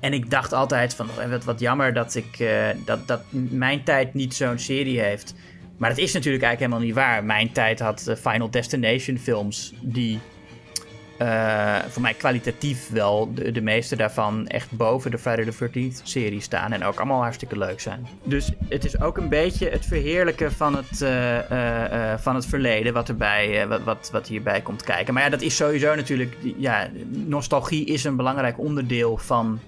[0.00, 1.08] En ik dacht altijd van.
[1.20, 5.34] eh, Wat, wat jammer dat, ik, eh, dat, dat mijn tijd niet zo'n serie heeft.
[5.76, 7.24] Maar dat is natuurlijk eigenlijk helemaal niet waar.
[7.24, 10.18] Mijn tijd had eh, Final Destination films die.
[11.18, 16.02] Eh, voor mij kwalitatief wel de, de meeste daarvan echt boven de Friday the 13th
[16.02, 16.72] serie staan.
[16.72, 18.06] En ook allemaal hartstikke leuk zijn.
[18.22, 22.92] Dus het is ook een beetje het verheerlijken van het, eh, eh, van het verleden.
[22.92, 25.14] Wat, erbij, wat, wat, wat hierbij komt kijken.
[25.14, 26.36] Maar ja, dat is sowieso natuurlijk.
[26.56, 29.60] Ja, nostalgie is een belangrijk onderdeel van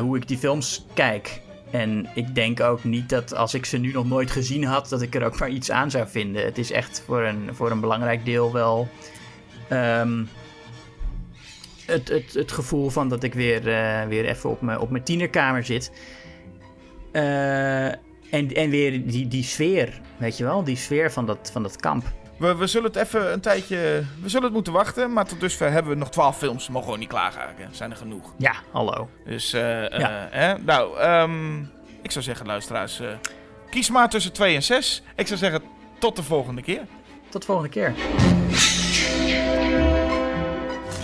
[0.00, 1.40] hoe ik die films kijk.
[1.70, 5.02] En ik denk ook niet dat als ik ze nu nog nooit gezien had, dat
[5.02, 6.44] ik er ook maar iets aan zou vinden.
[6.44, 8.88] Het is echt voor een, voor een belangrijk deel wel
[9.72, 10.24] ehm,
[11.86, 15.04] het, het, het gevoel van dat ik weer, eh, weer even op mijn, op mijn
[15.04, 15.92] tienerkamer zit.
[17.12, 21.62] Eh, en, en weer die, die sfeer, weet je wel, die sfeer van dat, van
[21.62, 22.04] dat kamp.
[22.36, 24.04] We, we zullen het even een tijdje...
[24.22, 25.12] We zullen het moeten wachten.
[25.12, 26.68] Maar tot dusver hebben we nog twaalf films.
[26.68, 27.68] Mogen gewoon niet eigenlijk.
[27.70, 28.34] Zijn er genoeg.
[28.38, 29.08] Ja, hallo.
[29.24, 30.28] Dus, eh, Ja.
[30.30, 30.58] hè?
[30.58, 31.58] nou, ehm,
[32.02, 33.00] ik zou zeggen, luisteraars,
[33.70, 35.02] kies maar tussen 2 en 6.
[35.16, 35.62] Ik zou zeggen,
[35.98, 36.82] tot de volgende keer.
[37.28, 37.94] Tot de volgende keer.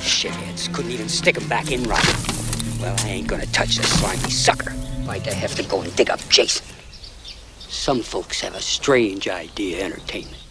[0.08, 2.02] Shitheads couldn't even stick him back in right.
[2.80, 4.70] Well, I ain't gonna touch this slimy sucker.
[5.04, 6.66] Why'd they have to go and dig up Jason?
[7.58, 10.47] Some folks have a strange idea of entertainment.